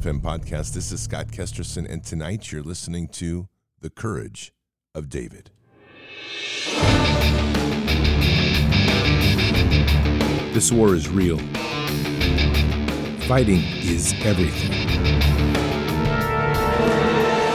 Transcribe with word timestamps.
FM 0.00 0.20
podcast. 0.20 0.74
This 0.74 0.92
is 0.92 1.00
Scott 1.00 1.28
Kesterson, 1.28 1.90
and 1.90 2.04
tonight 2.04 2.52
you're 2.52 2.62
listening 2.62 3.08
to 3.08 3.48
The 3.80 3.88
Courage 3.88 4.52
of 4.94 5.08
David. 5.08 5.50
This 10.52 10.70
war 10.70 10.94
is 10.94 11.08
real. 11.08 11.38
Fighting 13.26 13.62
is 13.80 14.12
everything. 14.22 14.72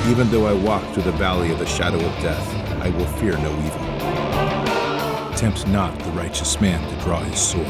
Even 0.10 0.32
though 0.32 0.48
I 0.48 0.54
walk 0.54 0.84
through 0.94 1.04
the 1.04 1.12
valley 1.12 1.52
of 1.52 1.60
the 1.60 1.68
shadow 1.68 2.00
of 2.00 2.22
death, 2.24 2.56
I 2.82 2.90
will 2.90 3.06
fear 3.06 3.38
no 3.38 3.52
evil. 3.66 5.36
Tempt 5.38 5.68
not 5.68 5.96
the 6.00 6.10
righteous 6.12 6.60
man 6.60 6.82
to 6.90 7.04
draw 7.04 7.20
his 7.22 7.40
sword. 7.40 7.68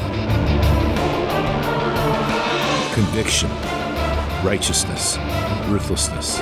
Conviction, 2.93 3.49
righteousness, 4.43 5.17
ruthlessness. 5.67 6.37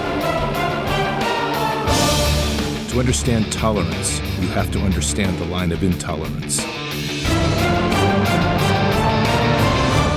To 2.91 2.99
understand 2.99 3.51
tolerance, 3.51 4.19
you 4.39 4.47
have 4.49 4.71
to 4.71 4.79
understand 4.79 5.37
the 5.37 5.45
line 5.45 5.73
of 5.73 5.83
intolerance. 5.83 6.63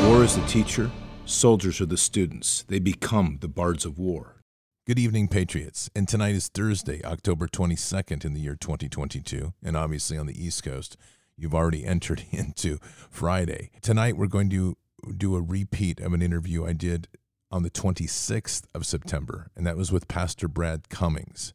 War 0.06 0.22
is 0.22 0.36
the 0.36 0.44
teacher, 0.46 0.90
soldiers 1.24 1.80
are 1.80 1.86
the 1.86 1.96
students. 1.96 2.62
They 2.68 2.78
become 2.78 3.38
the 3.40 3.48
bards 3.48 3.84
of 3.84 3.98
war. 3.98 4.42
Good 4.86 4.98
evening, 4.98 5.26
Patriots. 5.26 5.90
And 5.94 6.06
tonight 6.06 6.36
is 6.36 6.48
Thursday, 6.48 7.02
October 7.04 7.48
22nd 7.48 8.24
in 8.24 8.32
the 8.32 8.40
year 8.40 8.56
2022. 8.56 9.54
And 9.62 9.76
obviously 9.76 10.16
on 10.16 10.26
the 10.26 10.44
East 10.44 10.62
Coast, 10.62 10.96
you've 11.36 11.54
already 11.54 11.84
entered 11.86 12.24
into 12.30 12.78
Friday. 13.10 13.70
Tonight, 13.80 14.16
we're 14.16 14.26
going 14.28 14.50
to 14.50 14.76
do 15.16 15.34
a 15.34 15.42
repeat 15.42 16.00
of 16.00 16.12
an 16.12 16.22
interview 16.22 16.64
I 16.64 16.74
did 16.74 17.08
on 17.52 17.62
the 17.62 17.70
26th 17.70 18.64
of 18.74 18.86
September, 18.86 19.50
and 19.54 19.66
that 19.66 19.76
was 19.76 19.92
with 19.92 20.08
Pastor 20.08 20.48
Brad 20.48 20.88
Cummings. 20.88 21.52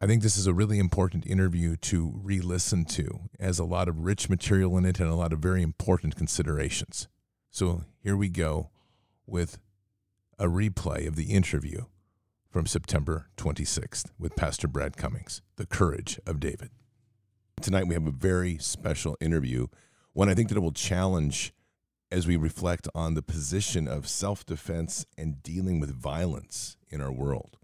I 0.00 0.06
think 0.06 0.22
this 0.22 0.36
is 0.36 0.46
a 0.46 0.54
really 0.54 0.78
important 0.78 1.26
interview 1.26 1.76
to 1.76 2.12
re 2.22 2.40
listen 2.40 2.84
to, 2.86 3.28
as 3.40 3.58
a 3.58 3.64
lot 3.64 3.88
of 3.88 4.04
rich 4.04 4.30
material 4.30 4.78
in 4.78 4.84
it 4.84 5.00
and 5.00 5.10
a 5.10 5.14
lot 5.14 5.32
of 5.32 5.40
very 5.40 5.62
important 5.62 6.14
considerations. 6.16 7.08
So 7.50 7.82
here 8.00 8.16
we 8.16 8.28
go 8.28 8.70
with 9.26 9.58
a 10.38 10.46
replay 10.46 11.06
of 11.06 11.16
the 11.16 11.32
interview 11.32 11.86
from 12.50 12.66
September 12.66 13.30
26th 13.36 14.10
with 14.18 14.36
Pastor 14.36 14.68
Brad 14.68 14.96
Cummings, 14.96 15.42
The 15.56 15.66
Courage 15.66 16.20
of 16.26 16.38
David. 16.38 16.70
Tonight 17.60 17.88
we 17.88 17.94
have 17.94 18.06
a 18.06 18.12
very 18.12 18.58
special 18.58 19.16
interview, 19.20 19.66
one 20.12 20.28
I 20.28 20.34
think 20.34 20.50
that 20.50 20.60
will 20.60 20.72
challenge 20.72 21.52
as 22.14 22.28
we 22.28 22.36
reflect 22.36 22.86
on 22.94 23.14
the 23.14 23.22
position 23.22 23.88
of 23.88 24.06
self 24.06 24.46
defense 24.46 25.04
and 25.18 25.42
dealing 25.42 25.80
with 25.80 25.90
violence 25.90 26.76
in 26.88 27.00
our 27.00 27.10
world. 27.10 27.58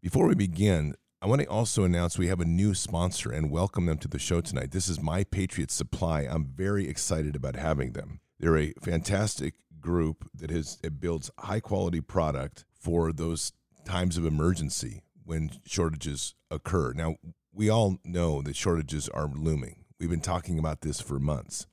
Before 0.00 0.26
we 0.26 0.34
begin, 0.34 0.94
I 1.20 1.26
want 1.26 1.42
to 1.42 1.46
also 1.48 1.84
announce 1.84 2.16
we 2.16 2.28
have 2.28 2.40
a 2.40 2.46
new 2.46 2.72
sponsor 2.72 3.30
and 3.30 3.50
welcome 3.50 3.84
them 3.84 3.98
to 3.98 4.08
the 4.08 4.18
show 4.18 4.40
tonight. 4.40 4.70
This 4.70 4.88
is 4.88 5.02
My 5.02 5.24
Patriot 5.24 5.70
Supply. 5.70 6.22
I'm 6.22 6.46
very 6.46 6.88
excited 6.88 7.36
about 7.36 7.56
having 7.56 7.92
them. 7.92 8.20
They're 8.40 8.56
a 8.56 8.72
fantastic 8.80 9.52
group 9.78 10.30
that 10.34 10.50
has 10.50 10.78
it 10.82 10.98
builds 10.98 11.30
high 11.38 11.60
quality 11.60 12.00
product 12.00 12.64
for 12.72 13.12
those 13.12 13.52
times 13.84 14.16
of 14.16 14.24
emergency 14.24 15.02
when 15.26 15.50
shortages 15.66 16.34
occur. 16.50 16.94
Now, 16.94 17.16
we 17.52 17.68
all 17.68 17.98
know 18.02 18.40
that 18.40 18.56
shortages 18.56 19.10
are 19.10 19.28
looming. 19.28 19.84
We've 20.00 20.08
been 20.08 20.20
talking 20.20 20.58
about 20.58 20.80
this 20.80 21.02
for 21.02 21.18
months. 21.18 21.66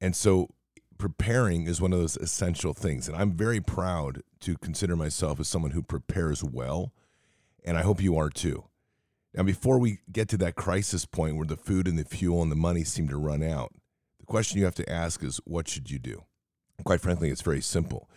And 0.00 0.16
so 0.16 0.48
preparing 1.00 1.66
is 1.66 1.80
one 1.80 1.92
of 1.92 1.98
those 1.98 2.16
essential 2.16 2.72
things. 2.72 3.08
And 3.08 3.16
I'm 3.16 3.32
very 3.32 3.60
proud 3.60 4.22
to 4.40 4.56
consider 4.56 4.96
myself 4.96 5.40
as 5.40 5.48
someone 5.48 5.72
who 5.72 5.82
prepares 5.82 6.44
well. 6.44 6.92
And 7.64 7.76
I 7.76 7.82
hope 7.82 8.02
you 8.02 8.16
are 8.16 8.30
too. 8.30 8.64
Now, 9.34 9.42
before 9.42 9.78
we 9.78 10.00
get 10.10 10.28
to 10.30 10.36
that 10.38 10.56
crisis 10.56 11.04
point 11.04 11.36
where 11.36 11.46
the 11.46 11.56
food 11.56 11.86
and 11.86 11.98
the 11.98 12.04
fuel 12.04 12.42
and 12.42 12.50
the 12.50 12.56
money 12.56 12.84
seem 12.84 13.08
to 13.08 13.16
run 13.16 13.42
out, 13.42 13.72
the 14.18 14.26
question 14.26 14.58
you 14.58 14.64
have 14.64 14.74
to 14.76 14.90
ask 14.90 15.22
is 15.22 15.40
what 15.44 15.68
should 15.68 15.90
you 15.90 15.98
do? 15.98 16.24
Quite 16.84 17.00
frankly, 17.00 17.30
it's 17.30 17.42
very 17.42 17.60
simple 17.60 18.08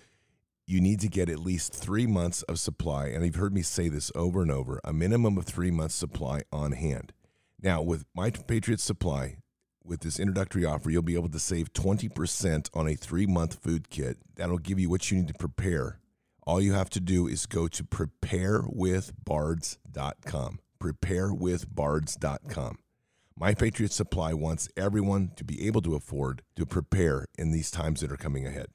you 0.66 0.80
need 0.80 1.00
to 1.02 1.10
get 1.10 1.30
at 1.30 1.40
least 1.40 1.74
three 1.74 2.08
months 2.08 2.42
of 2.44 2.60
supply. 2.60 3.08
And 3.08 3.26
you've 3.26 3.36
heard 3.36 3.54
me 3.54 3.62
say 3.62 3.90
this 3.90 4.12
over 4.16 4.42
and 4.42 4.52
over 4.52 4.80
a 4.84 4.94
minimum 4.94 5.38
of 5.38 5.46
three 5.46 5.72
months 5.72 5.96
supply 5.96 6.42
on 6.52 6.72
hand. 6.72 7.14
Now, 7.62 7.82
with 7.82 8.06
My 8.16 8.30
Patriot 8.30 8.80
Supply, 8.80 9.38
with 9.86 10.02
this 10.02 10.20
introductory 10.20 10.66
offer, 10.66 10.90
you'll 10.90 11.02
be 11.02 11.16
able 11.16 11.30
to 11.30 11.40
save 11.40 11.72
20% 11.74 12.70
on 12.74 12.88
a 12.88 12.96
three 12.96 13.26
month 13.26 13.62
food 13.62 13.90
kit. 13.90 14.18
That'll 14.36 14.58
give 14.58 14.80
you 14.80 14.90
what 14.90 15.12
you 15.12 15.18
need 15.18 15.28
to 15.28 15.34
prepare. 15.34 16.00
All 16.46 16.62
you 16.62 16.74
have 16.74 16.90
to 16.92 17.00
do 17.00 17.28
is 17.28 17.46
go 17.46 17.68
to 17.70 17.84
preparewithbards.com. 17.84 20.60
Preparewithbards.com. 20.82 22.78
My 23.36 23.54
Patriot 23.54 23.92
Supply 23.92 24.34
wants 24.34 24.70
everyone 24.78 25.32
to 25.38 25.44
be 25.44 25.66
able 25.66 25.82
to 25.82 25.96
afford 25.96 26.44
to 26.56 26.66
prepare 26.66 27.26
in 27.38 27.52
these 27.52 27.72
times 27.72 28.02
that 28.02 28.12
are 28.12 28.18
coming 28.18 28.46
ahead. 28.46 28.68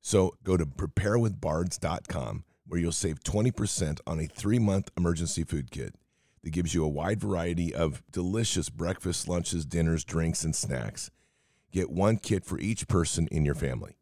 So 0.00 0.34
go 0.42 0.56
to 0.56 0.66
preparewithbards.com 0.66 2.44
where 2.66 2.80
you'll 2.80 2.92
save 2.92 3.20
20% 3.20 4.00
on 4.06 4.20
a 4.20 4.26
three 4.26 4.58
month 4.58 4.90
emergency 4.96 5.44
food 5.44 5.70
kit 5.70 5.94
that 6.42 6.50
gives 6.50 6.74
you 6.74 6.84
a 6.84 6.88
wide 6.88 7.20
variety 7.20 7.74
of 7.74 8.02
delicious 8.12 8.68
breakfast, 8.68 9.28
lunches, 9.28 9.64
dinners, 9.64 10.04
drinks, 10.04 10.44
and 10.44 10.54
snacks. 10.54 11.10
Get 11.72 11.90
one 11.90 12.16
kit 12.16 12.44
for 12.44 12.58
each 12.58 12.88
person 12.88 13.28
in 13.30 13.44
your 13.44 13.54
family. 13.54 13.96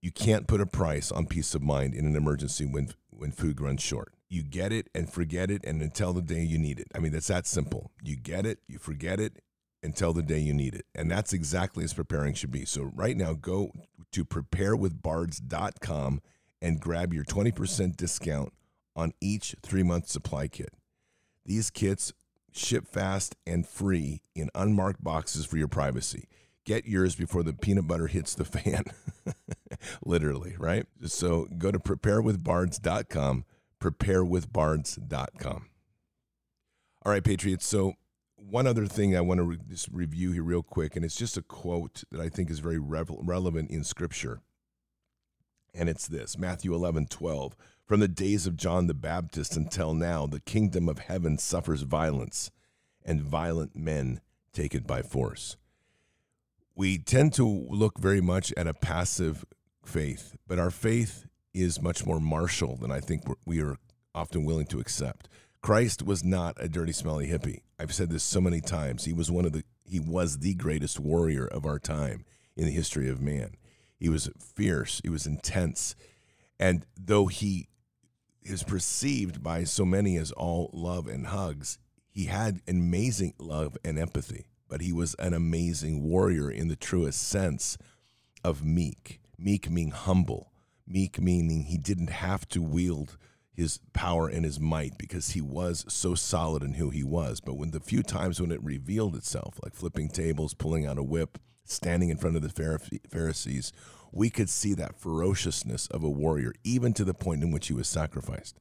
You 0.00 0.10
can't 0.10 0.46
put 0.46 0.60
a 0.60 0.66
price 0.66 1.12
on 1.12 1.26
peace 1.26 1.54
of 1.54 1.62
mind 1.62 1.94
in 1.94 2.06
an 2.06 2.16
emergency 2.16 2.66
when, 2.66 2.88
when 3.10 3.30
food 3.30 3.60
runs 3.60 3.82
short. 3.82 4.14
You 4.28 4.42
get 4.42 4.72
it 4.72 4.88
and 4.94 5.12
forget 5.12 5.50
it 5.50 5.62
and 5.64 5.82
until 5.82 6.12
the 6.12 6.22
day 6.22 6.42
you 6.42 6.58
need 6.58 6.80
it. 6.80 6.88
I 6.94 6.98
mean, 6.98 7.12
that's 7.12 7.28
that 7.28 7.46
simple. 7.46 7.90
You 8.02 8.16
get 8.16 8.46
it, 8.46 8.60
you 8.66 8.78
forget 8.78 9.20
it, 9.20 9.42
until 9.82 10.12
the 10.12 10.22
day 10.22 10.38
you 10.38 10.54
need 10.54 10.74
it. 10.74 10.86
And 10.94 11.10
that's 11.10 11.32
exactly 11.32 11.84
as 11.84 11.92
preparing 11.92 12.34
should 12.34 12.50
be. 12.50 12.64
So 12.64 12.90
right 12.94 13.16
now, 13.16 13.34
go 13.34 13.72
to 14.12 14.24
preparewithbards.com 14.24 16.20
and 16.60 16.80
grab 16.80 17.12
your 17.12 17.24
20% 17.24 17.96
discount 17.96 18.52
on 18.94 19.12
each 19.20 19.56
three 19.62 19.82
month 19.82 20.08
supply 20.08 20.48
kit. 20.48 20.72
These 21.44 21.70
kits 21.70 22.12
ship 22.52 22.86
fast 22.86 23.36
and 23.46 23.66
free 23.66 24.22
in 24.34 24.50
unmarked 24.54 25.02
boxes 25.02 25.46
for 25.46 25.56
your 25.56 25.68
privacy. 25.68 26.28
Get 26.64 26.86
yours 26.86 27.16
before 27.16 27.42
the 27.42 27.52
peanut 27.52 27.86
butter 27.88 28.06
hits 28.06 28.34
the 28.34 28.44
fan. 28.44 28.84
Literally, 30.04 30.54
right? 30.58 30.86
So 31.06 31.48
go 31.58 31.72
to 31.72 31.78
preparewithbards.com, 31.78 33.44
preparewithbards.com. 33.80 35.66
All 37.04 37.12
right, 37.12 37.24
Patriots. 37.24 37.66
So 37.66 37.94
one 38.36 38.66
other 38.66 38.86
thing 38.86 39.16
I 39.16 39.20
want 39.20 39.38
to 39.38 39.44
re- 39.44 39.58
just 39.68 39.88
review 39.90 40.32
here 40.32 40.42
real 40.44 40.62
quick, 40.62 40.94
and 40.94 41.04
it's 41.04 41.16
just 41.16 41.36
a 41.36 41.42
quote 41.42 42.04
that 42.12 42.20
I 42.20 42.28
think 42.28 42.50
is 42.50 42.60
very 42.60 42.78
relevant 42.78 43.70
in 43.70 43.82
Scripture. 43.82 44.40
And 45.74 45.88
it's 45.88 46.06
this 46.06 46.38
Matthew 46.38 46.74
11, 46.74 47.06
12. 47.06 47.56
From 47.86 48.00
the 48.00 48.08
days 48.08 48.46
of 48.46 48.56
John 48.56 48.86
the 48.86 48.94
Baptist 48.94 49.56
until 49.56 49.92
now, 49.92 50.26
the 50.26 50.40
kingdom 50.40 50.88
of 50.88 51.00
heaven 51.00 51.36
suffers 51.38 51.82
violence, 51.82 52.50
and 53.04 53.20
violent 53.20 53.76
men 53.76 54.20
take 54.52 54.74
it 54.74 54.86
by 54.86 55.02
force. 55.02 55.56
We 56.74 56.98
tend 56.98 57.34
to 57.34 57.46
look 57.46 57.98
very 57.98 58.20
much 58.20 58.52
at 58.56 58.66
a 58.66 58.74
passive 58.74 59.44
faith, 59.84 60.36
but 60.46 60.58
our 60.58 60.70
faith 60.70 61.26
is 61.52 61.82
much 61.82 62.06
more 62.06 62.20
martial 62.20 62.76
than 62.76 62.90
I 62.90 63.00
think 63.00 63.24
we 63.44 63.60
are 63.60 63.76
often 64.14 64.44
willing 64.44 64.66
to 64.66 64.80
accept. 64.80 65.28
Christ 65.60 66.02
was 66.02 66.24
not 66.24 66.56
a 66.58 66.68
dirty, 66.68 66.92
smelly 66.92 67.28
hippie. 67.28 67.60
I've 67.78 67.92
said 67.92 68.10
this 68.10 68.22
so 68.22 68.40
many 68.40 68.60
times. 68.60 69.04
He 69.04 69.12
was 69.12 69.30
one 69.30 69.44
of 69.44 69.52
the 69.52 69.64
he 69.84 70.00
was 70.00 70.38
the 70.38 70.54
greatest 70.54 70.98
warrior 70.98 71.46
of 71.46 71.66
our 71.66 71.78
time 71.78 72.24
in 72.56 72.64
the 72.64 72.70
history 72.70 73.10
of 73.10 73.20
man. 73.20 73.56
He 73.98 74.08
was 74.08 74.30
fierce, 74.38 75.00
he 75.04 75.10
was 75.10 75.26
intense. 75.26 75.94
And 76.58 76.86
though 76.96 77.26
he 77.26 77.68
is 78.44 78.62
perceived 78.62 79.42
by 79.42 79.64
so 79.64 79.84
many 79.84 80.16
as 80.16 80.32
all 80.32 80.70
love 80.72 81.06
and 81.06 81.28
hugs, 81.28 81.78
he 82.10 82.26
had 82.26 82.60
amazing 82.68 83.34
love 83.38 83.76
and 83.84 83.98
empathy, 83.98 84.46
but 84.68 84.80
he 84.80 84.92
was 84.92 85.14
an 85.14 85.32
amazing 85.32 86.02
warrior 86.02 86.50
in 86.50 86.68
the 86.68 86.76
truest 86.76 87.22
sense 87.22 87.78
of 88.44 88.64
meek. 88.64 89.20
Meek 89.38 89.70
meaning 89.70 89.92
humble. 89.92 90.52
Meek 90.86 91.20
meaning 91.20 91.64
he 91.64 91.78
didn't 91.78 92.10
have 92.10 92.46
to 92.48 92.60
wield 92.60 93.16
his 93.52 93.80
power 93.92 94.28
and 94.28 94.44
his 94.44 94.58
might 94.58 94.96
because 94.98 95.30
he 95.30 95.40
was 95.40 95.84
so 95.88 96.14
solid 96.14 96.62
in 96.62 96.74
who 96.74 96.90
he 96.90 97.04
was. 97.04 97.40
But 97.40 97.56
when 97.56 97.70
the 97.70 97.80
few 97.80 98.02
times 98.02 98.40
when 98.40 98.50
it 98.50 98.62
revealed 98.62 99.14
itself, 99.14 99.58
like 99.62 99.74
flipping 99.74 100.08
tables, 100.08 100.54
pulling 100.54 100.86
out 100.86 100.98
a 100.98 101.02
whip, 101.02 101.38
standing 101.64 102.08
in 102.08 102.16
front 102.16 102.36
of 102.36 102.42
the 102.42 102.88
Pharisees, 103.10 103.72
we 104.12 104.28
could 104.28 104.50
see 104.50 104.74
that 104.74 105.00
ferociousness 105.00 105.86
of 105.88 106.04
a 106.04 106.10
warrior, 106.10 106.52
even 106.62 106.92
to 106.92 107.04
the 107.04 107.14
point 107.14 107.42
in 107.42 107.50
which 107.50 107.68
he 107.68 107.72
was 107.72 107.88
sacrificed. 107.88 108.60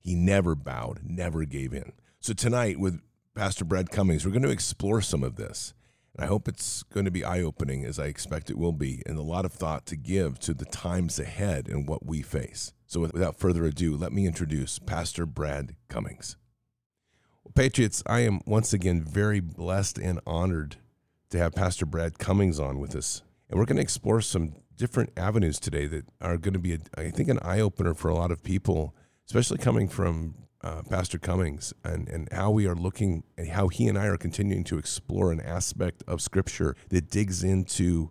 He 0.00 0.14
never 0.14 0.54
bowed, 0.54 1.00
never 1.04 1.44
gave 1.44 1.72
in. 1.72 1.92
So 2.18 2.34
tonight, 2.34 2.80
with 2.80 3.00
Pastor 3.34 3.64
Brad 3.64 3.90
Cummings, 3.90 4.26
we're 4.26 4.32
going 4.32 4.42
to 4.42 4.50
explore 4.50 5.00
some 5.00 5.22
of 5.22 5.36
this. 5.36 5.72
And 6.16 6.24
I 6.24 6.28
hope 6.28 6.48
it's 6.48 6.82
going 6.82 7.04
to 7.04 7.10
be 7.12 7.24
eye 7.24 7.42
opening, 7.42 7.84
as 7.84 8.00
I 8.00 8.06
expect 8.06 8.50
it 8.50 8.58
will 8.58 8.72
be, 8.72 9.02
and 9.06 9.16
a 9.16 9.22
lot 9.22 9.44
of 9.44 9.52
thought 9.52 9.86
to 9.86 9.96
give 9.96 10.40
to 10.40 10.52
the 10.52 10.64
times 10.64 11.20
ahead 11.20 11.68
and 11.68 11.88
what 11.88 12.04
we 12.04 12.20
face. 12.22 12.72
So, 12.86 13.00
without 13.00 13.38
further 13.38 13.64
ado, 13.64 13.96
let 13.96 14.12
me 14.12 14.26
introduce 14.26 14.80
Pastor 14.80 15.24
Brad 15.24 15.76
Cummings. 15.88 16.36
Well, 17.44 17.52
Patriots, 17.54 18.02
I 18.06 18.20
am 18.20 18.40
once 18.44 18.72
again 18.72 19.02
very 19.04 19.38
blessed 19.38 19.98
and 19.98 20.18
honored 20.26 20.76
to 21.30 21.38
have 21.38 21.54
Pastor 21.54 21.86
Brad 21.86 22.18
Cummings 22.18 22.58
on 22.58 22.80
with 22.80 22.96
us. 22.96 23.22
And 23.50 23.58
we're 23.58 23.66
going 23.66 23.76
to 23.76 23.82
explore 23.82 24.20
some 24.20 24.54
different 24.76 25.10
avenues 25.16 25.58
today 25.58 25.86
that 25.88 26.04
are 26.20 26.38
going 26.38 26.52
to 26.54 26.60
be, 26.60 26.74
a, 26.74 26.78
I 26.96 27.10
think, 27.10 27.28
an 27.28 27.40
eye 27.42 27.60
opener 27.60 27.94
for 27.94 28.08
a 28.08 28.14
lot 28.14 28.30
of 28.30 28.44
people, 28.44 28.94
especially 29.26 29.58
coming 29.58 29.88
from 29.88 30.36
uh, 30.62 30.82
Pastor 30.88 31.18
Cummings 31.18 31.74
and, 31.84 32.08
and 32.08 32.28
how 32.32 32.52
we 32.52 32.66
are 32.66 32.76
looking 32.76 33.24
and 33.36 33.48
how 33.48 33.68
he 33.68 33.88
and 33.88 33.98
I 33.98 34.06
are 34.06 34.16
continuing 34.16 34.62
to 34.64 34.78
explore 34.78 35.32
an 35.32 35.40
aspect 35.40 36.04
of 36.06 36.20
Scripture 36.20 36.76
that 36.90 37.10
digs 37.10 37.42
into 37.42 38.10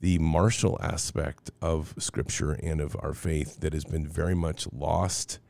the 0.00 0.18
martial 0.18 0.78
aspect 0.80 1.50
of 1.60 1.94
Scripture 1.98 2.52
and 2.52 2.80
of 2.80 2.96
our 3.00 3.12
faith 3.12 3.58
that 3.60 3.72
has 3.72 3.84
been 3.84 4.06
very 4.06 4.36
much 4.36 4.68
lost 4.72 5.40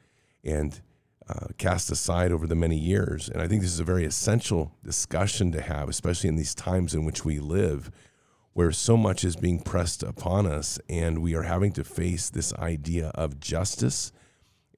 and 0.45 0.81
uh, 1.29 1.49
cast 1.59 1.91
aside 1.91 2.33
over 2.33 2.47
the 2.47 2.55
many 2.55 2.79
years. 2.79 3.29
And 3.29 3.43
I 3.43 3.49
think 3.49 3.61
this 3.61 3.73
is 3.73 3.81
a 3.81 3.85
very 3.85 4.07
essential 4.07 4.73
discussion 4.83 5.53
to 5.53 5.61
have, 5.61 5.89
especially 5.91 6.29
in 6.29 6.37
these 6.37 6.55
times 6.55 6.95
in 6.95 7.05
which 7.05 7.25
we 7.25 7.39
live, 7.39 7.91
where 8.57 8.73
so 8.73 8.97
much 8.97 9.23
is 9.23 9.37
being 9.37 9.61
pressed 9.61 10.03
upon 10.03 10.47
us, 10.47 10.81
and 10.89 11.19
we 11.19 11.35
are 11.35 11.43
having 11.43 11.71
to 11.71 11.85
face 11.85 12.31
this 12.31 12.55
idea 12.55 13.09
of 13.15 13.39
justice 13.39 14.13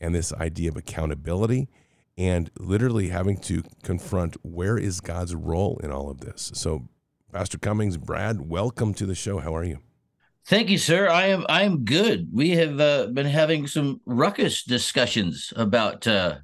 and 0.00 0.12
this 0.12 0.32
idea 0.32 0.68
of 0.68 0.76
accountability 0.76 1.68
and 2.16 2.50
literally 2.58 3.10
having 3.10 3.36
to 3.36 3.62
confront 3.84 4.36
where 4.42 4.76
is 4.76 5.00
God's 5.00 5.32
role 5.32 5.78
in 5.80 5.92
all 5.92 6.10
of 6.10 6.18
this. 6.18 6.50
So, 6.54 6.88
Pastor 7.32 7.56
Cummings, 7.56 7.96
Brad, 7.96 8.40
welcome 8.40 8.94
to 8.94 9.06
the 9.06 9.14
show. 9.14 9.38
How 9.38 9.54
are 9.54 9.62
you? 9.62 9.78
Thank 10.44 10.70
you, 10.70 10.78
sir. 10.78 11.08
I 11.08 11.26
am 11.26 11.46
I 11.48 11.62
am 11.62 11.84
good. 11.84 12.30
We 12.32 12.56
have 12.56 12.80
uh, 12.80 13.06
been 13.12 13.26
having 13.26 13.68
some 13.68 14.00
ruckus 14.04 14.64
discussions 14.64 15.52
about 15.54 16.04
uh, 16.04 16.38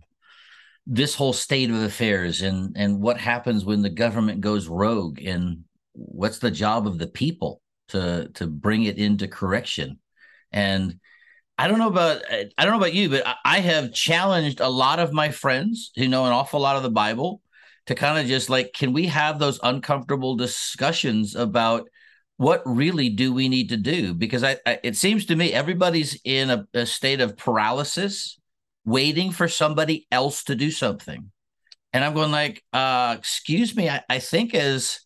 this 0.86 1.16
whole 1.16 1.32
state 1.32 1.70
of 1.70 1.82
affairs 1.82 2.42
and 2.42 2.76
and 2.76 3.00
what 3.00 3.19
happens 3.19 3.64
when 3.64 3.82
the 3.82 3.90
government 3.90 4.40
goes 4.40 4.69
rogue 4.69 5.20
and 5.20 5.64
what's 5.94 6.38
the 6.38 6.50
job 6.50 6.87
of 6.87 6.99
the 6.99 7.06
people 7.06 7.62
to 7.88 8.29
to 8.35 8.46
bring 8.46 8.85
it 8.85 8.99
into 8.99 9.29
correction. 9.29 9.99
And 10.52 10.99
I 11.56 11.69
don't 11.69 11.79
know 11.79 11.88
about 11.88 12.23
I 12.31 12.49
don't 12.58 12.73
know 12.73 12.79
about 12.79 12.94
you, 12.94 13.08
but 13.08 13.25
I 13.44 13.61
have 13.61 13.93
challenged 13.93 14.61
a 14.61 14.69
lot 14.69 14.99
of 14.99 15.12
my 15.12 15.31
friends 15.31 15.93
who 15.96 16.08
know 16.08 16.26
an 16.26 16.32
awful 16.32 16.61
lot 16.61 16.76
of 16.76 16.82
the 16.82 16.91
Bible 16.91 17.41
to 17.87 17.94
kind 17.94 18.19
of 18.19 18.26
just 18.26 18.50
like, 18.50 18.73
can 18.73 18.93
we 18.93 19.06
have 19.06 19.38
those 19.38 19.61
uncomfortable 19.62 20.37
discussions 20.37 21.37
about 21.37 21.88
what 22.37 22.62
really 22.64 23.08
do 23.08 23.32
we 23.32 23.49
need 23.49 23.69
to 23.69 23.76
do? 23.76 24.14
Because 24.14 24.43
I, 24.43 24.56
I 24.67 24.81
it 24.82 24.96
seems 24.96 25.26
to 25.26 25.37
me 25.37 25.52
everybody's 25.52 26.19
in 26.25 26.50
a, 26.50 26.67
a 26.75 26.87
state 26.87 27.20
of 27.20 27.37
paralysis, 27.37 28.38
waiting 28.85 29.31
for 29.31 29.46
somebody 29.49 30.06
else 30.11 30.44
to 30.44 30.55
do 30.55 30.70
something. 30.70 31.31
And 31.93 32.02
I'm 32.02 32.14
going 32.14 32.32
like, 32.32 32.64
uh, 32.73 33.14
excuse 33.17 33.76
me, 33.76 33.88
I, 33.88 34.02
I 34.08 34.19
think 34.19 34.52
as 34.52 34.99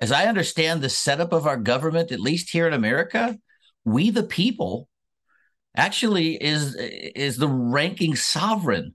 as 0.00 0.12
I 0.12 0.26
understand 0.26 0.82
the 0.82 0.88
setup 0.88 1.32
of 1.32 1.46
our 1.46 1.56
government, 1.56 2.12
at 2.12 2.20
least 2.20 2.50
here 2.50 2.66
in 2.66 2.72
America, 2.72 3.38
we 3.84 4.10
the 4.10 4.22
people 4.22 4.88
actually 5.76 6.34
is 6.42 6.74
is 6.76 7.36
the 7.36 7.48
ranking 7.48 8.16
sovereign. 8.16 8.94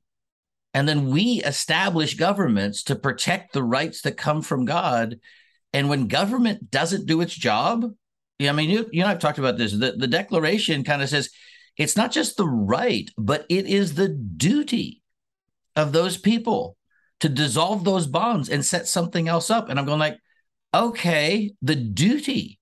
And 0.74 0.88
then 0.88 1.09
we 1.09 1.42
establish 1.44 2.15
governments 2.15 2.83
to 2.83 2.95
protect 2.95 3.53
the 3.53 3.63
rights 3.63 4.01
that 4.01 4.18
come 4.18 4.42
from 4.42 4.65
god. 4.65 5.19
And 5.74 5.89
when 5.89 6.07
government 6.07 6.71
doesn't 6.71 7.06
do 7.06 7.21
its 7.21 7.33
job 7.33 7.86
i 8.42 8.51
mean 8.51 8.71
you, 8.71 8.89
you 8.92 9.03
know 9.03 9.07
i've 9.07 9.19
talked 9.19 9.38
about 9.38 9.57
this. 9.57 9.71
The, 9.71 9.94
the 9.98 10.07
declaration 10.07 10.83
kind 10.83 11.01
of 11.01 11.09
says 11.09 11.30
it's 11.77 11.95
not 11.95 12.12
just 12.12 12.38
the 12.38 12.48
right 12.48 13.09
but 13.18 13.45
it 13.50 13.68
is 13.68 13.94
the 13.94 14.09
duty 14.09 15.01
of 15.75 15.92
those 15.92 16.18
people 16.18 16.75
to 17.19 17.30
dissolve 17.30 17.83
those 17.83 18.07
bonds 18.07 18.50
and 18.50 18.65
set 18.65 18.88
something 18.88 19.27
else 19.27 19.51
up. 19.51 19.70
And 19.70 19.79
i'm 19.79 19.86
going 19.86 20.00
like 20.00 20.17
okay 20.73 21.51
the 21.61 21.75
duty 21.75 22.59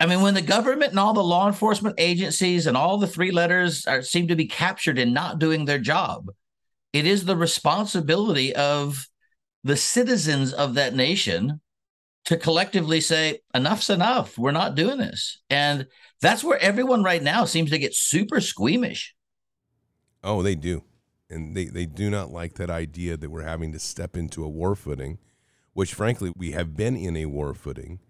I 0.00 0.06
mean, 0.06 0.22
when 0.22 0.32
the 0.32 0.40
government 0.40 0.92
and 0.92 0.98
all 0.98 1.12
the 1.12 1.22
law 1.22 1.46
enforcement 1.46 1.96
agencies 1.98 2.66
and 2.66 2.74
all 2.74 2.96
the 2.96 3.06
three 3.06 3.30
letters 3.30 3.84
are, 3.84 4.00
seem 4.00 4.28
to 4.28 4.34
be 4.34 4.46
captured 4.46 4.98
in 4.98 5.12
not 5.12 5.38
doing 5.38 5.66
their 5.66 5.78
job, 5.78 6.30
it 6.94 7.06
is 7.06 7.26
the 7.26 7.36
responsibility 7.36 8.56
of 8.56 9.06
the 9.62 9.76
citizens 9.76 10.54
of 10.54 10.74
that 10.74 10.94
nation 10.94 11.60
to 12.24 12.38
collectively 12.38 13.02
say, 13.02 13.40
enough's 13.54 13.90
enough. 13.90 14.38
We're 14.38 14.52
not 14.52 14.74
doing 14.74 14.96
this. 14.96 15.38
And 15.50 15.86
that's 16.22 16.42
where 16.42 16.58
everyone 16.58 17.02
right 17.02 17.22
now 17.22 17.44
seems 17.44 17.70
to 17.70 17.78
get 17.78 17.94
super 17.94 18.40
squeamish. 18.40 19.14
Oh, 20.24 20.42
they 20.42 20.54
do. 20.54 20.82
And 21.28 21.54
they, 21.54 21.66
they 21.66 21.86
do 21.86 22.08
not 22.08 22.30
like 22.30 22.54
that 22.54 22.70
idea 22.70 23.18
that 23.18 23.30
we're 23.30 23.42
having 23.42 23.72
to 23.72 23.78
step 23.78 24.16
into 24.16 24.44
a 24.44 24.48
war 24.48 24.74
footing, 24.74 25.18
which 25.72 25.94
frankly, 25.94 26.32
we 26.36 26.52
have 26.52 26.76
been 26.76 26.96
in 26.96 27.16
a 27.16 27.26
war 27.26 27.54
footing 27.54 28.00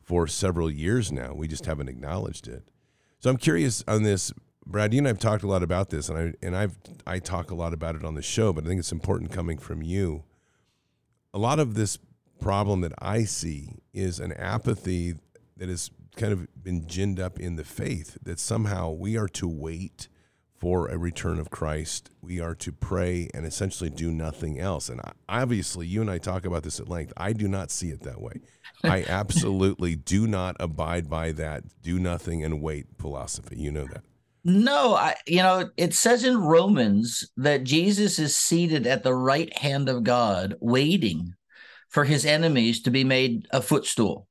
for 0.00 0.26
several 0.26 0.70
years 0.70 1.12
now. 1.12 1.32
We 1.34 1.48
just 1.48 1.66
haven't 1.66 1.88
acknowledged 1.88 2.48
it. 2.48 2.70
So 3.18 3.30
I'm 3.30 3.36
curious 3.36 3.84
on 3.86 4.02
this, 4.02 4.32
Brad. 4.66 4.92
You 4.92 4.98
and 4.98 5.08
I've 5.08 5.18
talked 5.18 5.42
a 5.42 5.48
lot 5.48 5.62
about 5.62 5.90
this, 5.90 6.08
and 6.08 6.18
I 6.18 6.46
and 6.46 6.56
I've 6.56 6.76
I 7.06 7.18
talk 7.18 7.50
a 7.50 7.54
lot 7.54 7.72
about 7.72 7.96
it 7.96 8.04
on 8.04 8.14
the 8.14 8.22
show, 8.22 8.52
but 8.52 8.64
I 8.64 8.68
think 8.68 8.78
it's 8.78 8.92
important 8.92 9.30
coming 9.30 9.58
from 9.58 9.82
you. 9.82 10.24
A 11.32 11.38
lot 11.38 11.58
of 11.58 11.74
this 11.74 11.98
problem 12.40 12.80
that 12.80 12.92
I 12.98 13.24
see 13.24 13.76
is 13.92 14.18
an 14.18 14.32
apathy 14.32 15.14
that 15.56 15.68
has 15.68 15.90
kind 16.16 16.32
of 16.32 16.48
been 16.62 16.86
ginned 16.86 17.20
up 17.20 17.38
in 17.38 17.56
the 17.56 17.64
faith 17.64 18.18
that 18.22 18.38
somehow 18.38 18.90
we 18.90 19.16
are 19.16 19.28
to 19.28 19.46
wait 19.46 20.08
for 20.60 20.88
a 20.88 20.98
return 20.98 21.38
of 21.38 21.50
Christ. 21.50 22.10
We 22.20 22.38
are 22.38 22.54
to 22.56 22.70
pray 22.70 23.30
and 23.32 23.46
essentially 23.46 23.88
do 23.88 24.10
nothing 24.10 24.60
else. 24.60 24.90
And 24.90 25.00
obviously, 25.28 25.86
you 25.86 26.02
and 26.02 26.10
I 26.10 26.18
talk 26.18 26.44
about 26.44 26.62
this 26.62 26.78
at 26.78 26.88
length. 26.88 27.14
I 27.16 27.32
do 27.32 27.48
not 27.48 27.70
see 27.70 27.88
it 27.88 28.02
that 28.02 28.20
way. 28.20 28.34
I 28.84 29.04
absolutely 29.08 29.96
do 29.96 30.26
not 30.26 30.56
abide 30.60 31.08
by 31.08 31.32
that 31.32 31.64
do 31.82 31.98
nothing 31.98 32.44
and 32.44 32.60
wait 32.60 32.86
philosophy. 32.98 33.56
You 33.56 33.72
know 33.72 33.84
that. 33.84 34.02
No, 34.44 34.94
I 34.94 35.16
you 35.26 35.42
know, 35.42 35.70
it 35.76 35.94
says 35.94 36.24
in 36.24 36.38
Romans 36.38 37.30
that 37.36 37.64
Jesus 37.64 38.18
is 38.18 38.36
seated 38.36 38.86
at 38.86 39.02
the 39.02 39.14
right 39.14 39.56
hand 39.58 39.88
of 39.88 40.04
God 40.04 40.54
waiting 40.60 41.34
for 41.88 42.04
his 42.04 42.24
enemies 42.24 42.82
to 42.82 42.90
be 42.90 43.04
made 43.04 43.48
a 43.50 43.60
footstool. 43.60 44.28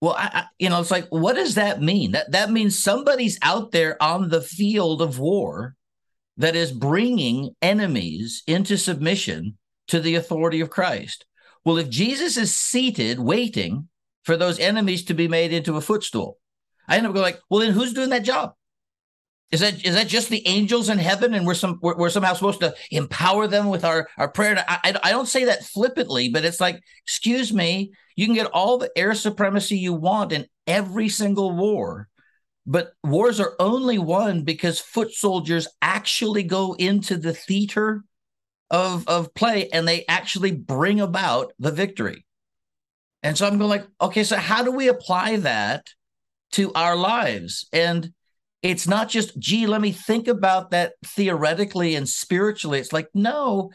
Well, 0.00 0.14
I, 0.16 0.30
I, 0.32 0.44
you 0.58 0.68
know, 0.68 0.80
it's 0.80 0.90
like 0.90 1.06
what 1.10 1.34
does 1.34 1.56
that 1.56 1.82
mean? 1.82 2.12
That 2.12 2.32
that 2.32 2.50
means 2.50 2.78
somebody's 2.78 3.38
out 3.42 3.72
there 3.72 4.00
on 4.02 4.28
the 4.28 4.40
field 4.40 5.02
of 5.02 5.18
war 5.18 5.74
that 6.36 6.54
is 6.54 6.70
bringing 6.70 7.54
enemies 7.60 8.42
into 8.46 8.78
submission 8.78 9.58
to 9.88 10.00
the 10.00 10.14
authority 10.14 10.60
of 10.60 10.70
Christ. 10.70 11.26
Well, 11.64 11.78
if 11.78 11.90
Jesus 11.90 12.36
is 12.36 12.56
seated 12.56 13.18
waiting 13.18 13.88
for 14.22 14.36
those 14.36 14.60
enemies 14.60 15.04
to 15.06 15.14
be 15.14 15.26
made 15.26 15.52
into 15.52 15.76
a 15.76 15.80
footstool, 15.80 16.38
I 16.86 16.96
end 16.96 17.06
up 17.06 17.12
going 17.12 17.22
like, 17.22 17.40
well, 17.50 17.60
then 17.60 17.72
who's 17.72 17.92
doing 17.92 18.10
that 18.10 18.22
job? 18.22 18.54
Is 19.50 19.60
that 19.60 19.84
is 19.84 19.94
that 19.94 20.08
just 20.08 20.28
the 20.28 20.46
angels 20.46 20.90
in 20.90 20.98
heaven, 20.98 21.32
and 21.32 21.46
we're 21.46 21.54
some 21.54 21.78
we're, 21.80 21.96
we're 21.96 22.10
somehow 22.10 22.34
supposed 22.34 22.60
to 22.60 22.74
empower 22.90 23.46
them 23.46 23.68
with 23.68 23.84
our 23.84 24.08
our 24.18 24.28
prayer? 24.28 24.62
I, 24.68 24.78
I, 24.84 25.00
I 25.04 25.10
don't 25.10 25.28
say 25.28 25.44
that 25.44 25.64
flippantly, 25.64 26.28
but 26.28 26.44
it's 26.44 26.60
like, 26.60 26.82
excuse 27.04 27.52
me, 27.52 27.92
you 28.14 28.26
can 28.26 28.34
get 28.34 28.46
all 28.46 28.76
the 28.76 28.90
air 28.94 29.14
supremacy 29.14 29.78
you 29.78 29.94
want 29.94 30.32
in 30.32 30.46
every 30.66 31.08
single 31.08 31.56
war, 31.56 32.08
but 32.66 32.92
wars 33.02 33.40
are 33.40 33.54
only 33.58 33.96
won 33.96 34.42
because 34.42 34.80
foot 34.80 35.12
soldiers 35.12 35.66
actually 35.80 36.42
go 36.42 36.74
into 36.74 37.16
the 37.16 37.32
theater 37.32 38.04
of 38.70 39.08
of 39.08 39.32
play 39.32 39.70
and 39.70 39.88
they 39.88 40.04
actually 40.08 40.52
bring 40.52 41.00
about 41.00 41.52
the 41.58 41.72
victory. 41.72 42.26
And 43.22 43.36
so 43.36 43.46
I'm 43.46 43.56
going 43.56 43.70
like, 43.70 43.86
okay, 44.00 44.24
so 44.24 44.36
how 44.36 44.62
do 44.62 44.72
we 44.72 44.88
apply 44.88 45.36
that 45.36 45.86
to 46.52 46.70
our 46.74 46.96
lives? 46.96 47.66
And 47.72 48.12
it's 48.62 48.88
not 48.88 49.08
just, 49.08 49.38
gee, 49.38 49.66
let 49.66 49.80
me 49.80 49.92
think 49.92 50.26
about 50.26 50.72
that 50.72 50.94
theoretically 51.04 51.94
and 51.94 52.08
spiritually. 52.08 52.80
It's 52.80 52.92
like, 52.92 53.08
no, 53.14 53.70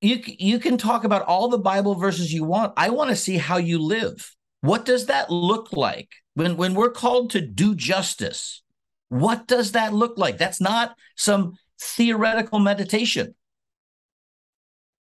you 0.00 0.20
you 0.26 0.58
can 0.58 0.78
talk 0.78 1.04
about 1.04 1.22
all 1.22 1.48
the 1.48 1.58
Bible 1.58 1.94
verses 1.94 2.32
you 2.32 2.44
want. 2.44 2.72
I 2.76 2.90
want 2.90 3.10
to 3.10 3.16
see 3.16 3.38
how 3.38 3.56
you 3.56 3.78
live. 3.78 4.34
What 4.60 4.84
does 4.84 5.06
that 5.06 5.30
look 5.30 5.72
like 5.72 6.08
when 6.34 6.56
when 6.56 6.74
we're 6.74 6.90
called 6.90 7.30
to 7.30 7.40
do 7.40 7.74
justice? 7.74 8.62
What 9.08 9.46
does 9.46 9.72
that 9.72 9.92
look 9.92 10.18
like? 10.18 10.38
That's 10.38 10.60
not 10.60 10.96
some 11.16 11.54
theoretical 11.80 12.58
meditation. 12.58 13.34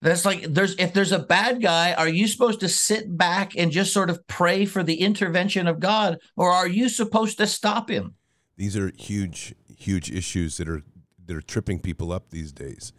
That's 0.03 0.25
like 0.25 0.43
there's 0.43 0.77
if 0.79 0.93
there's 0.93 1.13
a 1.13 1.19
bad 1.19 1.63
guy, 1.63 1.95
are 1.95 2.09
you 2.09 2.29
supposed 2.29 2.61
to 2.61 2.69
sit 2.69 3.17
back 3.17 3.57
and 3.57 3.73
just 3.73 3.93
sort 3.93 4.11
of 4.11 4.27
pray 4.27 4.67
for 4.67 4.83
the 4.83 5.01
intervention 5.01 5.67
of 5.67 5.81
God, 5.81 6.19
or 6.37 6.51
are 6.51 6.69
you 6.69 6.89
supposed 6.89 7.39
to 7.39 7.47
stop 7.47 7.91
him? 7.91 8.15
These 8.57 8.77
are 8.77 8.93
huge, 8.97 9.55
huge 9.77 10.11
issues 10.11 10.57
that 10.57 10.69
are 10.69 10.83
that 11.27 11.37
are 11.37 11.43
tripping 11.43 11.81
people 11.81 12.13
up 12.13 12.31
these 12.31 12.53
days. 12.53 12.93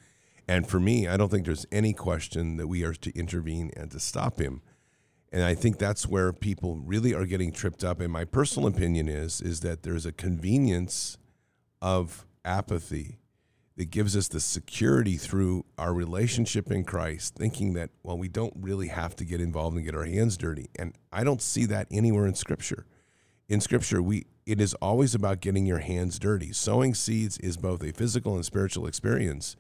And 0.47 0.67
for 0.67 0.79
me, 0.79 1.07
I 1.07 1.17
don't 1.17 1.29
think 1.29 1.45
there's 1.45 1.65
any 1.71 1.93
question 1.93 2.57
that 2.57 2.67
we 2.67 2.83
are 2.83 2.93
to 2.93 3.17
intervene 3.17 3.71
and 3.75 3.91
to 3.91 3.99
stop 3.99 4.39
him. 4.39 4.61
And 5.31 5.43
I 5.43 5.55
think 5.55 5.77
that's 5.77 6.07
where 6.07 6.31
people 6.31 6.77
really 6.77 7.13
are 7.13 7.25
getting 7.25 7.51
tripped 7.51 7.83
up. 7.83 7.99
And 7.99 8.11
my 8.11 8.25
personal 8.25 8.67
opinion 8.67 9.09
is 9.09 9.41
is 9.41 9.59
that 9.61 9.83
there's 9.83 10.05
a 10.05 10.11
convenience 10.11 11.17
of 11.81 12.25
apathy 12.45 13.19
that 13.75 13.91
gives 13.91 14.17
us 14.17 14.27
the 14.27 14.39
security 14.39 15.17
through 15.17 15.63
our 15.77 15.93
relationship 15.93 16.71
in 16.71 16.83
Christ, 16.83 17.35
thinking 17.35 17.73
that, 17.73 17.91
well, 18.01 18.17
we 18.17 18.27
don't 18.27 18.53
really 18.59 18.87
have 18.87 19.15
to 19.17 19.25
get 19.25 19.39
involved 19.39 19.75
and 19.75 19.85
get 19.85 19.95
our 19.95 20.05
hands 20.05 20.35
dirty. 20.35 20.69
And 20.79 20.95
I 21.11 21.23
don't 21.23 21.41
see 21.41 21.65
that 21.67 21.87
anywhere 21.91 22.25
in 22.25 22.33
Scripture. 22.33 22.87
In 23.47 23.61
Scripture, 23.61 24.01
we 24.01 24.25
it 24.47 24.59
is 24.61 24.73
always 24.75 25.13
about 25.13 25.41
getting 25.41 25.65
your 25.65 25.79
hands 25.79 26.17
dirty. 26.17 26.51
Sowing 26.53 26.95
seeds 26.95 27.37
is 27.39 27.57
both 27.57 27.83
a 27.83 27.91
physical 27.91 28.35
and 28.35 28.45
spiritual 28.45 28.87
experience. 28.87 29.55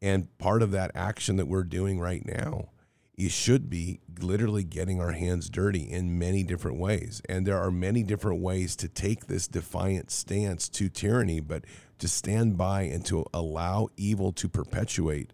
And 0.00 0.36
part 0.38 0.62
of 0.62 0.70
that 0.72 0.90
action 0.94 1.36
that 1.36 1.46
we're 1.46 1.64
doing 1.64 1.98
right 1.98 2.24
now 2.24 2.68
it 3.16 3.30
should 3.30 3.68
be 3.68 4.00
literally 4.20 4.64
getting 4.64 5.00
our 5.00 5.12
hands 5.12 5.50
dirty 5.50 5.82
in 5.82 6.18
many 6.18 6.42
different 6.42 6.78
ways. 6.78 7.20
And 7.28 7.46
there 7.46 7.58
are 7.58 7.70
many 7.70 8.02
different 8.02 8.40
ways 8.40 8.74
to 8.76 8.88
take 8.88 9.26
this 9.26 9.46
defiant 9.46 10.10
stance 10.10 10.68
to 10.70 10.88
tyranny, 10.88 11.40
but 11.40 11.64
to 11.98 12.08
stand 12.08 12.56
by 12.56 12.82
and 12.82 13.04
to 13.06 13.24
allow 13.34 13.88
evil 13.96 14.32
to 14.32 14.48
perpetuate 14.48 15.32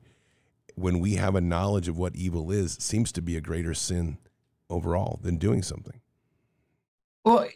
when 0.75 0.99
we 1.01 1.15
have 1.15 1.35
a 1.35 1.41
knowledge 1.41 1.89
of 1.89 1.97
what 1.97 2.17
evil 2.17 2.51
is 2.51 2.77
seems 2.81 3.13
to 3.13 3.23
be 3.23 3.37
a 3.37 3.41
greater 3.41 3.75
sin 3.75 4.19
overall 4.69 5.19
than 5.23 5.37
doing 5.37 5.63
something. 5.63 6.01
Well, 7.25 7.47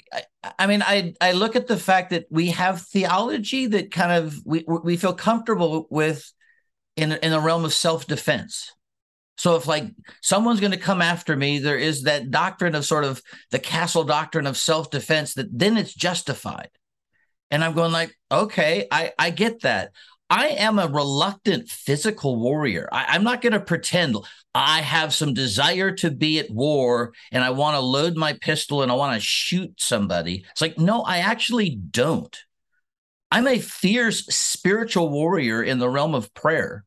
I, 0.58 0.66
mean, 0.66 0.82
I 0.82 1.14
I 1.20 1.32
look 1.32 1.56
at 1.56 1.66
the 1.66 1.76
fact 1.76 2.11
that 2.11 2.26
we 2.30 2.49
have 2.49 2.82
theology 2.82 3.66
that 3.68 3.90
kind 3.90 4.12
of 4.12 4.37
we 4.44 4.64
we 4.66 4.96
feel 4.96 5.14
comfortable 5.14 5.87
with 5.90 6.32
in 6.96 7.12
in 7.12 7.30
the 7.30 7.40
realm 7.40 7.64
of 7.64 7.72
self 7.72 8.06
defense. 8.06 8.72
So 9.38 9.56
if 9.56 9.66
like 9.66 9.84
someone's 10.20 10.61
going 10.61 10.72
to 10.72 10.78
come 10.78 11.02
after 11.02 11.34
me, 11.37 11.58
there 11.58 11.78
is 11.78 12.02
that 12.02 12.30
doctrine 12.30 12.75
of 12.75 12.84
sort 12.84 13.04
of 13.04 13.22
the 13.50 13.58
castle 13.58 14.04
doctrine 14.04 14.46
of 14.46 14.56
self-defense 14.56 15.34
that 15.34 15.49
then 15.50 15.76
it's 15.76 15.94
justified. 15.94 16.68
And 17.50 17.64
I'm 17.64 17.72
going 17.72 17.92
like, 17.92 18.16
okay, 18.30 18.87
I, 18.90 19.12
I 19.18 19.30
get 19.30 19.62
that. 19.62 19.92
I 20.33 20.47
am 20.49 20.79
a 20.79 20.89
reluctant 20.89 21.69
physical 21.69 22.41
warrior. 22.41 22.89
I, 22.91 23.17
am 23.17 23.23
not 23.23 23.43
going 23.43 23.53
to 23.53 23.61
pretend 23.61 24.17
I 24.55 24.81
have 24.81 25.12
some 25.12 25.35
desire 25.35 25.93
to 25.97 26.11
be 26.11 26.39
at 26.39 26.51
war 26.51 27.12
and 27.33 27.45
I 27.45 27.51
want 27.51 27.77
to 27.77 27.81
load 27.81 28.17
my 28.17 28.33
pistol 28.33 28.81
and 28.81 28.91
I 28.91 28.95
want 28.95 29.12
to 29.15 29.21
shoot 29.21 29.75
somebody. 29.77 30.47
It's 30.51 30.62
like, 30.62 30.79
no, 30.79 31.03
I 31.03 31.19
actually 31.19 31.77
don't. 31.77 32.35
I'm 33.31 33.47
a 33.47 33.59
fierce 33.59 34.25
spiritual 34.35 35.11
warrior 35.11 35.62
in 35.62 35.79
the 35.79 35.91
realm 35.91 36.15
of 36.15 36.33
prayer. 36.33 36.87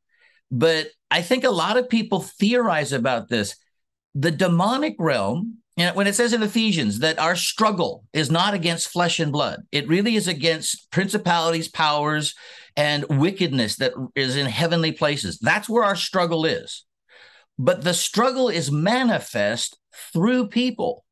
But 0.50 0.88
I 1.12 1.22
think 1.22 1.44
a 1.44 1.52
lot 1.52 1.78
of 1.78 1.88
people 1.88 2.22
theorize 2.22 2.94
about 2.94 3.30
this. 3.30 3.58
The 4.16 4.32
demonic 4.32 4.96
realm, 4.98 5.60
know, 5.78 5.94
when 5.94 6.08
it 6.08 6.16
says 6.16 6.34
in 6.34 6.42
Ephesians 6.42 6.98
that 7.00 7.20
our 7.20 7.36
struggle 7.36 8.06
is 8.12 8.32
not 8.32 8.56
against 8.56 8.90
flesh 8.90 9.20
and 9.20 9.32
blood, 9.32 9.62
it 9.72 9.88
really 9.88 10.16
is 10.16 10.28
against 10.28 10.90
principalities, 10.90 11.68
powers, 11.68 12.34
and 12.78 13.06
wickedness 13.10 13.78
that 13.78 13.94
is 14.16 14.36
in 14.36 14.48
heavenly 14.48 14.92
places. 14.92 15.40
That's 15.40 15.70
where 15.70 15.84
our 15.84 15.96
struggle 15.96 16.46
is. 16.46 16.86
But 17.58 17.84
the 17.84 17.94
struggle 17.94 18.50
is 18.50 18.72
manifest 18.72 19.78
through 20.12 20.50
people. 20.50 21.06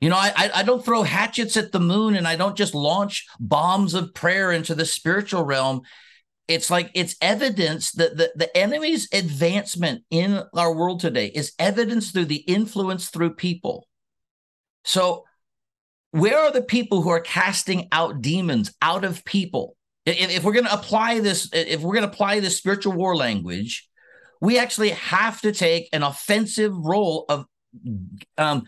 You 0.00 0.10
know, 0.10 0.16
I, 0.16 0.50
I 0.54 0.62
don't 0.62 0.84
throw 0.84 1.04
hatchets 1.04 1.56
at 1.56 1.72
the 1.72 1.80
moon 1.80 2.16
and 2.16 2.28
I 2.28 2.36
don't 2.36 2.56
just 2.56 2.74
launch 2.74 3.26
bombs 3.40 3.94
of 3.94 4.12
prayer 4.12 4.52
into 4.52 4.74
the 4.74 4.84
spiritual 4.84 5.44
realm 5.44 5.82
it's 6.48 6.70
like 6.70 6.90
it's 6.94 7.16
evidence 7.20 7.92
that 7.92 8.16
the, 8.16 8.30
the 8.36 8.56
enemy's 8.56 9.08
advancement 9.12 10.04
in 10.10 10.42
our 10.54 10.74
world 10.74 11.00
today 11.00 11.26
is 11.26 11.52
evidence 11.58 12.10
through 12.10 12.26
the 12.26 12.36
influence 12.36 13.08
through 13.08 13.34
people. 13.34 13.88
So, 14.84 15.24
where 16.12 16.38
are 16.38 16.52
the 16.52 16.62
people 16.62 17.02
who 17.02 17.10
are 17.10 17.20
casting 17.20 17.88
out 17.90 18.22
demons 18.22 18.72
out 18.80 19.04
of 19.04 19.24
people? 19.24 19.76
If, 20.06 20.44
we're 20.44 20.52
going 20.52 20.66
to 20.66 20.72
apply 20.72 21.18
this, 21.18 21.50
if 21.52 21.80
we're 21.80 21.94
going 21.94 22.08
to 22.08 22.12
apply 22.12 22.38
this 22.38 22.56
spiritual 22.56 22.92
war 22.92 23.16
language, 23.16 23.88
we 24.40 24.56
actually 24.58 24.90
have 24.90 25.40
to 25.40 25.50
take 25.50 25.88
an 25.92 26.04
offensive 26.04 26.72
role 26.76 27.24
of 27.28 27.46
um, 28.38 28.62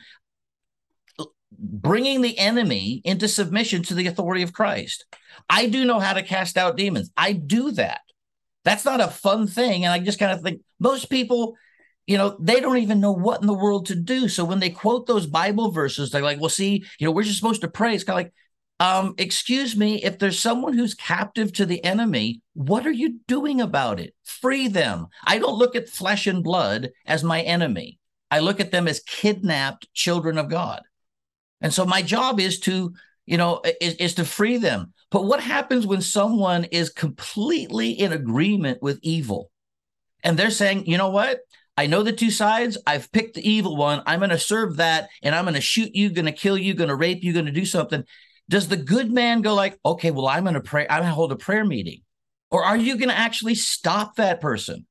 bringing 1.52 2.22
the 2.22 2.36
enemy 2.38 3.00
into 3.04 3.28
submission 3.28 3.82
to 3.84 3.94
the 3.94 4.08
authority 4.08 4.42
of 4.42 4.52
Christ. 4.52 5.04
I 5.48 5.66
do 5.66 5.84
know 5.84 6.00
how 6.00 6.14
to 6.14 6.22
cast 6.22 6.56
out 6.56 6.76
demons. 6.76 7.10
I 7.16 7.34
do 7.34 7.70
that. 7.72 8.00
That's 8.64 8.84
not 8.84 9.00
a 9.00 9.08
fun 9.08 9.46
thing. 9.46 9.84
And 9.84 9.92
I 9.92 10.00
just 10.00 10.18
kind 10.18 10.32
of 10.32 10.42
think 10.42 10.60
most 10.80 11.08
people, 11.08 11.54
you 12.06 12.18
know, 12.18 12.36
they 12.40 12.60
don't 12.60 12.78
even 12.78 13.00
know 13.00 13.12
what 13.12 13.40
in 13.40 13.46
the 13.46 13.54
world 13.54 13.86
to 13.86 13.94
do. 13.94 14.28
So 14.28 14.44
when 14.44 14.58
they 14.58 14.70
quote 14.70 15.06
those 15.06 15.26
Bible 15.26 15.70
verses, 15.70 16.10
they're 16.10 16.22
like, 16.22 16.40
well, 16.40 16.48
see, 16.48 16.84
you 16.98 17.06
know, 17.06 17.12
we're 17.12 17.22
just 17.22 17.38
supposed 17.38 17.60
to 17.60 17.68
pray. 17.68 17.94
It's 17.94 18.04
kind 18.04 18.18
of 18.18 18.24
like, 18.24 18.34
um, 18.80 19.14
excuse 19.18 19.76
me, 19.76 20.02
if 20.02 20.18
there's 20.18 20.38
someone 20.38 20.72
who's 20.72 20.94
captive 20.94 21.52
to 21.54 21.66
the 21.66 21.82
enemy, 21.84 22.42
what 22.54 22.86
are 22.86 22.92
you 22.92 23.18
doing 23.26 23.60
about 23.60 23.98
it? 23.98 24.14
Free 24.24 24.68
them. 24.68 25.08
I 25.24 25.38
don't 25.38 25.58
look 25.58 25.74
at 25.74 25.88
flesh 25.88 26.26
and 26.26 26.44
blood 26.44 26.90
as 27.04 27.24
my 27.24 27.40
enemy. 27.42 27.98
I 28.30 28.38
look 28.40 28.60
at 28.60 28.70
them 28.70 28.86
as 28.86 29.00
kidnapped 29.00 29.92
children 29.94 30.38
of 30.38 30.48
God. 30.48 30.82
And 31.60 31.74
so 31.74 31.84
my 31.84 32.02
job 32.02 32.38
is 32.38 32.60
to, 32.60 32.92
you 33.26 33.36
know, 33.36 33.62
is, 33.80 33.94
is 33.94 34.14
to 34.14 34.24
free 34.24 34.58
them. 34.58 34.92
But 35.10 35.24
what 35.24 35.40
happens 35.40 35.86
when 35.86 36.02
someone 36.02 36.64
is 36.64 36.90
completely 36.90 37.90
in 37.90 38.12
agreement 38.12 38.80
with 38.80 39.00
evil? 39.02 39.50
And 40.22 40.36
they're 40.36 40.50
saying, 40.50 40.86
you 40.86 40.98
know 40.98 41.10
what? 41.10 41.40
I 41.76 41.86
know 41.86 42.02
the 42.02 42.12
two 42.12 42.30
sides. 42.30 42.76
I've 42.86 43.10
picked 43.12 43.34
the 43.34 43.48
evil 43.48 43.76
one. 43.76 44.02
I'm 44.06 44.18
going 44.20 44.30
to 44.30 44.38
serve 44.38 44.76
that 44.76 45.08
and 45.22 45.34
I'm 45.34 45.44
going 45.44 45.54
to 45.54 45.60
shoot 45.60 45.94
you, 45.94 46.10
going 46.10 46.26
to 46.26 46.32
kill 46.32 46.58
you, 46.58 46.74
going 46.74 46.88
to 46.88 46.96
rape 46.96 47.22
you, 47.22 47.32
going 47.32 47.46
to 47.46 47.52
do 47.52 47.64
something. 47.64 48.04
Does 48.48 48.68
the 48.68 48.76
good 48.76 49.10
man 49.10 49.42
go 49.42 49.54
like, 49.54 49.78
okay, 49.84 50.10
well, 50.10 50.26
I'm 50.26 50.44
going 50.44 50.54
to 50.54 50.60
pray, 50.60 50.86
I'm 50.88 51.00
going 51.00 51.10
to 51.10 51.14
hold 51.14 51.32
a 51.32 51.36
prayer 51.36 51.64
meeting? 51.64 52.02
Or 52.50 52.64
are 52.64 52.76
you 52.76 52.96
going 52.96 53.10
to 53.10 53.18
actually 53.18 53.54
stop 53.54 54.16
that 54.16 54.40
person? 54.40 54.86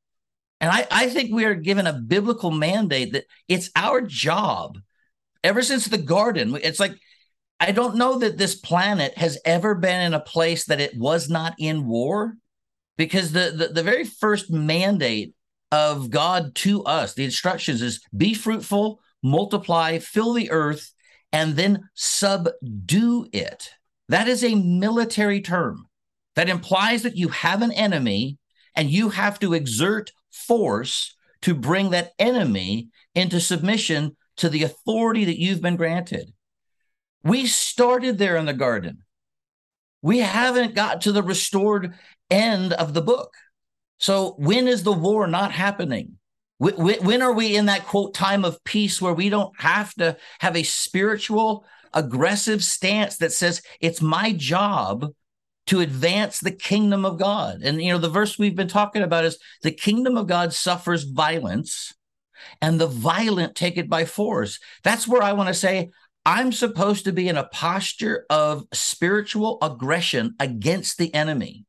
And 0.61 0.71
I, 0.71 0.87
I 0.91 1.09
think 1.09 1.33
we 1.33 1.45
are 1.45 1.55
given 1.55 1.87
a 1.87 1.93
biblical 1.93 2.51
mandate 2.51 3.13
that 3.13 3.25
it's 3.47 3.69
our 3.75 4.01
job 4.01 4.77
ever 5.43 5.61
since 5.61 5.87
the 5.87 5.97
garden. 5.97 6.57
It's 6.61 6.79
like 6.79 6.95
I 7.59 7.71
don't 7.71 7.95
know 7.95 8.19
that 8.19 8.37
this 8.37 8.55
planet 8.55 9.17
has 9.17 9.39
ever 9.43 9.73
been 9.73 10.01
in 10.01 10.13
a 10.13 10.19
place 10.19 10.65
that 10.65 10.79
it 10.79 10.95
was 10.95 11.29
not 11.29 11.55
in 11.57 11.87
war, 11.87 12.37
because 12.97 13.31
the, 13.31 13.53
the, 13.55 13.67
the 13.69 13.83
very 13.83 14.03
first 14.03 14.51
mandate 14.51 15.33
of 15.71 16.09
God 16.09 16.53
to 16.55 16.83
us, 16.83 17.13
the 17.13 17.25
instructions 17.25 17.81
is 17.81 18.01
be 18.15 18.33
fruitful, 18.33 18.99
multiply, 19.23 19.97
fill 19.99 20.33
the 20.33 20.51
earth, 20.51 20.91
and 21.31 21.55
then 21.55 21.89
subdue 21.93 23.27
it. 23.31 23.72
That 24.10 24.27
is 24.27 24.43
a 24.43 24.55
military 24.55 25.41
term 25.41 25.88
that 26.36 26.50
implies 26.50 27.03
that 27.03 27.17
you 27.17 27.29
have 27.29 27.62
an 27.62 27.72
enemy 27.72 28.38
and 28.75 28.89
you 28.89 29.10
have 29.10 29.39
to 29.39 29.53
exert 29.53 30.12
force 30.31 31.15
to 31.41 31.53
bring 31.53 31.89
that 31.89 32.13
enemy 32.19 32.89
into 33.15 33.39
submission 33.39 34.15
to 34.38 34.50
the 34.50 34.63
authority 34.63 35.25
that 35.25 35.39
you've 35.39 35.62
been 35.62 35.75
granted. 35.75 36.31
We 37.24 37.48
started 37.48 38.17
there 38.17 38.38
in 38.38 38.46
the 38.46 38.53
garden. 38.53 39.00
We 40.01 40.19
haven't 40.19 40.75
got 40.75 41.01
to 41.01 41.12
the 41.12 41.24
restored 41.24 41.96
end 42.29 42.74
of 42.74 42.93
the 42.93 43.01
book. 43.01 43.34
So, 43.98 44.36
when 44.38 44.67
is 44.67 44.84
the 44.84 44.93
war 44.93 45.25
not 45.25 45.51
happening? 45.51 46.16
When 46.59 47.21
are 47.21 47.33
we 47.33 47.55
in 47.55 47.67
that 47.67 47.85
quote 47.85 48.13
time 48.13 48.43
of 48.43 48.63
peace 48.63 49.01
where 49.01 49.13
we 49.13 49.29
don't 49.29 49.53
have 49.61 49.93
to 49.95 50.17
have 50.39 50.55
a 50.55 50.63
spiritual, 50.63 51.65
aggressive 51.93 52.63
stance 52.63 53.17
that 53.17 53.31
says 53.31 53.61
it's 53.79 54.01
my 54.01 54.33
job 54.33 55.11
to 55.67 55.81
advance 55.81 56.39
the 56.39 56.51
kingdom 56.51 57.05
of 57.05 57.19
God? 57.19 57.61
And, 57.61 57.81
you 57.81 57.91
know, 57.91 57.99
the 57.99 58.09
verse 58.09 58.39
we've 58.39 58.55
been 58.55 58.67
talking 58.67 59.03
about 59.03 59.25
is 59.25 59.37
the 59.61 59.71
kingdom 59.71 60.17
of 60.17 60.27
God 60.27 60.51
suffers 60.51 61.03
violence 61.03 61.93
and 62.61 62.79
the 62.79 62.87
violent 62.87 63.55
take 63.55 63.77
it 63.77 63.89
by 63.89 64.05
force. 64.05 64.59
That's 64.83 65.07
where 65.07 65.21
I 65.21 65.33
want 65.33 65.49
to 65.49 65.53
say 65.53 65.91
I'm 66.25 66.51
supposed 66.51 67.05
to 67.05 67.13
be 67.13 67.29
in 67.29 67.37
a 67.37 67.47
posture 67.47 68.25
of 68.29 68.65
spiritual 68.73 69.59
aggression 69.61 70.35
against 70.39 70.97
the 70.97 71.13
enemy. 71.13 71.65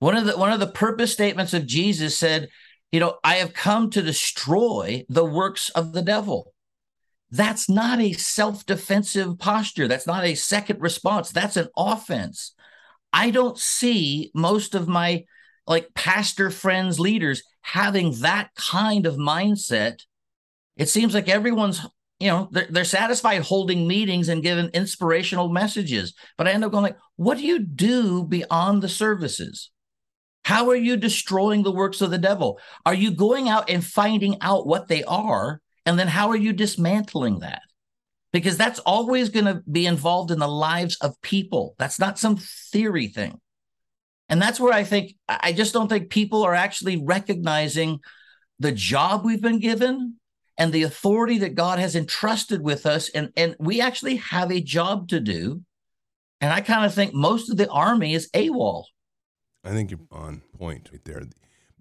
One 0.00 0.16
of 0.16 0.24
the 0.24 0.36
one 0.38 0.52
of 0.52 0.60
the 0.60 0.66
purpose 0.66 1.12
statements 1.12 1.52
of 1.52 1.66
Jesus 1.66 2.18
said, 2.18 2.48
you 2.92 3.00
know, 3.00 3.18
I 3.22 3.36
have 3.36 3.52
come 3.52 3.90
to 3.90 4.02
destroy 4.02 5.04
the 5.08 5.24
works 5.24 5.68
of 5.70 5.92
the 5.92 6.02
devil. 6.02 6.52
That's 7.30 7.68
not 7.68 8.00
a 8.00 8.12
self-defensive 8.12 9.38
posture. 9.38 9.86
That's 9.86 10.06
not 10.06 10.24
a 10.24 10.34
second 10.34 10.80
response. 10.80 11.30
That's 11.30 11.56
an 11.56 11.68
offense. 11.76 12.54
I 13.12 13.30
don't 13.30 13.58
see 13.58 14.30
most 14.34 14.74
of 14.74 14.88
my 14.88 15.24
like 15.66 15.94
pastor 15.94 16.50
friends, 16.50 16.98
leaders 16.98 17.42
having 17.60 18.12
that 18.20 18.50
kind 18.56 19.06
of 19.06 19.14
mindset. 19.14 20.00
It 20.76 20.88
seems 20.88 21.14
like 21.14 21.28
everyone's, 21.28 21.86
you 22.18 22.28
know, 22.28 22.48
they're, 22.50 22.66
they're 22.68 22.84
satisfied 22.84 23.42
holding 23.42 23.86
meetings 23.86 24.28
and 24.28 24.42
giving 24.42 24.68
inspirational 24.70 25.48
messages. 25.48 26.14
But 26.36 26.48
I 26.48 26.52
end 26.52 26.64
up 26.64 26.72
going 26.72 26.82
like, 26.82 26.96
what 27.14 27.38
do 27.38 27.46
you 27.46 27.60
do 27.60 28.24
beyond 28.24 28.82
the 28.82 28.88
services? 28.88 29.70
How 30.44 30.70
are 30.70 30.76
you 30.76 30.96
destroying 30.96 31.62
the 31.62 31.72
works 31.72 32.00
of 32.00 32.10
the 32.10 32.18
devil? 32.18 32.58
Are 32.86 32.94
you 32.94 33.10
going 33.10 33.48
out 33.48 33.70
and 33.70 33.84
finding 33.84 34.40
out 34.40 34.66
what 34.66 34.88
they 34.88 35.04
are 35.04 35.60
And 35.86 35.98
then 35.98 36.08
how 36.08 36.28
are 36.30 36.36
you 36.36 36.52
dismantling 36.52 37.40
that? 37.40 37.62
Because 38.32 38.56
that's 38.56 38.78
always 38.80 39.28
going 39.28 39.46
to 39.46 39.62
be 39.70 39.86
involved 39.86 40.30
in 40.30 40.38
the 40.38 40.48
lives 40.48 40.96
of 41.00 41.20
people. 41.20 41.74
That's 41.78 41.98
not 41.98 42.18
some 42.18 42.36
theory 42.36 43.08
thing. 43.08 43.40
And 44.28 44.40
that's 44.40 44.60
where 44.60 44.72
I 44.72 44.84
think, 44.84 45.14
I 45.28 45.52
just 45.52 45.72
don't 45.72 45.88
think 45.88 46.10
people 46.10 46.44
are 46.44 46.54
actually 46.54 46.96
recognizing 46.96 47.98
the 48.60 48.70
job 48.70 49.24
we've 49.24 49.42
been 49.42 49.58
given 49.58 50.16
and 50.56 50.72
the 50.72 50.84
authority 50.84 51.38
that 51.38 51.56
God 51.56 51.80
has 51.80 51.96
entrusted 51.96 52.62
with 52.62 52.86
us. 52.86 53.08
And, 53.08 53.32
and 53.36 53.56
we 53.58 53.80
actually 53.80 54.16
have 54.16 54.52
a 54.52 54.60
job 54.60 55.08
to 55.08 55.18
do. 55.18 55.62
And 56.40 56.52
I 56.52 56.60
kind 56.60 56.84
of 56.84 56.94
think 56.94 57.12
most 57.12 57.50
of 57.50 57.56
the 57.56 57.68
army 57.68 58.14
is 58.14 58.30
AWOL. 58.32 58.84
I 59.64 59.70
think 59.70 59.90
you're 59.90 60.00
on 60.10 60.42
point 60.56 60.88
right 60.92 61.04
there. 61.04 61.22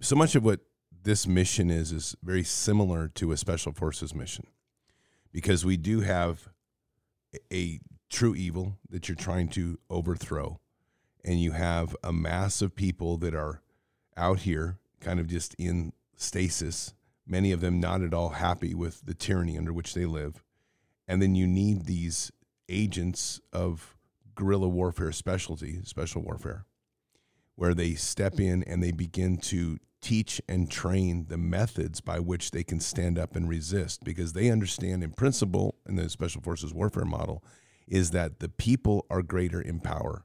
So 0.02 0.16
much 0.16 0.36
of 0.36 0.44
what 0.44 0.62
this 1.04 1.28
mission 1.28 1.70
is 1.70 1.92
is 1.92 2.16
very 2.24 2.44
similar 2.44 3.08
to 3.08 3.32
a 3.32 3.38
special 3.38 3.72
forces 3.72 4.14
mission 4.14 4.48
because 5.32 5.66
we 5.66 5.78
do 5.78 6.02
have 6.02 6.50
a 7.54 7.80
true 8.10 8.36
evil 8.36 8.78
that 8.90 9.08
you're 9.08 9.16
trying 9.16 9.48
to 9.48 9.80
overthrow 9.90 10.60
and 11.24 11.40
you 11.40 11.52
have 11.52 11.96
a 12.04 12.12
mass 12.12 12.62
of 12.62 12.76
people 12.76 13.18
that 13.18 13.36
are 13.36 13.62
out 14.18 14.40
here 14.40 14.78
kind 15.00 15.20
of 15.20 15.28
just 15.28 15.54
in 15.56 15.94
stasis 16.16 16.94
many 17.26 17.52
of 17.52 17.62
them 17.62 17.80
not 17.80 18.02
at 18.02 18.14
all 18.14 18.30
happy 18.30 18.74
with 18.74 19.06
the 19.06 19.14
tyranny 19.14 19.58
under 19.58 19.72
which 19.72 19.94
they 19.94 20.06
live 20.06 20.44
and 21.08 21.22
then 21.22 21.36
you 21.36 21.48
need 21.48 21.86
these 21.86 22.32
agents 22.68 23.40
of 23.54 23.96
guerrilla 24.36 24.68
warfare 24.68 25.12
specialty 25.12 25.80
special 25.84 26.22
warfare 26.22 26.66
where 27.60 27.74
they 27.74 27.94
step 27.94 28.40
in 28.40 28.64
and 28.64 28.82
they 28.82 28.94
begin 28.94 29.36
to 29.36 29.78
teach 30.02 30.42
and 30.48 30.72
train 30.72 31.26
the 31.28 31.38
methods 31.38 32.00
by 32.00 32.18
which 32.18 32.52
they 32.52 32.64
can 32.64 32.80
stand 32.80 33.20
up 33.20 33.36
and 33.36 33.50
resist. 33.50 34.02
Because 34.06 34.32
they 34.32 34.50
understand 34.50 35.04
in 35.04 35.12
principle 35.12 35.76
in 35.86 35.98
the 35.98 36.10
special 36.10 36.42
forces 36.42 36.74
warfare 36.74 37.04
model 37.04 37.44
is 37.86 38.12
that 38.12 38.40
the 38.40 38.48
people 38.48 39.06
are 39.10 39.22
greater 39.22 39.60
in 39.60 39.82
power 39.82 40.24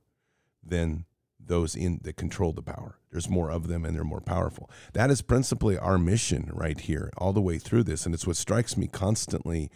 than 0.64 1.06
those 1.44 1.74
in 1.74 1.98
that 2.04 2.16
control 2.16 2.52
the 2.52 2.62
power. 2.62 3.00
There's 3.10 3.28
more 3.28 3.50
of 3.50 3.66
them 3.66 3.84
and 3.84 3.96
they're 3.96 4.04
more 4.04 4.20
powerful. 4.20 4.70
That 4.92 5.10
is 5.10 5.20
principally 5.20 5.76
our 5.76 5.98
mission 5.98 6.52
right 6.54 6.78
here 6.78 7.10
all 7.18 7.32
the 7.32 7.42
way 7.42 7.58
through 7.58 7.82
this. 7.82 8.06
And 8.06 8.14
it's 8.14 8.28
what 8.28 8.36
strikes 8.36 8.76
me 8.76 8.86
constantly 8.86 9.72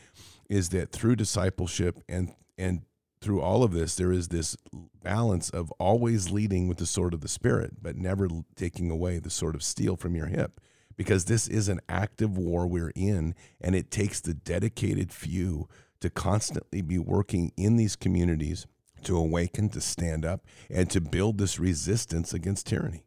is 0.48 0.68
that 0.68 0.92
through 0.92 1.16
discipleship 1.16 1.98
and 2.08 2.34
and 2.56 2.82
through 3.20 3.40
all 3.40 3.62
of 3.62 3.72
this, 3.72 3.94
there 3.94 4.12
is 4.12 4.28
this 4.28 4.56
balance 5.02 5.50
of 5.50 5.70
always 5.72 6.30
leading 6.30 6.68
with 6.68 6.78
the 6.78 6.86
sword 6.86 7.14
of 7.14 7.20
the 7.20 7.28
Spirit, 7.28 7.82
but 7.82 7.96
never 7.96 8.28
taking 8.54 8.90
away 8.90 9.18
the 9.18 9.30
sword 9.30 9.54
of 9.54 9.62
steel 9.62 9.96
from 9.96 10.14
your 10.14 10.26
hip. 10.26 10.60
Because 10.96 11.26
this 11.26 11.46
is 11.46 11.68
an 11.68 11.80
active 11.88 12.36
war 12.36 12.66
we're 12.66 12.92
in, 12.96 13.34
and 13.60 13.74
it 13.74 13.90
takes 13.90 14.20
the 14.20 14.34
dedicated 14.34 15.12
few 15.12 15.68
to 16.00 16.10
constantly 16.10 16.82
be 16.82 16.98
working 16.98 17.52
in 17.56 17.76
these 17.76 17.96
communities 17.96 18.66
to 19.04 19.16
awaken, 19.16 19.68
to 19.70 19.80
stand 19.80 20.24
up, 20.24 20.44
and 20.70 20.90
to 20.90 21.00
build 21.00 21.38
this 21.38 21.58
resistance 21.58 22.34
against 22.34 22.66
tyranny. 22.66 23.04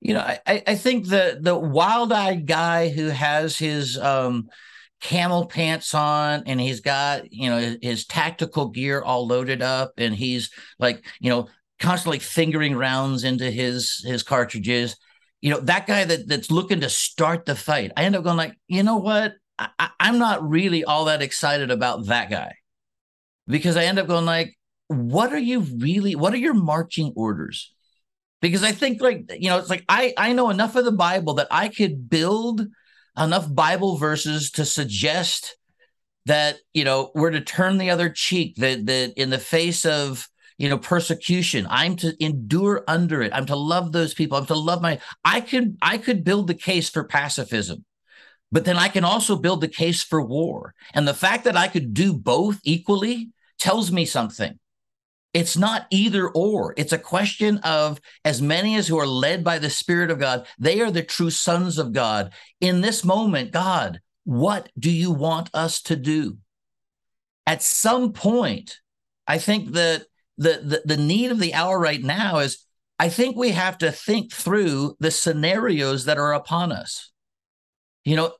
You 0.00 0.14
know, 0.14 0.20
I, 0.20 0.62
I 0.66 0.74
think 0.76 1.08
the 1.08 1.38
the 1.40 1.58
wild 1.58 2.12
eyed 2.12 2.46
guy 2.46 2.88
who 2.88 3.06
has 3.08 3.58
his 3.58 3.98
um, 3.98 4.48
camel 5.00 5.46
pants 5.46 5.94
on 5.94 6.42
and 6.46 6.60
he's 6.60 6.80
got 6.80 7.32
you 7.32 7.48
know 7.48 7.76
his, 7.80 8.06
tactical 8.06 8.68
gear 8.68 9.00
all 9.00 9.26
loaded 9.26 9.62
up 9.62 9.92
and 9.96 10.14
he's 10.14 10.50
like 10.78 11.04
you 11.20 11.30
know 11.30 11.48
constantly 11.78 12.18
fingering 12.18 12.74
rounds 12.74 13.24
into 13.24 13.50
his 13.50 14.02
his 14.04 14.22
cartridges. 14.22 14.96
You 15.40 15.50
know 15.50 15.60
that 15.60 15.86
guy 15.86 16.04
that 16.04 16.26
that's 16.26 16.50
looking 16.50 16.80
to 16.80 16.88
start 16.88 17.46
the 17.46 17.54
fight 17.54 17.92
i 17.96 18.02
end 18.02 18.16
up 18.16 18.24
going 18.24 18.36
like 18.36 18.54
you 18.66 18.82
know 18.82 18.96
what? 18.96 19.34
I, 19.58 19.90
i'm 20.00 20.18
not 20.18 20.48
really 20.48 20.84
all 20.84 21.04
that 21.06 21.22
excited 21.22 21.70
about 21.70 22.06
that 22.06 22.30
guy. 22.30 22.54
Because 23.46 23.76
i 23.76 23.84
end 23.84 23.98
up 23.98 24.08
going 24.08 24.26
like 24.26 24.56
what 24.88 25.32
are 25.32 25.38
you 25.38 25.60
really 25.60 26.16
what 26.16 26.32
are 26.34 26.38
your 26.38 26.54
marching 26.54 27.12
orders? 27.14 27.72
Because 28.40 28.64
i 28.64 28.72
think 28.72 29.00
like 29.00 29.30
you 29.38 29.48
know 29.48 29.58
it's 29.58 29.70
like 29.70 29.84
i 29.88 30.12
i 30.16 30.32
know 30.32 30.50
enough 30.50 30.74
of 30.74 30.84
the 30.84 30.92
bible 30.92 31.34
that 31.34 31.48
i 31.52 31.68
could 31.68 32.10
build 32.10 32.66
enough 33.18 33.52
Bible 33.52 33.96
verses 33.96 34.50
to 34.52 34.64
suggest 34.64 35.56
that 36.28 36.58
you 36.74 36.84
know 36.84 37.10
we're 37.14 37.30
to 37.30 37.40
turn 37.40 37.78
the 37.78 37.90
other 37.90 38.10
cheek 38.10 38.56
that 38.56 38.86
that 38.86 39.14
in 39.16 39.30
the 39.30 39.38
face 39.38 39.84
of 39.84 40.28
you 40.58 40.68
know 40.68 40.78
persecution 40.78 41.66
i'm 41.70 41.96
to 41.96 42.14
endure 42.22 42.84
under 42.86 43.22
it. 43.22 43.32
I'm 43.34 43.46
to 43.46 43.56
love 43.56 43.92
those 43.92 44.14
people. 44.14 44.36
I'm 44.36 44.46
to 44.46 44.54
love 44.54 44.82
my 44.82 45.00
i 45.24 45.40
could 45.40 45.76
i 45.82 45.98
could 45.98 46.24
build 46.24 46.46
the 46.46 46.54
case 46.54 46.90
for 46.90 47.04
pacifism 47.04 47.84
but 48.52 48.64
then 48.64 48.76
i 48.76 48.88
can 48.88 49.04
also 49.04 49.36
build 49.36 49.60
the 49.60 49.68
case 49.68 50.02
for 50.02 50.20
war. 50.20 50.74
And 50.94 51.08
the 51.08 51.14
fact 51.14 51.44
that 51.44 51.56
i 51.56 51.66
could 51.66 51.94
do 51.94 52.12
both 52.12 52.60
equally 52.62 53.30
tells 53.58 53.90
me 53.90 54.04
something 54.04 54.58
it's 55.34 55.56
not 55.56 55.86
either 55.90 56.28
or. 56.28 56.74
It's 56.76 56.92
a 56.92 56.98
question 56.98 57.58
of 57.58 58.00
as 58.24 58.40
many 58.40 58.76
as 58.76 58.88
who 58.88 58.98
are 58.98 59.06
led 59.06 59.44
by 59.44 59.58
the 59.58 59.70
Spirit 59.70 60.10
of 60.10 60.18
God, 60.18 60.46
they 60.58 60.80
are 60.80 60.90
the 60.90 61.02
true 61.02 61.30
sons 61.30 61.78
of 61.78 61.92
God. 61.92 62.32
In 62.60 62.80
this 62.80 63.04
moment, 63.04 63.52
God, 63.52 64.00
what 64.24 64.70
do 64.78 64.90
you 64.90 65.10
want 65.10 65.50
us 65.52 65.82
to 65.82 65.96
do? 65.96 66.38
At 67.46 67.62
some 67.62 68.12
point, 68.12 68.78
I 69.26 69.38
think 69.38 69.72
that 69.72 70.06
the, 70.38 70.60
the, 70.64 70.96
the 70.96 71.02
need 71.02 71.30
of 71.30 71.38
the 71.38 71.54
hour 71.54 71.78
right 71.78 72.02
now 72.02 72.38
is 72.38 72.64
I 72.98 73.08
think 73.08 73.36
we 73.36 73.50
have 73.50 73.78
to 73.78 73.92
think 73.92 74.32
through 74.32 74.96
the 74.98 75.10
scenarios 75.10 76.06
that 76.06 76.18
are 76.18 76.32
upon 76.32 76.72
us. 76.72 77.10
You 78.04 78.16
know, 78.16 78.32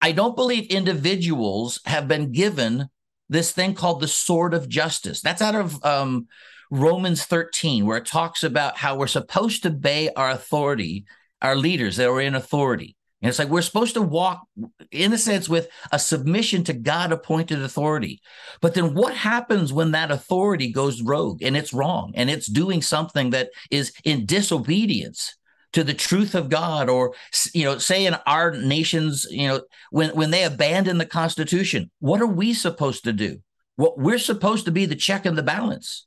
I 0.00 0.12
don't 0.12 0.36
believe 0.36 0.70
individuals 0.70 1.80
have 1.84 2.08
been 2.08 2.32
given 2.32 2.88
this 3.28 3.52
thing 3.52 3.74
called 3.74 4.00
the 4.00 4.08
sword 4.08 4.54
of 4.54 4.68
justice. 4.68 5.20
That's 5.20 5.42
out 5.42 5.54
of 5.54 5.84
um, 5.84 6.28
Romans 6.70 7.24
13, 7.24 7.86
where 7.86 7.98
it 7.98 8.06
talks 8.06 8.42
about 8.42 8.76
how 8.76 8.96
we're 8.96 9.06
supposed 9.06 9.62
to 9.62 9.68
obey 9.68 10.10
our 10.14 10.30
authority, 10.30 11.04
our 11.42 11.56
leaders 11.56 11.96
that 11.96 12.08
are 12.08 12.20
in 12.20 12.34
authority. 12.34 12.96
And 13.20 13.28
it's 13.28 13.38
like 13.38 13.48
we're 13.48 13.62
supposed 13.62 13.94
to 13.94 14.02
walk, 14.02 14.46
in 14.92 15.12
a 15.12 15.18
sense, 15.18 15.48
with 15.48 15.68
a 15.90 15.98
submission 15.98 16.62
to 16.64 16.72
God 16.72 17.10
appointed 17.10 17.60
authority. 17.60 18.20
But 18.60 18.74
then 18.74 18.94
what 18.94 19.14
happens 19.14 19.72
when 19.72 19.90
that 19.90 20.12
authority 20.12 20.70
goes 20.70 21.02
rogue 21.02 21.42
and 21.42 21.56
it's 21.56 21.72
wrong 21.72 22.12
and 22.14 22.30
it's 22.30 22.46
doing 22.46 22.80
something 22.80 23.30
that 23.30 23.50
is 23.70 23.92
in 24.04 24.24
disobedience? 24.24 25.34
To 25.72 25.84
the 25.84 25.94
truth 25.94 26.34
of 26.34 26.48
God, 26.48 26.88
or 26.88 27.14
you 27.52 27.64
know, 27.64 27.78
say 27.78 28.06
in 28.06 28.14
our 28.26 28.52
nations, 28.52 29.26
you 29.30 29.48
know, 29.48 29.62
when 29.90 30.10
when 30.10 30.30
they 30.30 30.44
abandon 30.44 30.98
the 30.98 31.06
Constitution, 31.06 31.90
what 32.00 32.20
are 32.20 32.26
we 32.26 32.54
supposed 32.54 33.04
to 33.04 33.12
do? 33.12 33.38
Well, 33.76 33.94
we're 33.96 34.18
supposed 34.18 34.64
to 34.64 34.72
be 34.72 34.86
the 34.86 34.96
check 34.96 35.26
and 35.26 35.36
the 35.36 35.42
balance. 35.42 36.06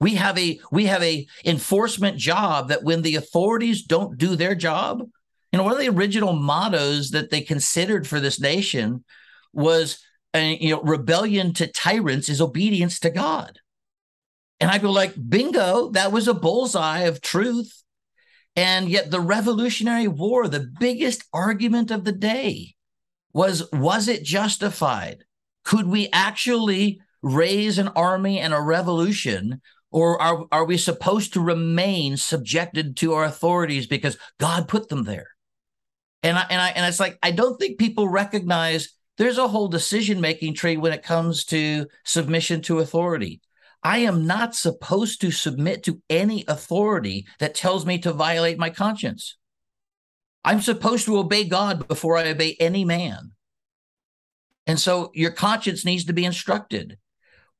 We 0.00 0.16
have 0.16 0.36
a 0.38 0.60
we 0.70 0.86
have 0.86 1.02
a 1.02 1.26
enforcement 1.44 2.18
job 2.18 2.68
that 2.68 2.82
when 2.82 3.02
the 3.02 3.16
authorities 3.16 3.84
don't 3.84 4.18
do 4.18 4.36
their 4.36 4.54
job, 4.54 5.00
you 5.52 5.58
know, 5.58 5.64
one 5.64 5.72
of 5.72 5.78
the 5.78 5.88
original 5.88 6.34
mottos 6.34 7.10
that 7.10 7.30
they 7.30 7.40
considered 7.40 8.06
for 8.06 8.20
this 8.20 8.40
nation 8.40 9.04
was, 9.52 9.98
uh, 10.34 10.38
you 10.38 10.70
know, 10.70 10.82
rebellion 10.82 11.54
to 11.54 11.66
tyrants 11.66 12.28
is 12.28 12.40
obedience 12.40 13.00
to 13.00 13.10
God. 13.10 13.58
And 14.60 14.70
I 14.70 14.78
go 14.78 14.90
like, 14.90 15.14
bingo, 15.28 15.90
that 15.90 16.12
was 16.12 16.28
a 16.28 16.34
bullseye 16.34 17.00
of 17.00 17.20
truth 17.20 17.82
and 18.56 18.88
yet, 18.88 19.10
the 19.10 19.20
Revolutionary 19.20 20.08
War, 20.08 20.48
the 20.48 20.66
biggest 20.80 21.24
argument 21.32 21.90
of 21.90 22.04
the 22.04 22.12
day 22.12 22.74
was 23.34 23.68
was 23.70 24.08
it 24.08 24.24
justified? 24.24 25.24
Could 25.64 25.86
we 25.86 26.08
actually 26.12 27.00
raise 27.22 27.78
an 27.78 27.88
army 27.88 28.40
and 28.40 28.54
a 28.54 28.60
revolution? 28.60 29.60
Or 29.90 30.20
are, 30.20 30.46
are 30.50 30.64
we 30.64 30.78
supposed 30.78 31.34
to 31.34 31.40
remain 31.40 32.16
subjected 32.16 32.96
to 32.98 33.14
our 33.14 33.24
authorities 33.24 33.86
because 33.86 34.18
God 34.38 34.68
put 34.68 34.88
them 34.88 35.04
there? 35.04 35.28
And 36.22 36.36
I, 36.36 36.46
and 36.50 36.60
I, 36.60 36.68
and 36.70 36.86
it's 36.86 37.00
like, 37.00 37.18
I 37.22 37.30
don't 37.30 37.58
think 37.58 37.78
people 37.78 38.08
recognize 38.08 38.94
there's 39.16 39.38
a 39.38 39.48
whole 39.48 39.68
decision 39.68 40.20
making 40.20 40.54
tree 40.54 40.76
when 40.76 40.92
it 40.92 41.02
comes 41.02 41.44
to 41.46 41.86
submission 42.04 42.62
to 42.62 42.80
authority. 42.80 43.40
I 43.86 43.98
am 43.98 44.26
not 44.26 44.56
supposed 44.56 45.20
to 45.20 45.30
submit 45.30 45.84
to 45.84 46.02
any 46.10 46.44
authority 46.48 47.24
that 47.38 47.54
tells 47.54 47.86
me 47.86 47.98
to 47.98 48.12
violate 48.12 48.58
my 48.58 48.68
conscience. 48.68 49.38
I'm 50.44 50.60
supposed 50.60 51.04
to 51.04 51.18
obey 51.18 51.44
God 51.44 51.86
before 51.86 52.16
I 52.16 52.30
obey 52.30 52.56
any 52.58 52.84
man. 52.84 53.30
And 54.66 54.80
so 54.80 55.12
your 55.14 55.30
conscience 55.30 55.84
needs 55.84 56.06
to 56.06 56.12
be 56.12 56.24
instructed. 56.24 56.98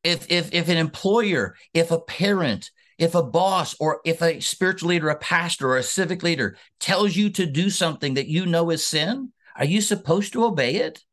If, 0.03 0.27
if, 0.29 0.53
if 0.53 0.69
an 0.69 0.79
employer, 0.79 1.55
if 1.73 1.93
a 1.93 2.01
parent, 2.01 2.73
if 2.99 3.15
a 3.15 3.23
boss, 3.23 3.77
or 3.79 4.01
if 4.05 4.21
a 4.21 4.41
spiritual 4.41 4.89
leader, 4.89 5.11
a 5.11 5.17
pastor, 5.17 5.71
or 5.71 5.77
a 5.77 5.83
civic 5.85 6.25
leader 6.25 6.57
tells 6.81 7.15
you 7.15 7.31
to 7.31 7.47
do 7.47 7.71
something 7.71 8.15
that 8.15 8.27
you 8.27 8.47
know 8.47 8.71
is 8.71 8.85
sin, 8.85 9.33
are 9.55 9.65
you 9.65 9.81
supposed 9.81 10.33
to 10.33 10.45
obey 10.45 10.75
it? 10.75 11.05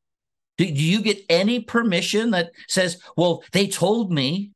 Do, 0.57 0.65
do 0.65 0.71
you 0.83 1.03
get 1.03 1.23
any 1.29 1.59
permission 1.59 2.31
that 2.31 2.49
says, 2.67 2.99
well, 3.15 3.43
they 3.51 3.67
told 3.67 4.11
me 4.11 4.52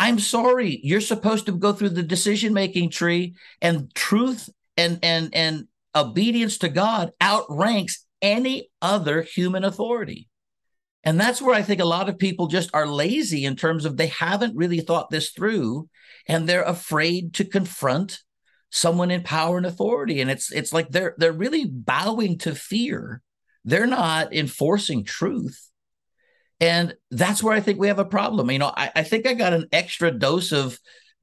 I'm 0.00 0.18
sorry, 0.18 0.80
you're 0.82 1.02
supposed 1.02 1.44
to 1.44 1.52
go 1.52 1.74
through 1.74 1.90
the 1.90 2.02
decision 2.02 2.54
making 2.54 2.88
tree, 2.88 3.34
and 3.60 3.94
truth 3.94 4.48
and 4.78 4.98
and 5.02 5.28
and 5.34 5.68
obedience 5.94 6.56
to 6.58 6.70
God 6.70 7.12
outranks 7.20 8.06
any 8.22 8.70
other 8.80 9.20
human 9.20 9.62
authority. 9.62 10.30
And 11.04 11.20
that's 11.20 11.42
where 11.42 11.54
I 11.54 11.60
think 11.60 11.82
a 11.82 11.84
lot 11.84 12.08
of 12.08 12.18
people 12.18 12.46
just 12.46 12.70
are 12.72 12.86
lazy 12.86 13.44
in 13.44 13.56
terms 13.56 13.84
of 13.84 13.98
they 13.98 14.06
haven't 14.06 14.56
really 14.56 14.80
thought 14.80 15.10
this 15.10 15.32
through 15.32 15.90
and 16.26 16.48
they're 16.48 16.62
afraid 16.62 17.34
to 17.34 17.44
confront 17.44 18.20
someone 18.70 19.10
in 19.10 19.22
power 19.22 19.58
and 19.58 19.66
authority. 19.66 20.22
And 20.22 20.30
it's 20.30 20.50
it's 20.50 20.72
like 20.72 20.88
they're 20.88 21.14
they're 21.18 21.30
really 21.30 21.66
bowing 21.66 22.38
to 22.38 22.54
fear. 22.54 23.20
They're 23.66 23.86
not 23.86 24.34
enforcing 24.34 25.04
truth. 25.04 25.69
And 26.60 26.94
that's 27.10 27.42
where 27.42 27.54
I 27.54 27.60
think 27.60 27.78
we 27.78 27.88
have 27.88 27.98
a 27.98 28.04
problem. 28.04 28.50
You 28.50 28.58
know, 28.58 28.72
I, 28.76 28.90
I 28.96 29.02
think 29.02 29.26
I 29.26 29.34
got 29.34 29.54
an 29.54 29.66
extra 29.72 30.10
dose 30.10 30.52
of 30.52 30.78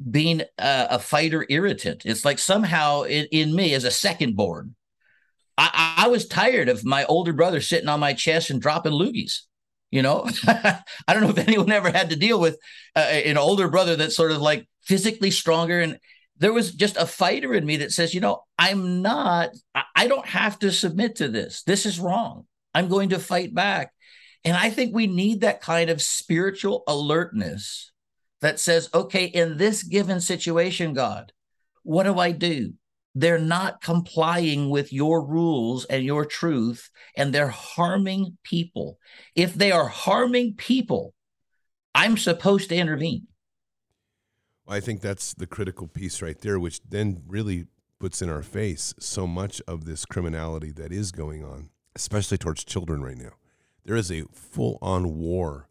being 0.10 0.42
a, 0.58 0.88
a 0.92 1.00
fighter 1.00 1.46
irritant. 1.50 2.06
It's 2.06 2.26
like 2.26 2.40
somehow 2.40 3.04
in, 3.04 3.56
me 3.56 3.74
as 3.74 3.84
a 3.84 3.92
second 3.92 4.36
born, 4.36 4.76
I, 5.58 5.96
I 5.98 6.08
was 6.08 6.28
tired 6.28 6.70
of 6.70 6.84
my 6.84 7.06
older 7.06 7.34
brother 7.34 7.62
sitting 7.62 7.90
on 7.90 8.00
my 8.00 8.14
chest 8.14 8.50
and 8.50 8.62
dropping 8.62 8.94
loogies. 8.94 9.42
You 9.92 10.02
know, 10.02 10.28
I 10.48 10.84
don't 11.10 11.22
know 11.22 11.30
if 11.30 11.38
anyone 11.38 11.72
ever 11.72 11.92
had 11.92 12.10
to 12.10 12.16
deal 12.16 12.40
with 12.40 12.58
uh, 12.96 13.00
an 13.00 13.38
older 13.38 13.70
brother 13.70 13.96
that's 13.96 14.18
sort 14.18 14.32
of 14.32 14.42
like 14.42 14.68
physically 14.84 15.32
stronger. 15.32 15.80
And 15.80 16.00
there 16.38 16.54
was 16.54 16.74
just 16.74 16.98
a 16.98 17.06
fighter 17.06 17.54
in 17.54 17.66
me 17.66 17.78
that 17.78 17.92
says, 17.92 18.14
you 18.14 18.20
know, 18.20 18.44
I'm 18.60 19.02
not, 19.02 19.52
I 19.96 20.08
don't 20.08 20.26
have 20.26 20.60
to 20.60 20.72
submit 20.72 21.18
to 21.18 21.30
this. 21.30 21.64
This 21.64 21.86
is 21.86 22.00
wrong. 22.00 22.46
I'm 22.74 22.90
going 22.90 23.10
to 23.10 23.20
fight 23.20 23.56
back. 23.56 23.92
And 24.48 24.56
I 24.56 24.70
think 24.70 24.96
we 24.96 25.08
need 25.08 25.42
that 25.42 25.60
kind 25.60 25.90
of 25.90 26.02
spiritual 26.02 26.84
alertness 26.88 27.92
that 28.40 28.62
says, 28.62 28.90
okay, 28.94 29.26
in 29.26 29.58
this 29.58 29.84
given 29.84 30.22
situation, 30.22 30.94
God, 30.94 31.34
what 31.84 32.04
do 32.04 32.18
I 32.18 32.32
do? 32.32 32.76
They're 33.14 33.40
not 33.40 33.82
complying 33.82 34.70
with 34.70 34.94
your 34.94 35.28
rules 35.28 35.84
and 35.84 36.06
your 36.06 36.24
truth, 36.24 36.90
and 37.18 37.34
they're 37.34 37.50
harming 37.50 38.38
people. 38.46 39.00
If 39.36 39.54
they 39.54 39.74
are 39.74 39.90
harming 39.90 40.54
people, 40.56 41.14
I'm 41.94 42.16
supposed 42.16 42.70
to 42.70 42.76
intervene. 42.78 43.28
I 44.66 44.80
think 44.80 45.02
that's 45.02 45.34
the 45.34 45.48
critical 45.48 45.88
piece 45.88 46.22
right 46.22 46.40
there, 46.40 46.58
which 46.58 46.80
then 46.88 47.22
really 47.28 47.66
puts 48.00 48.22
in 48.22 48.30
our 48.30 48.44
face 48.44 48.94
so 48.98 49.28
much 49.28 49.62
of 49.68 49.84
this 49.84 50.06
criminality 50.06 50.72
that 50.72 50.94
is 50.94 51.12
going 51.12 51.44
on, 51.44 51.70
especially 51.98 52.38
towards 52.38 52.64
children 52.64 53.04
right 53.04 53.18
now. 53.18 53.34
There 53.88 53.96
is 53.96 54.12
a 54.12 54.26
full 54.34 54.78
on 54.82 55.18
war 55.18 55.70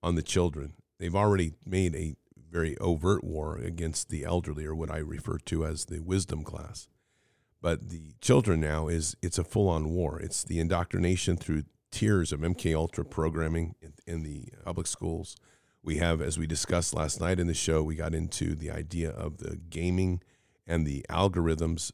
on 0.00 0.14
the 0.14 0.22
children. 0.22 0.74
They've 1.00 1.14
already 1.14 1.54
made 1.66 1.96
a 1.96 2.14
very 2.50 2.78
overt 2.78 3.24
war 3.24 3.56
against 3.56 4.10
the 4.10 4.24
elderly, 4.24 4.64
or 4.64 4.76
what 4.76 4.92
I 4.92 4.98
refer 4.98 5.38
to 5.38 5.66
as 5.66 5.86
the 5.86 5.98
wisdom 5.98 6.44
class. 6.44 6.88
But 7.60 7.88
the 7.88 8.14
children 8.20 8.60
now 8.60 8.86
is 8.86 9.16
it's 9.22 9.38
a 9.38 9.44
full 9.44 9.68
on 9.68 9.90
war. 9.90 10.20
It's 10.20 10.44
the 10.44 10.60
indoctrination 10.60 11.36
through 11.36 11.64
tiers 11.90 12.32
of 12.32 12.40
MK 12.40 12.76
Ultra 12.76 13.04
programming 13.04 13.74
in, 13.82 13.94
in 14.06 14.22
the 14.22 14.50
public 14.64 14.86
schools. 14.86 15.34
We 15.82 15.96
have, 15.96 16.22
as 16.22 16.38
we 16.38 16.46
discussed 16.46 16.94
last 16.94 17.20
night 17.20 17.40
in 17.40 17.48
the 17.48 17.54
show, 17.54 17.82
we 17.82 17.96
got 17.96 18.14
into 18.14 18.54
the 18.54 18.70
idea 18.70 19.10
of 19.10 19.38
the 19.38 19.56
gaming 19.56 20.22
and 20.64 20.86
the 20.86 21.04
algorithms 21.10 21.90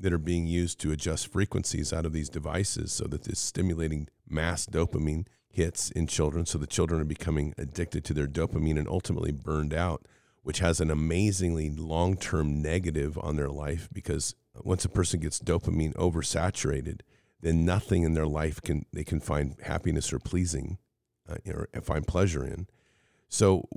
that 0.00 0.12
are 0.12 0.18
being 0.18 0.46
used 0.46 0.78
to 0.80 0.92
adjust 0.92 1.26
frequencies 1.26 1.92
out 1.92 2.06
of 2.06 2.12
these 2.12 2.28
devices 2.28 2.92
so 2.92 3.04
that 3.06 3.24
this 3.24 3.40
stimulating 3.40 4.08
mass 4.28 4.66
dopamine 4.66 5.26
hits 5.50 5.90
in 5.90 6.06
children. 6.06 6.46
So 6.46 6.58
the 6.58 6.66
children 6.66 7.00
are 7.00 7.06
becoming 7.06 7.54
addicted 7.58 8.04
to 8.04 8.14
their 8.14 8.28
dopamine 8.28 8.78
and 8.78 8.88
ultimately 8.88 9.32
burned 9.32 9.74
out, 9.74 10.06
which 10.42 10.60
has 10.60 10.80
an 10.80 10.90
amazingly 10.90 11.70
long 11.70 12.16
term 12.16 12.62
negative 12.62 13.18
on 13.18 13.36
their 13.36 13.48
life 13.48 13.88
because 13.92 14.34
once 14.62 14.84
a 14.84 14.88
person 14.88 15.20
gets 15.20 15.40
dopamine 15.40 15.94
oversaturated, 15.94 17.00
then 17.40 17.64
nothing 17.64 18.02
in 18.02 18.14
their 18.14 18.26
life 18.26 18.60
can 18.60 18.86
they 18.92 19.04
can 19.04 19.20
find 19.20 19.56
happiness 19.62 20.12
or 20.12 20.18
pleasing 20.18 20.78
uh, 21.28 21.36
or 21.46 21.68
find 21.82 22.06
pleasure 22.06 22.44
in. 22.44 22.66
So 23.28 23.68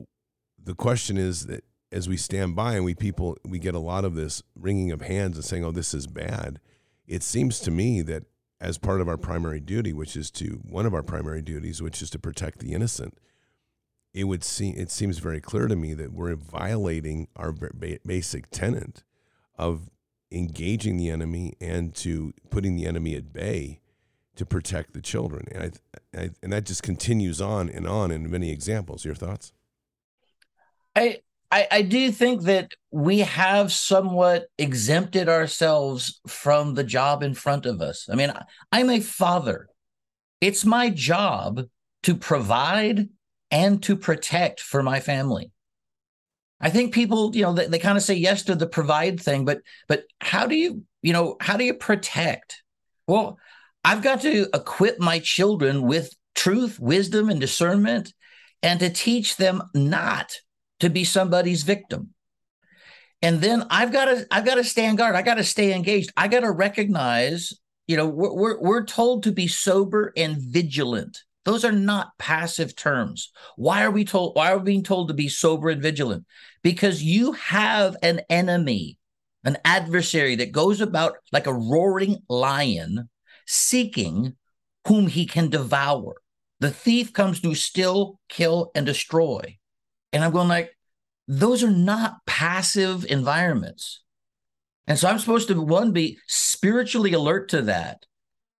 the 0.64 0.76
question 0.76 1.18
is 1.18 1.48
that 1.48 1.64
as 1.92 2.08
we 2.08 2.18
stand 2.18 2.56
by 2.56 2.76
and 2.76 2.86
we 2.86 2.96
people 2.96 3.38
we 3.44 3.60
get 3.60 3.76
a 3.76 3.80
lot 3.80 4.06
of 4.06 4.16
this 4.16 4.44
wringing 4.56 4.92
of 4.92 5.02
hands 5.02 5.38
and 5.38 5.46
saying, 5.46 5.64
"Oh, 5.66 5.72
this 5.72 5.94
is 5.94 6.08
bad." 6.08 6.60
It 7.08 7.24
seems 7.24 7.60
to 7.62 7.72
me 7.72 8.02
that 8.04 8.24
as 8.60 8.78
part 8.78 9.02
of 9.02 9.08
our 9.08 9.18
primary 9.18 9.60
duty, 9.60 9.92
which 9.92 10.16
is 10.16 10.30
to 10.32 10.62
one 10.64 10.86
of 10.86 10.94
our 10.94 11.04
primary 11.04 11.42
duties, 11.42 11.82
which 11.82 12.02
is 12.02 12.10
to 12.12 12.20
protect 12.20 12.60
the 12.60 12.74
innocent, 12.74 13.18
it 14.14 14.26
would 14.26 14.44
seem 14.44 14.76
it 14.78 14.92
seems 14.92 15.18
very 15.18 15.42
clear 15.42 15.68
to 15.68 15.76
me 15.76 15.94
that 15.94 16.14
we're 16.14 16.36
violating 16.36 17.28
our 17.36 17.52
basic 18.06 18.50
tenet 18.52 19.04
of 19.58 19.90
engaging 20.32 20.98
the 20.98 21.10
enemy 21.10 21.54
and 21.60 21.94
to 21.96 22.34
putting 22.50 22.76
the 22.76 22.86
enemy 22.86 23.16
at 23.16 23.34
bay 23.34 23.82
to 24.36 24.46
protect 24.46 24.94
the 24.94 25.02
children. 25.02 25.46
And 25.52 25.64
I, 26.16 26.20
I, 26.20 26.30
and 26.42 26.54
that 26.54 26.66
just 26.66 26.84
continues 26.84 27.42
on 27.42 27.70
and 27.70 27.88
on 27.88 28.12
in 28.12 28.30
many 28.30 28.52
examples. 28.52 29.04
Your 29.04 29.16
thoughts? 29.16 29.52
I 30.96 31.22
I, 31.52 31.68
I 31.70 31.82
do 31.82 32.12
think 32.12 32.44
that 32.44 32.72
we 32.92 33.20
have 33.20 33.74
somewhat 33.74 34.46
exempted 34.58 35.28
ourselves 35.28 36.22
from 36.26 36.76
the 36.76 36.84
job 36.84 37.24
in 37.24 37.34
front 37.34 37.66
of 37.66 37.82
us. 37.82 38.08
I 38.10 38.16
mean, 38.16 38.32
I'm 38.72 38.90
a 38.90 39.02
father. 39.02 39.68
It's 40.40 40.66
my 40.66 40.90
job 40.90 41.66
to 42.04 42.16
provide 42.16 43.10
and 43.52 43.84
to 43.84 43.98
protect 43.98 44.62
for 44.62 44.82
my 44.82 45.02
family. 45.02 45.52
I 46.62 46.70
think 46.70 46.94
people, 46.94 47.36
you 47.36 47.42
know, 47.42 47.54
they, 47.54 47.68
they 47.68 47.80
kind 47.80 47.98
of 47.98 48.04
say 48.04 48.14
yes 48.14 48.44
to 48.44 48.56
the 48.56 48.68
provide 48.68 49.20
thing, 49.20 49.46
but 49.46 49.62
but 49.88 50.06
how 50.22 50.46
do 50.46 50.56
you, 50.56 50.84
you 51.02 51.12
know, 51.12 51.36
how 51.42 51.58
do 51.58 51.66
you 51.66 51.74
protect? 51.74 52.64
Well, 53.08 53.38
I've 53.84 54.04
got 54.04 54.22
to 54.22 54.48
equip 54.54 55.00
my 55.00 55.20
children 55.20 55.82
with 55.82 56.14
truth, 56.36 56.80
wisdom, 56.80 57.30
and 57.30 57.42
discernment, 57.42 58.14
and 58.64 58.80
to 58.80 58.90
teach 58.90 59.38
them 59.38 59.64
not 59.74 60.34
to 60.82 60.90
be 60.90 61.04
somebody's 61.04 61.64
victim. 61.64 62.14
And 63.22 63.40
then 63.40 63.66
I've 63.70 63.92
got 63.92 64.06
to 64.06 64.26
I've 64.32 64.46
got 64.46 64.56
to 64.56 64.64
stand 64.64 64.98
guard. 64.98 65.16
I 65.16 65.22
got 65.22 65.36
to 65.36 65.44
stay 65.44 65.74
engaged. 65.74 66.12
I 66.18 66.28
got 66.28 66.42
to 66.42 66.52
recognize, 66.52 67.54
you 67.88 67.96
know, 67.96 68.08
we're, 68.08 68.34
we're 68.34 68.60
we're 68.60 68.86
told 68.86 69.24
to 69.24 69.32
be 69.32 69.48
sober 69.48 70.12
and 70.18 70.38
vigilant. 70.38 71.20
Those 71.46 71.64
are 71.64 71.72
not 71.72 72.18
passive 72.20 72.76
terms. 72.76 73.32
Why 73.56 73.84
are 73.84 73.92
we 73.92 74.06
told 74.06 74.36
why 74.36 74.52
are 74.52 74.58
we 74.58 74.64
being 74.64 74.84
told 74.84 75.08
to 75.08 75.14
be 75.14 75.30
sober 75.30 75.70
and 75.70 75.82
vigilant? 75.82 76.26
Because 76.64 77.04
you 77.04 77.34
have 77.34 77.96
an 78.02 78.22
enemy, 78.30 78.98
an 79.44 79.58
adversary 79.66 80.36
that 80.38 80.52
goes 80.52 80.82
about 80.82 81.18
like 81.32 81.48
a 81.48 81.54
roaring 81.54 82.24
lion 82.28 83.08
seeking 83.46 84.36
whom 84.88 85.08
he 85.08 85.28
can 85.28 85.50
devour. 85.50 86.16
The 86.60 86.72
thief 86.72 87.14
comes 87.14 87.40
to 87.42 87.54
steal, 87.56 88.20
kill, 88.30 88.72
and 88.74 88.86
destroy. 88.86 89.58
And 90.14 90.24
I'm 90.24 90.32
going 90.32 90.48
like, 90.48 90.76
those 91.28 91.64
are 91.64 91.72
not 91.72 92.18
passive 92.26 93.06
environments. 93.06 94.04
And 94.88 94.98
so 94.98 95.08
I'm 95.08 95.20
supposed 95.20 95.48
to 95.48 95.62
one 95.62 95.92
be 95.92 96.18
spiritually 96.28 97.14
alert 97.14 97.50
to 97.50 97.64
that. 97.64 98.06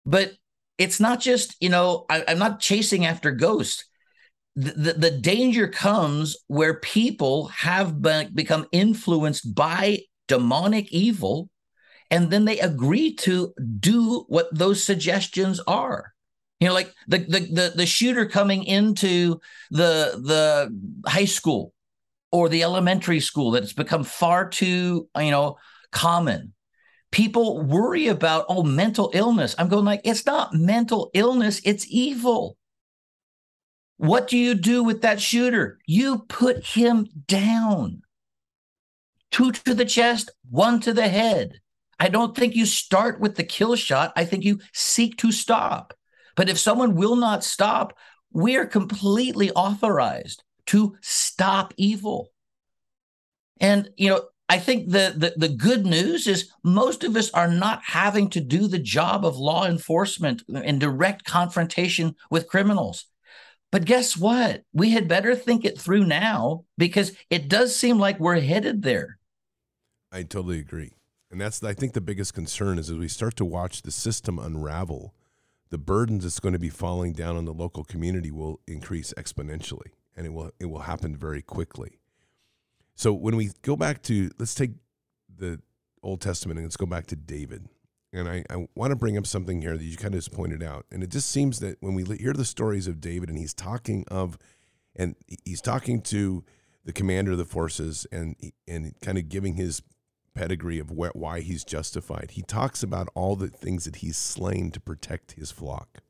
But 0.06 0.32
it's 0.78 1.00
not 1.00 1.20
just, 1.20 1.56
you 1.60 1.68
know, 1.68 2.06
I, 2.08 2.20
am 2.22 2.38
not 2.38 2.60
chasing 2.60 3.04
after 3.04 3.30
ghosts. 3.30 3.84
The, 4.56 4.72
the, 4.72 4.92
the, 4.94 5.10
danger 5.10 5.68
comes 5.68 6.36
where 6.46 6.74
people 6.80 7.46
have 7.48 8.02
become 8.34 8.66
influenced 8.70 9.54
by 9.54 10.00
demonic 10.28 10.92
evil 10.92 11.48
and 12.10 12.30
then 12.30 12.44
they 12.44 12.58
agree 12.58 13.14
to 13.14 13.54
do 13.80 14.24
what 14.28 14.54
those 14.54 14.84
suggestions 14.84 15.60
are. 15.66 16.11
You 16.62 16.68
know, 16.68 16.74
like 16.74 16.94
the 17.08 17.18
the 17.18 17.40
the, 17.40 17.72
the 17.74 17.86
shooter 17.86 18.24
coming 18.24 18.62
into 18.62 19.40
the 19.72 20.20
the 20.22 21.10
high 21.10 21.24
school 21.24 21.74
or 22.30 22.48
the 22.48 22.62
elementary 22.62 23.18
school 23.18 23.50
that's 23.50 23.72
become 23.72 24.04
far 24.04 24.48
too, 24.48 25.08
you 25.18 25.32
know, 25.32 25.56
common. 25.90 26.54
People 27.10 27.62
worry 27.62 28.06
about 28.06 28.44
oh 28.48 28.62
mental 28.62 29.10
illness. 29.12 29.56
I'm 29.58 29.66
going 29.66 29.84
like 29.84 30.02
it's 30.04 30.24
not 30.24 30.54
mental 30.54 31.10
illness, 31.14 31.60
it's 31.64 31.84
evil. 31.88 32.56
What 33.96 34.28
do 34.28 34.38
you 34.38 34.54
do 34.54 34.84
with 34.84 35.02
that 35.02 35.20
shooter? 35.20 35.80
You 35.84 36.20
put 36.28 36.64
him 36.64 37.08
down. 37.26 38.02
Two 39.32 39.50
to 39.50 39.74
the 39.74 39.84
chest, 39.84 40.30
one 40.48 40.78
to 40.82 40.92
the 40.92 41.08
head. 41.08 41.58
I 41.98 42.06
don't 42.06 42.36
think 42.36 42.54
you 42.54 42.66
start 42.66 43.18
with 43.18 43.34
the 43.34 43.42
kill 43.42 43.74
shot. 43.74 44.12
I 44.14 44.24
think 44.24 44.44
you 44.44 44.60
seek 44.72 45.16
to 45.16 45.32
stop. 45.32 45.94
But 46.36 46.48
if 46.48 46.58
someone 46.58 46.94
will 46.94 47.16
not 47.16 47.44
stop, 47.44 47.96
we 48.32 48.56
are 48.56 48.66
completely 48.66 49.50
authorized 49.50 50.42
to 50.66 50.96
stop 51.00 51.74
evil. 51.76 52.30
And, 53.60 53.90
you 53.96 54.08
know, 54.08 54.22
I 54.48 54.58
think 54.58 54.90
the, 54.90 55.14
the, 55.16 55.34
the 55.36 55.54
good 55.54 55.86
news 55.86 56.26
is 56.26 56.50
most 56.62 57.04
of 57.04 57.16
us 57.16 57.30
are 57.30 57.48
not 57.48 57.80
having 57.84 58.28
to 58.30 58.40
do 58.40 58.66
the 58.66 58.78
job 58.78 59.24
of 59.24 59.36
law 59.36 59.66
enforcement 59.66 60.42
in 60.48 60.78
direct 60.78 61.24
confrontation 61.24 62.14
with 62.30 62.48
criminals. 62.48 63.06
But 63.70 63.86
guess 63.86 64.16
what? 64.16 64.64
We 64.74 64.90
had 64.90 65.08
better 65.08 65.34
think 65.34 65.64
it 65.64 65.80
through 65.80 66.04
now 66.04 66.64
because 66.76 67.12
it 67.30 67.48
does 67.48 67.74
seem 67.74 67.98
like 67.98 68.20
we're 68.20 68.40
headed 68.40 68.82
there. 68.82 69.18
I 70.10 70.24
totally 70.24 70.58
agree. 70.58 70.92
And 71.30 71.40
that's, 71.40 71.62
I 71.62 71.72
think, 71.72 71.94
the 71.94 72.02
biggest 72.02 72.34
concern 72.34 72.78
is 72.78 72.90
as 72.90 72.98
we 72.98 73.08
start 73.08 73.36
to 73.36 73.46
watch 73.46 73.80
the 73.80 73.90
system 73.90 74.38
unravel 74.38 75.14
the 75.72 75.78
burdens 75.78 76.24
that's 76.24 76.38
going 76.38 76.52
to 76.52 76.58
be 76.58 76.68
falling 76.68 77.14
down 77.14 77.34
on 77.34 77.46
the 77.46 77.52
local 77.52 77.82
community 77.82 78.30
will 78.30 78.60
increase 78.68 79.14
exponentially 79.16 79.90
and 80.14 80.26
it 80.26 80.32
will 80.32 80.50
it 80.60 80.66
will 80.66 80.80
happen 80.80 81.16
very 81.16 81.40
quickly. 81.40 81.98
So 82.94 83.14
when 83.14 83.36
we 83.36 83.52
go 83.62 83.74
back 83.74 84.02
to 84.02 84.30
let's 84.38 84.54
take 84.54 84.72
the 85.34 85.60
Old 86.02 86.20
Testament 86.20 86.58
and 86.58 86.66
let's 86.66 86.76
go 86.76 86.84
back 86.84 87.06
to 87.06 87.16
David. 87.16 87.68
And 88.12 88.28
I, 88.28 88.44
I 88.50 88.66
want 88.74 88.90
to 88.90 88.96
bring 88.96 89.16
up 89.16 89.26
something 89.26 89.62
here 89.62 89.78
that 89.78 89.82
you 89.82 89.96
kind 89.96 90.14
of 90.14 90.18
just 90.18 90.32
pointed 90.32 90.62
out. 90.62 90.84
And 90.92 91.02
it 91.02 91.08
just 91.08 91.30
seems 91.30 91.60
that 91.60 91.78
when 91.80 91.94
we 91.94 92.04
hear 92.18 92.34
the 92.34 92.44
stories 92.44 92.86
of 92.86 93.00
David 93.00 93.30
and 93.30 93.38
he's 93.38 93.54
talking 93.54 94.04
of, 94.08 94.36
and 94.94 95.16
he's 95.46 95.62
talking 95.62 96.02
to 96.02 96.44
the 96.84 96.92
commander 96.92 97.32
of 97.32 97.38
the 97.38 97.46
forces 97.46 98.06
and, 98.12 98.36
and 98.68 98.92
kind 99.00 99.16
of 99.16 99.30
giving 99.30 99.54
his 99.54 99.80
pedigree 100.34 100.78
of 100.78 100.90
where, 100.90 101.12
why 101.14 101.40
he's 101.40 101.64
justified, 101.64 102.32
he 102.32 102.42
talks 102.42 102.82
about 102.82 103.08
all 103.14 103.36
the 103.36 103.48
things 103.48 103.84
that 103.84 103.96
he's 103.96 104.16
slain 104.16 104.70
to 104.70 104.80
protect 104.80 105.32
his 105.32 105.50
flock. 105.50 106.00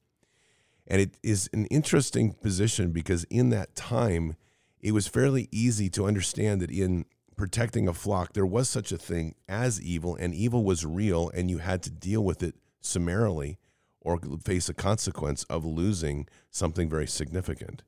And 0.86 1.00
it 1.00 1.16
is 1.22 1.48
an 1.52 1.66
interesting 1.66 2.32
position 2.32 2.90
because 2.90 3.24
in 3.24 3.50
that 3.50 3.74
time, 3.74 4.36
it 4.80 4.92
was 4.92 5.06
fairly 5.06 5.48
easy 5.52 5.88
to 5.90 6.06
understand 6.06 6.60
that 6.60 6.70
in 6.70 7.04
protecting 7.36 7.88
a 7.88 7.94
flock, 7.94 8.32
there 8.32 8.46
was 8.46 8.68
such 8.68 8.92
a 8.92 8.98
thing 8.98 9.34
as 9.48 9.80
evil, 9.80 10.16
and 10.16 10.34
evil 10.34 10.64
was 10.64 10.84
real, 10.84 11.30
and 11.34 11.50
you 11.50 11.58
had 11.58 11.82
to 11.82 11.90
deal 11.90 12.22
with 12.22 12.42
it 12.42 12.56
summarily 12.80 13.58
or 14.00 14.18
face 14.44 14.68
a 14.68 14.74
consequence 14.74 15.44
of 15.44 15.64
losing 15.64 16.26
something 16.50 16.88
very 16.88 17.06
significant. 17.06 17.82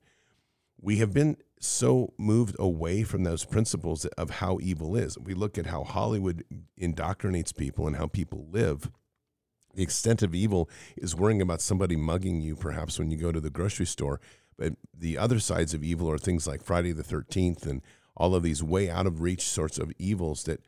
We 0.80 0.98
have 0.98 1.12
been 1.12 1.36
so 1.64 2.12
moved 2.18 2.56
away 2.58 3.02
from 3.02 3.24
those 3.24 3.44
principles 3.44 4.04
of 4.04 4.30
how 4.30 4.58
evil 4.60 4.96
is. 4.96 5.18
We 5.18 5.34
look 5.34 5.58
at 5.58 5.66
how 5.66 5.84
Hollywood 5.84 6.44
indoctrinates 6.80 7.56
people 7.56 7.86
and 7.86 7.96
how 7.96 8.06
people 8.06 8.46
live. 8.50 8.90
The 9.74 9.82
extent 9.82 10.22
of 10.22 10.34
evil 10.34 10.70
is 10.96 11.16
worrying 11.16 11.42
about 11.42 11.60
somebody 11.60 11.96
mugging 11.96 12.40
you, 12.40 12.54
perhaps 12.54 12.98
when 12.98 13.10
you 13.10 13.16
go 13.16 13.32
to 13.32 13.40
the 13.40 13.50
grocery 13.50 13.86
store. 13.86 14.20
But 14.56 14.74
the 14.96 15.18
other 15.18 15.40
sides 15.40 15.74
of 15.74 15.82
evil 15.82 16.10
are 16.10 16.18
things 16.18 16.46
like 16.46 16.62
Friday 16.62 16.92
the 16.92 17.02
13th 17.02 17.66
and 17.66 17.82
all 18.16 18.34
of 18.34 18.42
these 18.42 18.62
way 18.62 18.88
out 18.88 19.06
of 19.06 19.20
reach 19.20 19.42
sorts 19.42 19.78
of 19.78 19.92
evils 19.98 20.44
that 20.44 20.60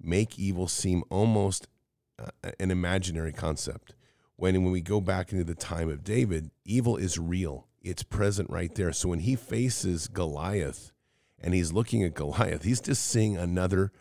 make 0.00 0.38
evil 0.38 0.68
seem 0.68 1.02
almost 1.10 1.66
uh, 2.18 2.50
an 2.60 2.70
imaginary 2.70 3.32
concept. 3.32 3.94
When, 4.36 4.62
when 4.62 4.72
we 4.72 4.80
go 4.80 5.00
back 5.00 5.32
into 5.32 5.44
the 5.44 5.54
time 5.54 5.88
of 5.88 6.04
David, 6.04 6.50
evil 6.64 6.96
is 6.96 7.18
real, 7.18 7.66
it's 7.82 8.02
present 8.02 8.50
right 8.50 8.74
there. 8.74 8.92
So 8.92 9.08
when 9.08 9.20
he 9.20 9.36
faces 9.36 10.08
Goliath 10.08 10.92
and 11.40 11.54
he's 11.54 11.72
looking 11.72 12.02
at 12.02 12.14
Goliath, 12.14 12.62
he's 12.62 12.80
just 12.80 13.04
seeing 13.04 13.36
another 13.36 13.92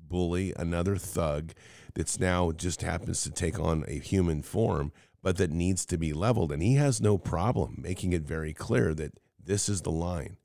bully, 0.00 0.52
another 0.56 0.96
thug 0.96 1.52
that's 1.94 2.18
now 2.18 2.52
just 2.52 2.82
happens 2.82 3.22
to 3.22 3.30
take 3.30 3.58
on 3.58 3.84
a 3.88 3.98
human 3.98 4.42
form, 4.42 4.92
but 5.22 5.36
that 5.36 5.50
needs 5.50 5.84
to 5.86 5.98
be 5.98 6.12
leveled. 6.12 6.52
And 6.52 6.62
he 6.62 6.74
has 6.74 7.00
no 7.00 7.18
problem 7.18 7.76
making 7.78 8.12
it 8.12 8.22
very 8.22 8.52
clear 8.52 8.94
that 8.94 9.12
this 9.42 9.68
is 9.68 9.82
the 9.82 9.90
line 9.90 10.36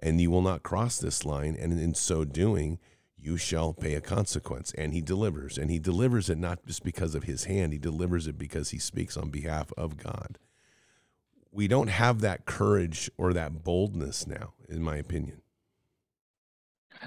and 0.00 0.20
you 0.20 0.30
will 0.30 0.42
not 0.42 0.62
cross 0.62 0.98
this 0.98 1.24
line. 1.24 1.56
And 1.58 1.78
in 1.78 1.94
so 1.94 2.24
doing, 2.24 2.78
you 3.16 3.36
shall 3.36 3.72
pay 3.72 3.94
a 3.94 4.00
consequence. 4.00 4.72
And 4.78 4.92
he 4.92 5.00
delivers. 5.00 5.58
And 5.58 5.70
he 5.70 5.78
delivers 5.78 6.30
it 6.30 6.38
not 6.38 6.64
just 6.66 6.84
because 6.84 7.14
of 7.14 7.24
his 7.24 7.44
hand, 7.44 7.72
he 7.72 7.78
delivers 7.78 8.26
it 8.26 8.38
because 8.38 8.70
he 8.70 8.78
speaks 8.78 9.16
on 9.16 9.30
behalf 9.30 9.72
of 9.76 9.96
God. 9.96 10.38
We 11.50 11.68
don't 11.68 11.88
have 11.88 12.20
that 12.20 12.46
courage 12.46 13.10
or 13.16 13.32
that 13.32 13.64
boldness 13.64 14.26
now, 14.26 14.54
in 14.68 14.82
my 14.82 14.96
opinion. 14.96 15.42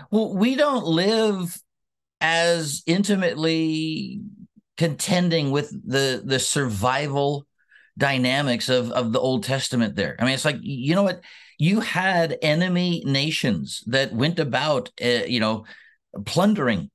Well, 0.09 0.33
we 0.33 0.55
don't 0.55 0.85
live 0.85 1.61
as 2.19 2.83
intimately 2.85 4.21
contending 4.77 5.51
with 5.51 5.69
the 5.87 6.21
the 6.23 6.39
survival 6.39 7.45
dynamics 7.97 8.69
of 8.69 8.91
of 8.91 9.11
the 9.11 9.19
Old 9.19 9.43
Testament 9.43 9.95
there. 9.95 10.15
I 10.19 10.25
mean, 10.25 10.33
it's 10.33 10.45
like 10.45 10.57
you 10.61 10.95
know 10.95 11.03
what 11.03 11.21
you 11.57 11.79
had 11.81 12.37
enemy 12.41 13.03
nations 13.05 13.83
that 13.85 14.13
went 14.13 14.39
about, 14.39 14.89
uh, 15.03 15.25
you 15.27 15.39
know, 15.39 15.65
plundering, 16.25 16.89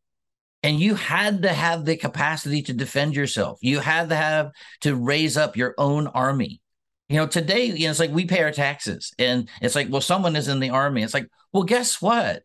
and 0.63 0.81
you 0.81 0.97
had 0.97 1.43
to 1.43 1.53
have 1.53 1.85
the 1.85 1.97
capacity 1.97 2.63
to 2.63 2.73
defend 2.73 3.15
yourself. 3.15 3.59
You 3.63 3.79
had 3.79 4.09
to 4.09 4.17
have 4.17 4.51
to 4.81 4.97
raise 4.97 5.37
up 5.37 5.57
your 5.57 5.75
own 5.79 6.09
army. 6.09 6.61
You 7.09 7.17
know, 7.17 7.27
today, 7.27 7.67
you 7.67 7.85
know, 7.85 7.91
it's 7.91 8.01
like 8.01 8.11
we 8.11 8.27
pay 8.27 8.43
our 8.43 8.51
taxes, 8.51 9.13
and 9.19 9.49
it's 9.63 9.77
like, 9.77 9.89
well, 9.91 10.01
someone 10.01 10.35
is 10.35 10.49
in 10.49 10.59
the 10.59 10.71
army. 10.71 11.03
It's 11.03 11.15
like, 11.15 11.29
well, 11.53 11.63
guess 11.63 12.03
what? 12.03 12.43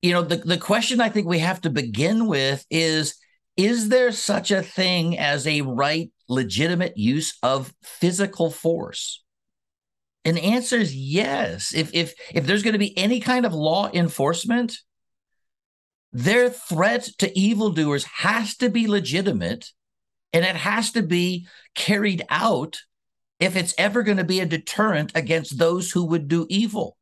You 0.00 0.12
know, 0.12 0.22
the, 0.22 0.36
the 0.36 0.58
question 0.58 1.00
I 1.00 1.10
think 1.10 1.26
we 1.26 1.40
have 1.40 1.60
to 1.62 1.70
begin 1.70 2.26
with 2.26 2.64
is 2.70 3.14
is 3.56 3.88
there 3.88 4.12
such 4.12 4.52
a 4.52 4.62
thing 4.62 5.18
as 5.18 5.46
a 5.46 5.62
right, 5.62 6.10
legitimate 6.28 6.96
use 6.96 7.36
of 7.42 7.74
physical 7.82 8.50
force? 8.50 9.22
And 10.24 10.36
the 10.36 10.44
answer 10.44 10.76
is 10.76 10.94
yes. 10.94 11.74
If 11.74 11.92
if 11.92 12.14
if 12.32 12.46
there's 12.46 12.62
going 12.62 12.74
to 12.74 12.78
be 12.78 12.96
any 12.96 13.20
kind 13.20 13.44
of 13.44 13.52
law 13.52 13.90
enforcement, 13.92 14.78
their 16.12 16.48
threat 16.48 17.08
to 17.18 17.38
evildoers 17.38 18.04
has 18.04 18.56
to 18.58 18.70
be 18.70 18.86
legitimate 18.86 19.72
and 20.32 20.44
it 20.44 20.56
has 20.56 20.92
to 20.92 21.02
be 21.02 21.46
carried 21.74 22.22
out 22.30 22.78
if 23.40 23.56
it's 23.56 23.74
ever 23.78 24.02
going 24.02 24.16
to 24.16 24.24
be 24.24 24.40
a 24.40 24.46
deterrent 24.46 25.12
against 25.14 25.58
those 25.58 25.90
who 25.90 26.04
would 26.06 26.28
do 26.28 26.46
evil. 26.48 26.96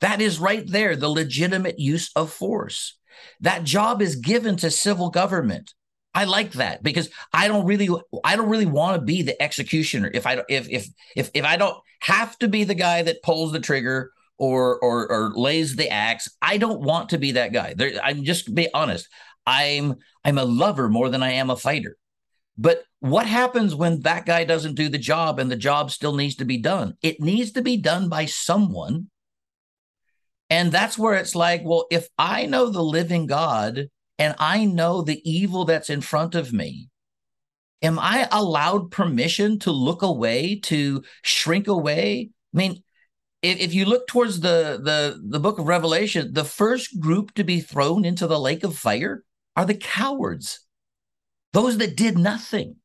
That 0.00 0.20
is 0.20 0.38
right 0.38 0.66
there, 0.66 0.96
the 0.96 1.08
legitimate 1.08 1.78
use 1.78 2.10
of 2.16 2.32
force. 2.32 2.98
That 3.40 3.64
job 3.64 4.00
is 4.00 4.16
given 4.16 4.56
to 4.58 4.70
civil 4.70 5.10
government. 5.10 5.74
I 6.14 6.24
like 6.24 6.52
that 6.52 6.82
because 6.82 7.08
I 7.32 7.48
don't 7.48 7.66
really 7.66 7.88
I 8.24 8.36
don't 8.36 8.48
really 8.48 8.66
want 8.66 8.96
to 8.96 9.04
be 9.04 9.22
the 9.22 9.40
executioner 9.40 10.10
if 10.12 10.26
I 10.26 10.42
if 10.48 10.68
if 10.68 10.88
if 11.14 11.30
if 11.34 11.44
I 11.44 11.56
don't 11.56 11.76
have 12.00 12.36
to 12.38 12.48
be 12.48 12.64
the 12.64 12.74
guy 12.74 13.02
that 13.02 13.22
pulls 13.22 13.52
the 13.52 13.60
trigger 13.60 14.10
or 14.36 14.78
or 14.80 15.10
or 15.10 15.32
lays 15.34 15.76
the 15.76 15.88
axe. 15.88 16.28
I 16.42 16.56
don't 16.56 16.80
want 16.80 17.10
to 17.10 17.18
be 17.18 17.32
that 17.32 17.52
guy. 17.52 17.74
There, 17.74 17.92
I'm 18.02 18.24
just 18.24 18.52
be 18.52 18.68
honest. 18.74 19.08
I'm 19.46 19.96
I'm 20.24 20.38
a 20.38 20.44
lover 20.44 20.88
more 20.88 21.10
than 21.10 21.22
I 21.22 21.32
am 21.32 21.50
a 21.50 21.56
fighter. 21.56 21.96
But 22.60 22.84
what 22.98 23.26
happens 23.26 23.74
when 23.74 24.00
that 24.02 24.26
guy 24.26 24.44
doesn't 24.44 24.74
do 24.74 24.90
the 24.90 24.98
job 24.98 25.38
and 25.38 25.50
the 25.50 25.56
job 25.56 25.90
still 25.90 26.14
needs 26.14 26.34
to 26.36 26.44
be 26.44 26.58
done? 26.58 26.94
It 27.00 27.18
needs 27.18 27.52
to 27.52 27.62
be 27.62 27.78
done 27.78 28.10
by 28.10 28.26
someone. 28.26 29.08
And 30.50 30.70
that's 30.70 30.98
where 30.98 31.14
it's 31.14 31.34
like, 31.34 31.62
well, 31.64 31.86
if 31.90 32.08
I 32.18 32.44
know 32.44 32.68
the 32.68 32.82
living 32.82 33.26
God 33.26 33.88
and 34.18 34.34
I 34.38 34.66
know 34.66 35.00
the 35.00 35.22
evil 35.28 35.64
that's 35.64 35.88
in 35.88 36.02
front 36.02 36.34
of 36.34 36.52
me, 36.52 36.90
am 37.80 37.98
I 37.98 38.28
allowed 38.30 38.90
permission 38.90 39.58
to 39.60 39.70
look 39.70 40.02
away, 40.02 40.56
to 40.64 41.02
shrink 41.22 41.66
away? 41.66 42.28
I 42.54 42.56
mean, 42.56 42.82
if, 43.40 43.72
you 43.72 43.86
look 43.86 44.06
towards 44.06 44.40
the, 44.40 44.78
the, 44.82 45.18
the 45.26 45.40
book 45.40 45.58
of 45.58 45.66
Revelation, 45.66 46.34
the 46.34 46.44
first 46.44 47.00
group 47.00 47.32
to 47.36 47.44
be 47.44 47.60
thrown 47.60 48.04
into 48.04 48.26
the 48.26 48.38
lake 48.38 48.64
of 48.64 48.76
fire 48.76 49.24
are 49.56 49.64
the 49.64 49.74
cowards, 49.74 50.66
those 51.52 51.78
that 51.78 51.96
did 51.96 52.18
nothing. 52.18 52.76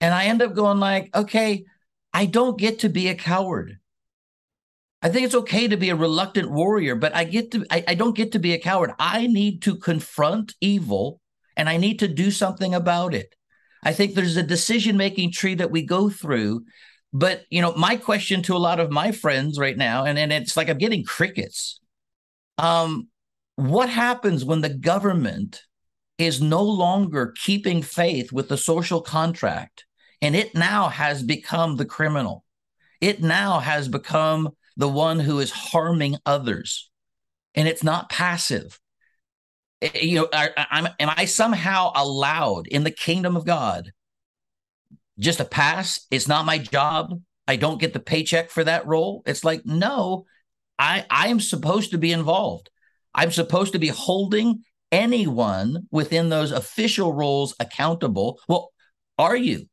And 0.00 0.14
I 0.14 0.26
end 0.26 0.42
up 0.42 0.54
going 0.54 0.78
like, 0.78 1.14
okay, 1.14 1.64
I 2.12 2.26
don't 2.26 2.58
get 2.58 2.80
to 2.80 2.88
be 2.88 3.08
a 3.08 3.14
coward. 3.14 3.78
I 5.02 5.10
think 5.10 5.26
it's 5.26 5.34
okay 5.34 5.68
to 5.68 5.76
be 5.76 5.90
a 5.90 5.96
reluctant 5.96 6.50
warrior, 6.50 6.94
but 6.94 7.14
I 7.14 7.24
get 7.24 7.50
to 7.50 7.66
I, 7.70 7.84
I 7.88 7.94
don't 7.94 8.16
get 8.16 8.32
to 8.32 8.38
be 8.38 8.54
a 8.54 8.58
coward. 8.58 8.92
I 8.98 9.26
need 9.26 9.62
to 9.62 9.76
confront 9.76 10.54
evil 10.60 11.20
and 11.56 11.68
I 11.68 11.76
need 11.76 11.98
to 11.98 12.08
do 12.08 12.30
something 12.30 12.74
about 12.74 13.14
it. 13.14 13.34
I 13.82 13.92
think 13.92 14.14
there's 14.14 14.38
a 14.38 14.42
decision 14.42 14.96
making 14.96 15.32
tree 15.32 15.54
that 15.56 15.70
we 15.70 15.82
go 15.82 16.08
through. 16.08 16.64
But 17.12 17.44
you 17.50 17.60
know, 17.60 17.74
my 17.74 17.96
question 17.96 18.42
to 18.42 18.56
a 18.56 18.58
lot 18.58 18.80
of 18.80 18.90
my 18.90 19.12
friends 19.12 19.58
right 19.58 19.76
now, 19.76 20.04
and, 20.04 20.18
and 20.18 20.32
it's 20.32 20.56
like 20.56 20.68
I'm 20.68 20.78
getting 20.78 21.04
crickets. 21.04 21.80
Um, 22.56 23.08
what 23.56 23.88
happens 23.88 24.44
when 24.44 24.62
the 24.62 24.74
government 24.74 25.62
is 26.18 26.40
no 26.40 26.62
longer 26.62 27.34
keeping 27.42 27.82
faith 27.82 28.32
with 28.32 28.48
the 28.48 28.56
social 28.56 29.00
contract 29.00 29.84
and 30.22 30.36
it 30.36 30.54
now 30.54 30.88
has 30.88 31.22
become 31.22 31.76
the 31.76 31.84
criminal? 31.84 32.44
It 33.00 33.20
now 33.22 33.58
has 33.58 33.88
become 33.88 34.50
the 34.76 34.88
one 34.88 35.18
who 35.18 35.38
is 35.38 35.50
harming 35.50 36.16
others. 36.24 36.90
And 37.54 37.68
it's 37.68 37.84
not 37.84 38.10
passive. 38.10 38.80
Eh, 39.82 39.90
eh, 39.94 39.98
you 40.00 40.16
know, 40.16 40.28
I, 40.32 40.50
am 40.70 40.88
am 40.98 41.14
I 41.16 41.26
somehow 41.26 41.92
allowed 41.94 42.66
in 42.66 42.84
the 42.84 42.90
kingdom 42.90 43.36
of 43.36 43.44
God 43.44 43.92
just 45.18 45.38
to 45.38 45.44
pass? 45.44 46.06
It's 46.10 46.28
not 46.28 46.46
my 46.46 46.58
job. 46.58 47.20
I 47.46 47.56
don't 47.56 47.80
get 47.80 47.92
the 47.92 48.00
paycheck 48.00 48.50
for 48.50 48.64
that 48.64 48.86
role. 48.86 49.22
It's 49.26 49.44
like, 49.44 49.64
no, 49.64 50.26
I, 50.78 51.04
I 51.10 51.28
am 51.28 51.40
supposed 51.40 51.90
to 51.92 51.98
be 51.98 52.12
involved. 52.12 52.70
I'm 53.14 53.30
supposed 53.30 53.74
to 53.74 53.78
be 53.78 53.88
holding 53.88 54.64
anyone 54.92 55.86
within 55.90 56.28
those 56.28 56.52
official 56.52 57.12
roles 57.12 57.54
accountable. 57.60 58.40
Well, 58.48 58.70
are 59.18 59.36
you? 59.36 59.66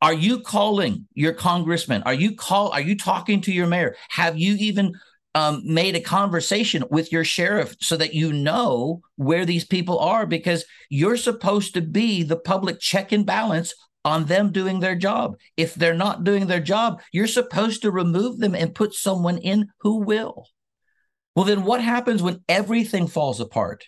Are 0.00 0.12
you 0.14 0.40
calling 0.40 1.08
your 1.14 1.32
congressman? 1.32 2.02
Are 2.02 2.14
you 2.14 2.36
call? 2.36 2.70
Are 2.72 2.80
you 2.80 2.96
talking 2.96 3.40
to 3.42 3.52
your 3.52 3.66
mayor? 3.66 3.96
Have 4.10 4.38
you 4.38 4.54
even 4.56 4.94
um, 5.34 5.62
made 5.64 5.96
a 5.96 6.00
conversation 6.00 6.84
with 6.90 7.10
your 7.10 7.24
sheriff 7.24 7.74
so 7.80 7.96
that 7.96 8.14
you 8.14 8.32
know 8.32 9.00
where 9.16 9.46
these 9.46 9.64
people 9.64 9.98
are? 9.98 10.26
Because 10.26 10.64
you're 10.90 11.16
supposed 11.16 11.74
to 11.74 11.80
be 11.80 12.22
the 12.22 12.36
public 12.36 12.80
check 12.80 13.12
and 13.12 13.24
balance 13.24 13.74
on 14.04 14.26
them 14.26 14.52
doing 14.52 14.80
their 14.80 14.94
job. 14.94 15.36
If 15.56 15.74
they're 15.74 15.94
not 15.94 16.24
doing 16.24 16.46
their 16.46 16.60
job, 16.60 17.00
you're 17.12 17.26
supposed 17.26 17.82
to 17.82 17.90
remove 17.90 18.38
them 18.38 18.54
and 18.54 18.74
put 18.74 18.92
someone 18.92 19.38
in 19.38 19.68
who 19.80 20.00
will. 20.00 20.48
Well, 21.34 21.46
then 21.46 21.64
what 21.64 21.80
happens 21.80 22.22
when 22.22 22.44
everything 22.48 23.06
falls 23.06 23.40
apart? 23.40 23.84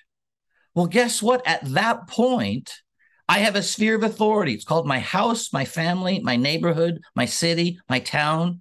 Well, 0.76 0.86
guess 0.86 1.22
what? 1.22 1.44
At 1.46 1.64
that 1.72 2.06
point, 2.06 2.70
I 3.28 3.38
have 3.38 3.56
a 3.56 3.62
sphere 3.62 3.96
of 3.96 4.02
authority. 4.02 4.52
It's 4.52 4.64
called 4.64 4.86
my 4.86 5.00
house, 5.00 5.50
my 5.50 5.64
family, 5.64 6.20
my 6.20 6.36
neighborhood, 6.36 7.00
my 7.16 7.24
city, 7.24 7.80
my 7.88 7.98
town. 7.98 8.60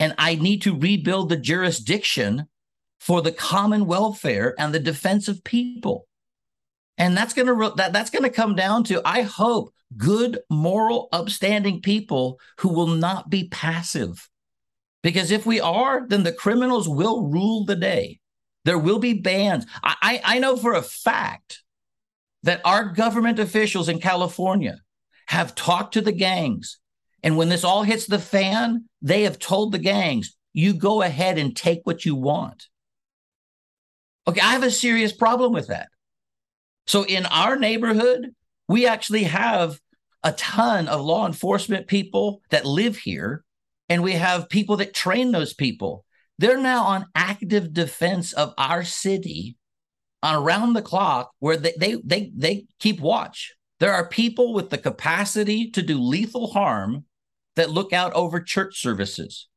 And 0.00 0.14
I 0.16 0.36
need 0.36 0.62
to 0.62 0.76
rebuild 0.76 1.28
the 1.28 1.36
jurisdiction 1.36 2.46
for 2.98 3.20
the 3.20 3.30
common 3.30 3.84
welfare 3.84 4.54
and 4.58 4.74
the 4.74 4.80
defense 4.80 5.28
of 5.28 5.44
people. 5.44 6.06
And 6.96 7.14
that's 7.14 7.34
going 7.34 7.46
to 7.46 7.74
that, 7.76 7.92
that's 7.92 8.10
going 8.10 8.24
to 8.24 8.30
come 8.30 8.54
down 8.54 8.84
to 8.84 9.02
I 9.04 9.22
hope 9.22 9.74
good, 9.98 10.38
moral, 10.48 11.08
upstanding 11.12 11.82
people 11.82 12.38
who 12.60 12.70
will 12.70 12.86
not 12.86 13.28
be 13.28 13.48
passive. 13.48 14.30
Because 15.02 15.30
if 15.30 15.44
we 15.44 15.60
are, 15.60 16.06
then 16.08 16.22
the 16.22 16.32
criminals 16.32 16.88
will 16.88 17.28
rule 17.28 17.66
the 17.66 17.76
day. 17.76 18.19
There 18.64 18.78
will 18.78 18.98
be 18.98 19.14
bans. 19.14 19.66
I, 19.82 20.20
I 20.24 20.38
know 20.38 20.56
for 20.56 20.74
a 20.74 20.82
fact 20.82 21.62
that 22.42 22.60
our 22.64 22.84
government 22.84 23.38
officials 23.38 23.88
in 23.88 24.00
California 24.00 24.78
have 25.26 25.54
talked 25.54 25.94
to 25.94 26.00
the 26.00 26.12
gangs. 26.12 26.78
And 27.22 27.36
when 27.36 27.48
this 27.48 27.64
all 27.64 27.82
hits 27.82 28.06
the 28.06 28.18
fan, 28.18 28.86
they 29.02 29.22
have 29.22 29.38
told 29.38 29.72
the 29.72 29.78
gangs, 29.78 30.36
you 30.52 30.74
go 30.74 31.02
ahead 31.02 31.38
and 31.38 31.54
take 31.54 31.80
what 31.84 32.04
you 32.04 32.16
want. 32.16 32.66
Okay, 34.26 34.40
I 34.40 34.52
have 34.52 34.62
a 34.62 34.70
serious 34.70 35.12
problem 35.12 35.52
with 35.52 35.68
that. 35.68 35.88
So 36.86 37.04
in 37.04 37.26
our 37.26 37.56
neighborhood, 37.56 38.34
we 38.68 38.86
actually 38.86 39.24
have 39.24 39.80
a 40.22 40.32
ton 40.32 40.88
of 40.88 41.00
law 41.00 41.26
enforcement 41.26 41.86
people 41.86 42.42
that 42.50 42.66
live 42.66 42.96
here, 42.96 43.44
and 43.88 44.02
we 44.02 44.12
have 44.12 44.48
people 44.48 44.76
that 44.78 44.94
train 44.94 45.32
those 45.32 45.54
people. 45.54 46.04
They're 46.40 46.56
now 46.56 46.84
on 46.84 47.04
active 47.14 47.74
defense 47.74 48.32
of 48.32 48.54
our 48.56 48.82
city 48.82 49.58
on 50.22 50.36
around 50.36 50.72
the 50.72 50.80
clock 50.80 51.32
where 51.38 51.58
they, 51.58 51.74
they 51.78 51.96
they 52.02 52.32
they 52.34 52.64
keep 52.78 52.98
watch. 52.98 53.52
There 53.78 53.92
are 53.92 54.08
people 54.08 54.54
with 54.54 54.70
the 54.70 54.78
capacity 54.78 55.70
to 55.72 55.82
do 55.82 56.00
lethal 56.00 56.52
harm 56.52 57.04
that 57.56 57.68
look 57.68 57.92
out 57.92 58.14
over 58.14 58.40
church 58.40 58.80
services. 58.80 59.48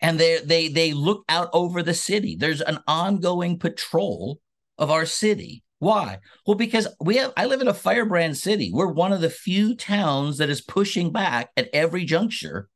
And 0.00 0.18
they 0.18 0.38
they 0.38 0.66
they 0.66 0.94
look 0.94 1.24
out 1.28 1.48
over 1.52 1.80
the 1.80 1.94
city. 1.94 2.34
There's 2.34 2.60
an 2.60 2.80
ongoing 2.88 3.60
patrol 3.60 4.40
of 4.78 4.90
our 4.90 5.06
city. 5.06 5.62
Why? 5.78 6.18
Well, 6.44 6.56
because 6.56 6.88
we 7.00 7.18
have 7.18 7.32
I 7.36 7.46
live 7.46 7.60
in 7.60 7.68
a 7.68 7.74
firebrand 7.74 8.36
city. 8.36 8.72
We're 8.74 8.88
one 8.88 9.12
of 9.12 9.20
the 9.20 9.30
few 9.30 9.76
towns 9.76 10.38
that 10.38 10.50
is 10.50 10.60
pushing 10.60 11.12
back 11.12 11.50
at 11.56 11.70
every 11.72 12.04
juncture 12.04 12.68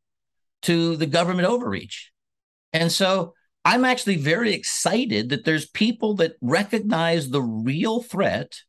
to 0.62 0.94
the 0.94 1.06
government 1.06 1.48
overreach. 1.48 2.12
And 2.72 2.92
so 2.92 3.34
I'm 3.64 3.84
actually 3.84 4.16
very 4.16 4.54
excited 4.54 5.28
that 5.28 5.44
there's 5.44 5.66
people 5.68 6.14
that 6.16 6.36
recognize 6.40 7.28
the 7.28 7.42
real 7.42 8.02
threat 8.02 8.60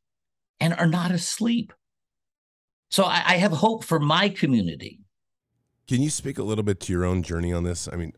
and 0.60 0.74
are 0.74 0.88
not 0.88 1.12
asleep. 1.12 1.74
So 2.90 3.04
I, 3.04 3.24
I, 3.26 3.38
have 3.38 3.54
hope 3.54 3.86
for 3.86 4.00
my 4.00 4.28
community. 4.28 5.00
Can 5.88 6.02
you 6.02 6.10
speak 6.10 6.38
a 6.38 6.44
little 6.44 6.64
bit 6.64 6.82
to 6.82 6.94
your 6.94 7.06
own 7.06 7.24
journey 7.24 7.54
on 7.54 7.64
this? 7.64 7.88
I 7.92 7.96
mean, 7.96 8.14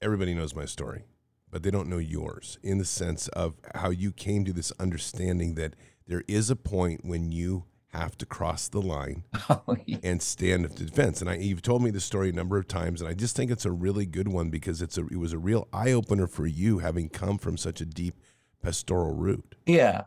everybody 0.00 0.34
knows 0.34 0.54
my 0.54 0.64
story, 0.64 1.04
but 1.50 1.62
they 1.62 1.70
don't 1.70 1.88
know 1.88 1.98
yours 1.98 2.58
in 2.62 2.78
the 2.78 2.84
sense 2.86 3.28
of 3.28 3.54
how 3.74 3.90
you 3.90 4.10
came 4.10 4.44
to 4.46 4.54
this 4.54 4.72
understanding 4.80 5.54
that 5.56 5.74
there 6.06 6.24
is 6.26 6.48
a 6.48 6.56
point 6.56 7.04
when 7.04 7.30
you 7.30 7.64
have 7.98 8.18
to 8.18 8.26
cross 8.26 8.68
the 8.68 8.80
line 8.80 9.24
oh, 9.50 9.76
yeah. 9.86 9.98
and 10.02 10.22
stand 10.22 10.64
of 10.64 10.74
defense. 10.74 11.20
And 11.20 11.30
I, 11.30 11.36
you've 11.36 11.62
told 11.62 11.82
me 11.82 11.90
this 11.90 12.04
story 12.04 12.30
a 12.30 12.32
number 12.32 12.58
of 12.58 12.68
times, 12.68 13.00
and 13.00 13.08
I 13.08 13.14
just 13.14 13.36
think 13.36 13.50
it's 13.50 13.64
a 13.64 13.72
really 13.72 14.06
good 14.06 14.28
one 14.28 14.50
because 14.50 14.82
it's 14.82 14.98
a, 14.98 15.06
it 15.06 15.18
was 15.18 15.32
a 15.32 15.38
real 15.38 15.68
eye 15.72 15.92
opener 15.92 16.26
for 16.26 16.46
you 16.46 16.78
having 16.78 17.08
come 17.08 17.38
from 17.38 17.56
such 17.56 17.80
a 17.80 17.86
deep 17.86 18.14
pastoral 18.62 19.14
root. 19.14 19.54
Yeah. 19.66 20.02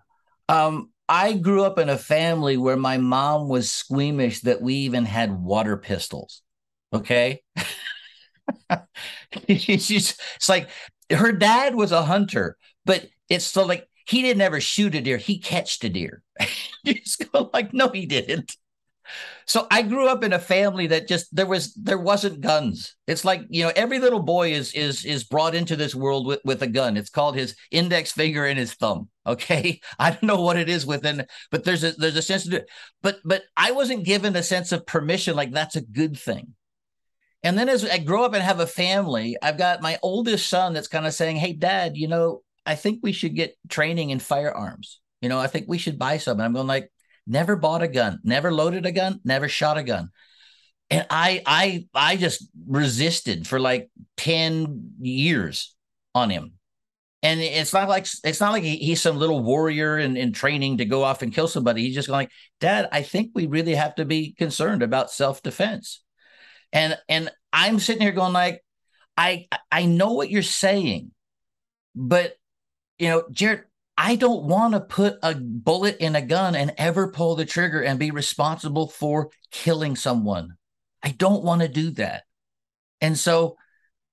Um, 0.50 0.92
I 1.10 1.34
grew 1.34 1.64
up 1.64 1.80
in 1.80 1.90
a 1.90 1.98
family 1.98 2.58
where 2.58 2.76
my 2.76 2.98
mom 2.98 3.48
was 3.48 3.72
squeamish 3.72 4.42
that 4.42 4.62
we 4.62 4.74
even 4.76 5.06
had 5.06 5.42
water 5.42 5.78
pistols. 5.78 6.42
Okay. 6.94 7.42
She's, 9.48 10.18
it's 10.36 10.50
like 10.50 10.70
her 11.12 11.32
dad 11.32 11.76
was 11.76 11.92
a 11.92 12.04
hunter, 12.04 12.58
but 12.86 13.06
it's 13.30 13.46
still 13.46 13.68
like 13.68 13.88
he 14.08 14.22
didn't 14.22 14.42
ever 14.42 14.62
shoot 14.62 14.96
a 14.96 15.02
deer, 15.02 15.18
he 15.18 15.40
catched 15.40 15.84
a 15.84 15.90
deer. 15.90 16.24
just 16.86 17.32
go 17.32 17.50
like, 17.54 17.74
no, 17.74 17.90
he 17.90 18.06
didn't. 18.06 18.56
So 19.46 19.68
I 19.72 19.82
grew 19.82 20.08
up 20.08 20.24
in 20.24 20.34
a 20.34 20.40
family 20.40 20.88
that 20.88 21.08
just 21.08 21.34
there 21.34 21.46
was 21.46 21.74
there 21.76 21.98
wasn't 21.98 22.42
guns. 22.42 22.96
It's 23.08 23.24
like 23.24 23.42
you 23.50 23.64
know 23.64 23.72
every 23.76 24.00
little 24.00 24.20
boy 24.22 24.52
is 24.52 24.74
is 24.74 25.06
is 25.06 25.24
brought 25.24 25.56
into 25.56 25.76
this 25.76 25.96
world 25.96 26.28
with 26.28 26.42
with 26.44 26.62
a 26.62 26.68
gun. 26.68 26.98
It's 26.98 27.10
called 27.10 27.36
his 27.36 27.56
index 27.72 28.12
finger 28.12 28.46
and 28.46 28.60
his 28.60 28.74
thumb. 28.74 29.10
Okay, 29.28 29.82
I 30.00 30.12
don't 30.12 30.24
know 30.24 30.42
what 30.42 30.56
it 30.56 30.70
is 30.70 30.86
within, 30.86 31.26
but 31.52 31.66
there's 31.66 31.84
a 31.84 31.92
there's 31.92 32.16
a 32.16 32.22
sense 32.22 32.48
to 32.48 32.58
it. 32.58 32.70
But 33.02 33.18
but 33.26 33.44
I 33.58 33.74
wasn't 33.74 34.06
given 34.06 34.34
a 34.38 34.42
sense 34.42 34.72
of 34.72 34.86
permission 34.86 35.36
like 35.36 35.52
that's 35.52 35.76
a 35.76 35.82
good 35.82 36.18
thing. 36.18 36.56
And 37.44 37.58
then 37.58 37.68
as 37.68 37.84
I 37.84 37.98
grow 37.98 38.24
up 38.24 38.34
and 38.34 38.42
have 38.42 38.62
a 38.62 38.68
family, 38.68 39.36
I've 39.42 39.58
got 39.58 39.82
my 39.82 40.00
oldest 40.02 40.48
son 40.48 40.74
that's 40.74 40.88
kind 40.88 41.06
of 41.06 41.14
saying, 41.14 41.36
"Hey, 41.36 41.52
Dad, 41.52 41.98
you 41.98 42.08
know, 42.08 42.42
I 42.68 42.76
think 42.76 43.00
we 43.02 43.12
should 43.14 43.36
get 43.36 43.56
training 43.70 44.12
in 44.12 44.20
firearms." 44.20 45.00
You 45.22 45.30
know, 45.30 45.40
I 45.40 45.48
think 45.48 45.66
we 45.68 45.78
should 45.78 45.98
buy 45.98 46.18
some. 46.18 46.38
And 46.38 46.46
I'm 46.46 46.54
going 46.54 46.68
like, 46.68 46.92
never 47.26 47.56
bought 47.56 47.82
a 47.82 47.88
gun, 47.88 48.20
never 48.24 48.52
loaded 48.52 48.86
a 48.86 48.92
gun, 48.92 49.20
never 49.24 49.50
shot 49.50 49.78
a 49.78 49.84
gun. 49.84 50.10
And 50.90 51.06
I 51.10 51.42
I 51.46 51.88
I 51.94 52.16
just 52.16 52.48
resisted 52.68 53.48
for 53.48 53.60
like 53.60 53.90
10 54.18 54.94
years 55.02 55.76
on 56.16 56.30
him. 56.30 56.54
And 57.24 57.42
it's 57.42 57.74
not 57.74 57.90
like 57.90 58.08
it's 58.24 58.40
not 58.40 58.54
like 58.54 58.64
he's 58.64 59.02
some 59.02 59.18
little 59.18 59.44
warrior 59.44 59.98
in, 59.98 60.16
in 60.16 60.32
training 60.32 60.78
to 60.78 60.86
go 60.86 61.04
off 61.04 61.24
and 61.24 61.34
kill 61.34 61.48
somebody. 61.48 61.82
He's 61.82 61.96
just 61.96 62.08
going 62.08 62.20
like, 62.20 62.32
Dad, 62.62 62.88
I 62.92 63.02
think 63.02 63.32
we 63.34 63.48
really 63.48 63.76
have 63.76 63.96
to 63.96 64.06
be 64.06 64.34
concerned 64.34 64.84
about 64.84 65.12
self-defense. 65.12 66.04
And 66.72 66.98
and 67.10 67.32
I'm 67.52 67.80
sitting 67.80 68.04
here 68.04 68.12
going 68.12 68.34
like, 68.34 68.64
I 69.18 69.48
I 69.72 69.86
know 69.86 70.14
what 70.14 70.30
you're 70.30 70.44
saying, 70.44 71.12
but 71.96 72.36
you 73.00 73.10
know, 73.10 73.24
Jared, 73.32 73.64
I 73.98 74.16
don't 74.16 74.44
want 74.44 74.74
to 74.74 74.80
put 74.80 75.18
a 75.24 75.36
bullet 75.36 75.98
in 75.98 76.16
a 76.16 76.22
gun 76.22 76.56
and 76.56 76.74
ever 76.78 77.12
pull 77.12 77.36
the 77.36 77.46
trigger 77.46 77.82
and 77.82 77.98
be 77.98 78.12
responsible 78.12 78.88
for 78.88 79.32
killing 79.52 79.96
someone. 79.96 80.56
I 81.02 81.10
don't 81.10 81.44
want 81.44 81.62
to 81.62 81.68
do 81.68 81.92
that. 81.92 82.24
And 83.02 83.18
so 83.18 83.58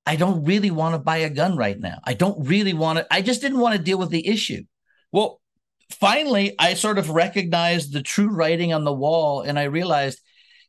I 0.06 0.16
don't 0.16 0.44
really 0.44 0.70
want 0.70 0.94
to 0.94 0.98
buy 0.98 1.18
a 1.18 1.30
gun 1.30 1.56
right 1.56 1.78
now. 1.78 1.98
I 2.04 2.14
don't 2.14 2.46
really 2.46 2.72
want 2.72 2.98
to, 2.98 3.06
I 3.10 3.22
just 3.22 3.40
didn't 3.40 3.60
want 3.60 3.76
to 3.76 3.82
deal 3.82 3.98
with 3.98 4.10
the 4.10 4.26
issue. 4.26 4.62
Well, 5.12 5.40
finally, 5.90 6.54
I 6.58 6.74
sort 6.74 6.98
of 6.98 7.10
recognized 7.10 7.92
the 7.92 8.02
true 8.02 8.28
writing 8.28 8.72
on 8.72 8.84
the 8.84 8.92
wall 8.92 9.42
and 9.42 9.58
I 9.58 9.64
realized, 9.64 10.20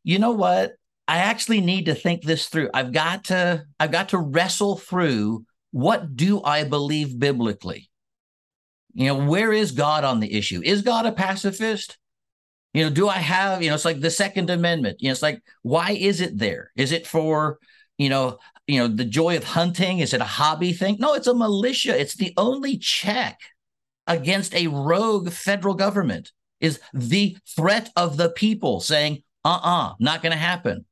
you 0.03 0.20
know 0.20 0.32
what? 0.32 0.74
I 1.07 1.18
actually 1.18 1.61
need 1.61 1.86
to 1.86 1.95
think 1.95 2.24
this 2.24 2.47
through. 2.47 2.70
I've 2.74 2.91
got 2.91 3.26
to, 3.26 3.66
I've 3.80 3.91
got 3.91 4.09
to 4.09 4.18
wrestle 4.18 4.78
through 4.78 5.45
what 5.72 6.16
do 6.16 6.41
I 6.41 6.63
believe 6.63 7.20
biblically? 7.20 7.89
You 8.96 9.08
know, 9.08 9.26
where 9.30 9.52
is 9.52 9.72
God 9.72 10.04
on 10.04 10.22
the 10.22 10.34
issue? 10.34 10.62
Is 10.64 10.82
God 10.82 11.06
a 11.06 11.12
pacifist? 11.12 11.98
You 12.74 12.86
know, 12.86 12.89
do 12.89 13.08
I 13.08 13.18
have, 13.18 13.62
you 13.62 13.70
know, 13.70 13.76
it's 13.76 13.86
like 13.86 14.00
the 14.00 14.10
Second 14.10 14.50
Amendment. 14.50 14.98
You 15.00 15.10
know, 15.10 15.12
it's 15.12 15.22
like, 15.22 15.41
why 15.62 15.91
is 15.91 16.22
it 16.22 16.38
there? 16.38 16.72
Is 16.76 16.91
it 16.91 17.06
for, 17.06 17.60
you 17.98 18.10
know, 18.10 18.39
you 18.68 18.80
know, 18.80 18.88
the 18.88 19.06
joy 19.06 19.38
of 19.38 19.43
hunting? 19.43 20.00
Is 20.00 20.14
it 20.14 20.22
a 20.22 20.26
hobby 20.26 20.74
thing? 20.74 20.98
No, 21.00 21.14
it's 21.14 21.28
a 21.28 21.34
militia. 21.34 22.00
It's 22.00 22.16
the 22.16 22.34
only 22.38 22.78
check 22.78 23.39
against 24.08 24.56
a 24.56 24.68
rogue 24.68 25.30
federal 25.30 25.74
government 25.74 26.32
is 26.60 26.80
the 26.93 27.38
threat 27.56 27.91
of 27.96 28.18
the 28.18 28.30
people 28.30 28.80
saying, 28.80 29.24
uh-uh, 29.43 29.93
not 30.00 30.22
to 30.24 30.32
happen. 30.32 30.86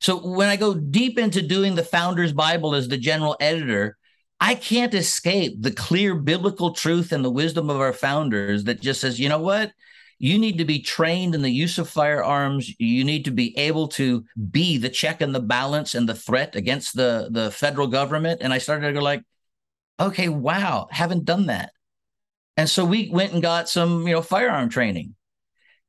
So 0.00 0.16
when 0.16 0.48
I 0.48 0.56
go 0.56 0.74
deep 0.74 1.18
into 1.18 1.42
doing 1.42 1.74
the 1.74 1.82
Founders 1.82 2.32
Bible 2.32 2.74
as 2.74 2.88
the 2.88 2.96
general 2.96 3.36
editor, 3.40 3.96
I 4.40 4.54
can't 4.54 4.94
escape 4.94 5.60
the 5.60 5.70
clear 5.70 6.14
biblical 6.14 6.72
truth 6.72 7.12
and 7.12 7.22
the 7.22 7.30
wisdom 7.30 7.68
of 7.68 7.78
our 7.78 7.92
founders 7.92 8.64
that 8.64 8.80
just 8.80 9.02
says, 9.02 9.20
you 9.20 9.28
know 9.28 9.38
what? 9.38 9.72
You 10.18 10.38
need 10.38 10.58
to 10.58 10.64
be 10.64 10.80
trained 10.80 11.34
in 11.34 11.42
the 11.42 11.50
use 11.50 11.78
of 11.78 11.88
firearms. 11.88 12.74
You 12.78 13.04
need 13.04 13.26
to 13.26 13.30
be 13.30 13.56
able 13.58 13.88
to 13.88 14.24
be 14.50 14.78
the 14.78 14.88
check 14.88 15.20
and 15.20 15.34
the 15.34 15.40
balance 15.40 15.94
and 15.94 16.08
the 16.08 16.14
threat 16.14 16.56
against 16.56 16.96
the, 16.96 17.28
the 17.30 17.50
federal 17.50 17.86
government. 17.86 18.40
And 18.42 18.52
I 18.52 18.58
started 18.58 18.86
to 18.86 18.92
go 18.92 19.00
like, 19.00 19.22
okay, 19.98 20.28
wow, 20.28 20.88
haven't 20.90 21.26
done 21.26 21.46
that. 21.46 21.72
And 22.56 22.68
so 22.68 22.84
we 22.84 23.10
went 23.10 23.32
and 23.32 23.42
got 23.42 23.68
some, 23.68 24.06
you 24.06 24.14
know, 24.14 24.22
firearm 24.22 24.68
training. 24.68 25.14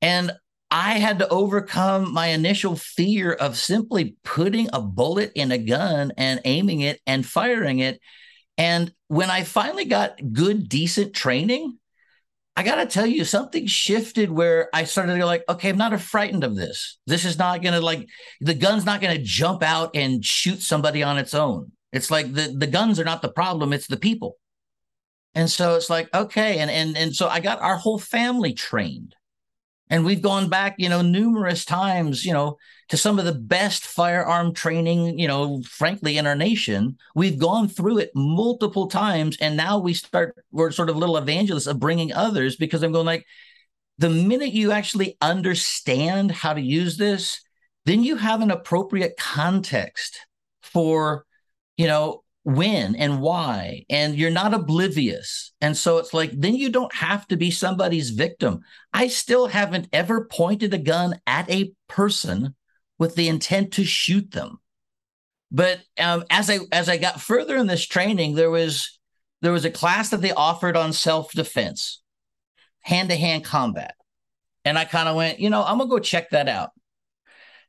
And 0.01 0.31
I 0.69 0.93
had 0.93 1.19
to 1.19 1.27
overcome 1.27 2.13
my 2.13 2.27
initial 2.27 2.77
fear 2.77 3.33
of 3.33 3.57
simply 3.57 4.15
putting 4.23 4.69
a 4.71 4.81
bullet 4.81 5.33
in 5.35 5.51
a 5.51 5.57
gun 5.57 6.13
and 6.17 6.39
aiming 6.45 6.81
it 6.81 7.01
and 7.05 7.25
firing 7.25 7.79
it 7.79 7.99
and 8.61 8.93
when 9.07 9.31
I 9.31 9.43
finally 9.43 9.85
got 9.85 10.19
good, 10.33 10.69
decent 10.69 11.15
training, 11.15 11.79
I 12.55 12.61
got 12.61 12.75
to 12.75 12.85
tell 12.85 13.07
you, 13.07 13.25
something 13.25 13.65
shifted 13.65 14.29
where 14.29 14.69
I 14.71 14.83
started 14.83 15.13
to 15.13 15.17
go 15.19 15.25
like, 15.25 15.43
okay, 15.49 15.69
I'm 15.69 15.79
not 15.79 15.99
frightened 15.99 16.43
of 16.43 16.55
this. 16.55 16.99
This 17.07 17.25
is 17.25 17.39
not 17.39 17.63
going 17.63 17.73
to 17.73 17.81
like, 17.81 18.07
the 18.39 18.53
gun's 18.53 18.85
not 18.85 19.01
going 19.01 19.17
to 19.17 19.23
jump 19.23 19.63
out 19.63 19.95
and 19.95 20.23
shoot 20.23 20.61
somebody 20.61 21.01
on 21.01 21.17
its 21.17 21.33
own. 21.33 21.71
It's 21.91 22.11
like 22.11 22.31
the, 22.31 22.53
the 22.55 22.67
guns 22.67 22.99
are 22.99 23.03
not 23.03 23.23
the 23.23 23.31
problem, 23.31 23.73
it's 23.73 23.87
the 23.87 23.97
people. 23.97 24.37
And 25.33 25.49
so 25.49 25.73
it's 25.75 25.89
like, 25.89 26.13
okay. 26.13 26.59
And, 26.59 26.69
and, 26.69 26.95
and 26.95 27.15
so 27.15 27.27
I 27.27 27.39
got 27.39 27.61
our 27.61 27.77
whole 27.77 27.97
family 27.97 28.53
trained. 28.53 29.15
And 29.91 30.05
we've 30.05 30.21
gone 30.21 30.47
back, 30.47 30.75
you 30.77 30.87
know, 30.87 31.01
numerous 31.01 31.65
times, 31.65 32.25
you 32.25 32.31
know, 32.31 32.57
to 32.87 32.95
some 32.95 33.19
of 33.19 33.25
the 33.25 33.35
best 33.35 33.85
firearm 33.85 34.53
training, 34.53 35.19
you 35.19 35.27
know, 35.27 35.61
frankly, 35.63 36.17
in 36.17 36.25
our 36.25 36.35
nation. 36.35 36.97
We've 37.13 37.37
gone 37.37 37.67
through 37.67 37.97
it 37.97 38.11
multiple 38.15 38.87
times. 38.87 39.37
And 39.41 39.57
now 39.57 39.79
we 39.79 39.93
start, 39.93 40.33
we're 40.49 40.71
sort 40.71 40.89
of 40.89 40.95
little 40.95 41.17
evangelists 41.17 41.67
of 41.67 41.79
bringing 41.79 42.13
others 42.13 42.55
because 42.55 42.83
I'm 42.83 42.93
going 42.93 43.05
like, 43.05 43.25
the 43.97 44.09
minute 44.09 44.53
you 44.53 44.71
actually 44.71 45.17
understand 45.19 46.31
how 46.31 46.53
to 46.53 46.61
use 46.61 46.95
this, 46.95 47.41
then 47.85 48.01
you 48.01 48.15
have 48.15 48.41
an 48.41 48.49
appropriate 48.49 49.17
context 49.17 50.25
for, 50.61 51.25
you 51.75 51.87
know, 51.87 52.23
when 52.43 52.95
and 52.95 53.21
why 53.21 53.85
and 53.89 54.15
you're 54.15 54.31
not 54.31 54.53
oblivious. 54.53 55.51
And 55.61 55.77
so 55.77 55.99
it's 55.99 56.13
like 56.13 56.31
then 56.33 56.55
you 56.55 56.69
don't 56.69 56.93
have 56.93 57.27
to 57.27 57.37
be 57.37 57.51
somebody's 57.51 58.09
victim. 58.09 58.61
I 58.93 59.07
still 59.07 59.47
haven't 59.47 59.89
ever 59.93 60.25
pointed 60.25 60.73
a 60.73 60.79
gun 60.79 61.19
at 61.27 61.49
a 61.51 61.73
person 61.87 62.55
with 62.97 63.15
the 63.15 63.27
intent 63.27 63.73
to 63.73 63.83
shoot 63.83 64.31
them. 64.31 64.59
But 65.51 65.81
um, 65.99 66.23
as 66.29 66.49
i 66.49 66.59
as 66.71 66.89
i 66.89 66.97
got 66.97 67.21
further 67.21 67.57
in 67.57 67.67
this 67.67 67.85
training 67.85 68.35
there 68.35 68.49
was 68.49 68.99
there 69.41 69.51
was 69.51 69.65
a 69.65 69.71
class 69.71 70.09
that 70.09 70.21
they 70.21 70.31
offered 70.31 70.77
on 70.77 70.93
self-defense 70.93 72.01
hand-to-hand 72.81 73.43
combat. 73.43 73.93
And 74.65 74.79
i 74.79 74.85
kind 74.85 75.09
of 75.09 75.15
went 75.15 75.39
you 75.39 75.49
know 75.51 75.63
i'm 75.63 75.77
gonna 75.77 75.89
go 75.89 75.99
check 75.99 76.31
that 76.31 76.47
out. 76.47 76.71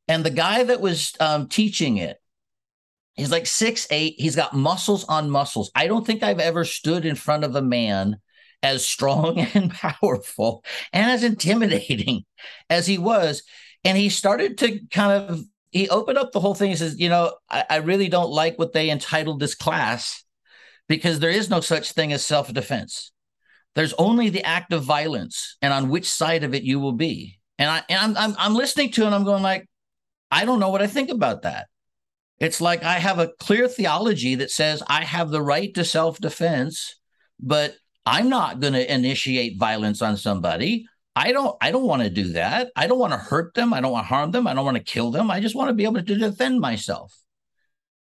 And 0.09 0.25
the 0.25 0.31
guy 0.31 0.65
that 0.65 0.81
was 0.81 1.13
um, 1.21 1.49
teaching 1.49 1.99
it 1.99 2.22
He's 3.15 3.31
like 3.31 3.47
six 3.47 3.87
eight. 3.91 4.15
He's 4.19 4.37
got 4.37 4.55
muscles 4.55 5.05
on 5.05 5.31
muscles. 5.31 5.71
I 5.75 5.87
don't 5.87 6.07
think 6.07 6.23
I've 6.23 6.41
ever 6.41 6.65
stood 6.65 7.05
in 7.05 7.15
front 7.15 7.45
of 7.45 7.55
a 7.55 7.63
man 7.63 8.17
as 8.63 8.87
strong 8.87 9.39
and 9.55 9.71
powerful 9.71 10.65
and 10.93 11.11
as 11.11 11.25
intimidating 11.25 12.25
as 12.71 12.87
he 12.87 12.99
was. 12.99 13.43
And 13.85 13.99
he 13.99 14.09
started 14.09 14.59
to 14.59 14.81
kind 14.91 15.13
of 15.13 15.45
he 15.71 15.89
opened 15.89 16.19
up 16.19 16.33
the 16.33 16.41
whole 16.41 16.55
thing. 16.55 16.71
He 16.71 16.77
says, 16.77 16.99
you 16.99 17.09
know, 17.09 17.35
I, 17.49 17.65
I 17.69 17.77
really 17.77 18.09
don't 18.09 18.31
like 18.31 18.59
what 18.59 18.73
they 18.73 18.91
entitled 18.91 19.41
this 19.41 19.55
class 19.55 20.23
because 20.89 21.19
there 21.19 21.31
is 21.31 21.49
no 21.49 21.61
such 21.61 21.93
thing 21.93 22.13
as 22.13 22.25
self-defense. 22.25 23.11
There's 23.75 23.95
only 23.95 24.29
the 24.29 24.45
act 24.45 24.73
of 24.75 24.85
violence 24.85 25.57
and 25.63 25.73
on 25.73 25.89
which 25.89 26.11
side 26.11 26.45
of 26.45 26.53
it 26.55 26.63
you 26.63 26.79
will 26.79 26.93
be. 26.93 27.39
And 27.59 27.71
I 27.71 27.83
and 27.89 28.17
I'm 28.17 28.31
I'm, 28.31 28.37
I'm 28.39 28.55
listening 28.55 28.91
to 28.93 29.07
and 29.07 29.15
I'm 29.15 29.25
going 29.25 29.43
like, 29.43 29.67
I 30.31 30.45
don't 30.45 30.61
know 30.61 30.71
what 30.71 30.83
I 30.83 30.87
think 30.87 31.11
about 31.11 31.43
that. 31.43 31.69
It's 32.43 32.61
like 32.61 32.83
I 32.83 32.99
have 32.99 33.21
a 33.21 33.31
clear 33.39 33.69
theology 33.69 34.35
that 34.35 34.51
says 34.51 34.83
I 34.89 35.05
have 35.05 35.31
the 35.31 35.41
right 35.41 35.73
to 35.75 35.85
self 35.85 36.19
defense, 36.19 36.97
but 37.39 37.77
I'm 38.05 38.29
not 38.29 38.59
going 38.59 38.73
to 38.73 38.93
initiate 38.93 39.61
violence 39.61 40.03
on 40.03 40.17
somebody. 40.17 40.87
I 41.15 41.31
don't 41.31 41.57
I 41.61 41.71
don't 41.71 41.87
want 41.87 42.03
to 42.03 42.11
do 42.11 42.33
that. 42.33 42.73
I 42.75 42.89
don't 42.89 42.99
want 42.99 43.13
to 43.13 43.19
hurt 43.19 43.55
them. 43.55 43.73
I 43.73 43.81
don't 43.81 43.93
want 43.93 44.07
to 44.07 44.09
harm 44.09 44.33
them. 44.33 44.49
I 44.49 44.55
don't 44.55 44.65
want 44.65 44.77
to 44.77 44.83
kill 44.83 45.13
them. 45.13 45.31
I 45.31 45.39
just 45.39 45.55
want 45.55 45.69
to 45.69 45.75
be 45.75 45.85
able 45.85 46.03
to 46.03 46.19
defend 46.19 46.59
myself. 46.59 47.17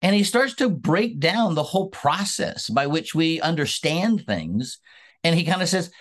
And 0.01 0.15
he 0.15 0.23
starts 0.23 0.53
to 0.55 0.69
break 0.69 1.19
down 1.19 1.55
the 1.55 1.63
whole 1.63 1.89
process 1.89 2.69
by 2.69 2.87
which 2.87 3.13
we 3.13 3.41
understand 3.41 4.25
things. 4.25 4.79
And 5.21 5.35
he 5.35 5.43
kind 5.43 5.61
of 5.61 5.67
says, 5.67 5.91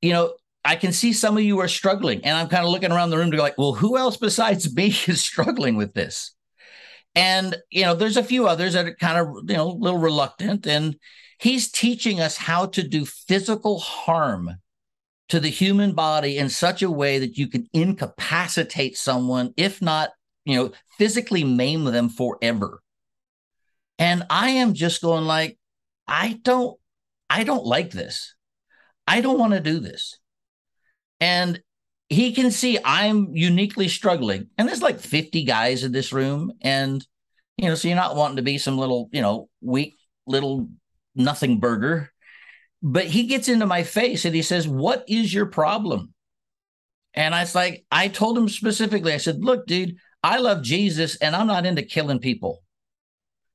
you 0.00 0.12
know, 0.12 0.34
I 0.64 0.76
can 0.76 0.92
see 0.92 1.12
some 1.12 1.36
of 1.36 1.42
you 1.42 1.58
are 1.58 1.66
struggling. 1.66 2.24
And 2.24 2.36
I'm 2.36 2.48
kind 2.48 2.64
of 2.64 2.70
looking 2.70 2.92
around 2.92 3.10
the 3.10 3.18
room 3.18 3.32
to 3.32 3.36
go 3.36 3.42
like, 3.42 3.58
well, 3.58 3.72
who 3.72 3.98
else 3.98 4.16
besides 4.16 4.72
me 4.72 4.86
is 5.08 5.20
struggling 5.20 5.74
with 5.74 5.94
this? 5.94 6.36
And, 7.14 7.56
you 7.70 7.82
know, 7.82 7.94
there's 7.94 8.16
a 8.16 8.22
few 8.22 8.46
others 8.46 8.74
that 8.74 8.86
are 8.86 8.94
kind 8.94 9.18
of, 9.18 9.48
you 9.48 9.56
know, 9.56 9.70
a 9.70 9.72
little 9.72 9.98
reluctant. 9.98 10.66
And 10.66 10.96
he's 11.40 11.70
teaching 11.70 12.20
us 12.20 12.36
how 12.36 12.66
to 12.66 12.82
do 12.82 13.04
physical 13.04 13.78
harm 13.78 14.56
to 15.28 15.40
the 15.40 15.48
human 15.48 15.92
body 15.92 16.38
in 16.38 16.48
such 16.48 16.82
a 16.82 16.90
way 16.90 17.18
that 17.18 17.36
you 17.36 17.48
can 17.48 17.68
incapacitate 17.72 18.96
someone, 18.96 19.52
if 19.56 19.82
not, 19.82 20.10
you 20.44 20.56
know, 20.56 20.72
physically 20.96 21.44
maim 21.44 21.84
them 21.84 22.08
forever. 22.08 22.80
And 23.98 24.24
I 24.30 24.50
am 24.50 24.74
just 24.74 25.02
going 25.02 25.24
like, 25.24 25.58
I 26.06 26.40
don't, 26.42 26.78
I 27.28 27.44
don't 27.44 27.66
like 27.66 27.90
this. 27.90 28.34
I 29.06 29.20
don't 29.20 29.38
want 29.38 29.52
to 29.52 29.60
do 29.60 29.80
this. 29.80 30.18
And 31.20 31.60
he 32.08 32.32
can 32.32 32.50
see 32.50 32.78
I'm 32.84 33.34
uniquely 33.34 33.88
struggling. 33.88 34.48
And 34.56 34.66
there's 34.68 34.82
like 34.82 35.00
50 35.00 35.44
guys 35.44 35.84
in 35.84 35.92
this 35.92 36.12
room. 36.12 36.52
And, 36.62 37.06
you 37.56 37.68
know, 37.68 37.74
so 37.74 37.88
you're 37.88 37.96
not 37.96 38.16
wanting 38.16 38.36
to 38.36 38.42
be 38.42 38.58
some 38.58 38.78
little, 38.78 39.08
you 39.12 39.20
know, 39.20 39.48
weak 39.60 39.96
little 40.26 40.68
nothing 41.14 41.60
burger. 41.60 42.12
But 42.82 43.06
he 43.06 43.26
gets 43.26 43.48
into 43.48 43.66
my 43.66 43.82
face 43.82 44.24
and 44.24 44.34
he 44.34 44.42
says, 44.42 44.66
What 44.66 45.04
is 45.08 45.34
your 45.34 45.46
problem? 45.46 46.14
And 47.14 47.34
I 47.34 47.40
was 47.40 47.54
like, 47.54 47.84
I 47.90 48.08
told 48.08 48.38
him 48.38 48.48
specifically, 48.48 49.12
I 49.12 49.18
said, 49.18 49.42
Look, 49.42 49.66
dude, 49.66 49.96
I 50.22 50.38
love 50.38 50.62
Jesus 50.62 51.16
and 51.16 51.34
I'm 51.34 51.46
not 51.46 51.66
into 51.66 51.82
killing 51.82 52.20
people. 52.20 52.62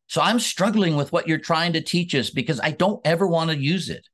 So 0.08 0.22
I'm 0.22 0.40
struggling 0.40 0.96
with 0.96 1.12
what 1.12 1.28
you're 1.28 1.38
trying 1.40 1.74
to 1.74 1.82
teach 1.82 2.14
us 2.14 2.30
because 2.30 2.60
I 2.60 2.72
don't 2.72 3.02
ever 3.06 3.26
want 3.26 3.50
to 3.50 3.58
use 3.58 3.90
it. 3.90 4.08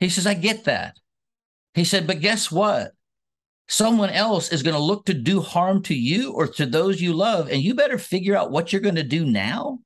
He 0.00 0.08
says, 0.08 0.26
I 0.26 0.34
get 0.34 0.64
that. 0.64 0.96
He 1.74 1.84
said, 1.84 2.06
But 2.06 2.20
guess 2.20 2.50
what? 2.50 2.92
Someone 3.72 4.10
else 4.10 4.52
is 4.52 4.62
going 4.62 4.74
to 4.74 4.82
look 4.82 5.06
to 5.06 5.14
do 5.14 5.40
harm 5.40 5.82
to 5.82 5.94
you 5.94 6.32
or 6.32 6.46
to 6.46 6.66
those 6.66 7.00
you 7.00 7.14
love 7.14 7.48
and 7.48 7.62
you 7.62 7.74
better 7.74 7.96
figure 7.96 8.36
out 8.36 8.50
what 8.50 8.70
you're 8.70 8.82
going 8.82 8.96
to 8.96 9.02
do 9.02 9.24
now. 9.24 9.78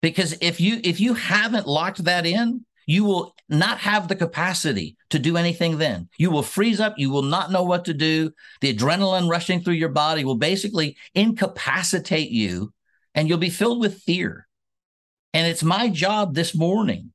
Because 0.00 0.34
if 0.40 0.58
you 0.58 0.80
if 0.82 0.98
you 1.00 1.12
haven't 1.12 1.66
locked 1.66 2.02
that 2.04 2.24
in 2.24 2.64
you 2.86 3.04
will 3.04 3.34
not 3.50 3.78
have 3.78 4.08
the 4.08 4.16
capacity 4.16 4.96
to 5.10 5.18
do 5.18 5.36
anything 5.36 5.76
then. 5.76 6.08
You 6.16 6.30
will 6.30 6.42
freeze 6.42 6.80
up. 6.80 6.94
You 6.96 7.10
will 7.10 7.22
not 7.22 7.52
know 7.52 7.62
what 7.62 7.84
to 7.84 7.94
do. 7.94 8.32
The 8.62 8.74
adrenaline 8.74 9.30
rushing 9.30 9.60
through 9.60 9.74
your 9.74 9.90
body 9.90 10.24
will 10.24 10.36
basically 10.36 10.96
incapacitate 11.14 12.30
you 12.30 12.72
and 13.14 13.28
you'll 13.28 13.38
be 13.38 13.50
filled 13.50 13.80
with 13.80 14.02
fear. 14.02 14.48
And 15.34 15.46
it's 15.46 15.62
my 15.62 15.90
job 15.90 16.34
this 16.34 16.54
morning 16.54 17.12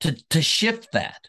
to 0.00 0.12
to 0.30 0.42
shift 0.42 0.88
that 0.92 1.28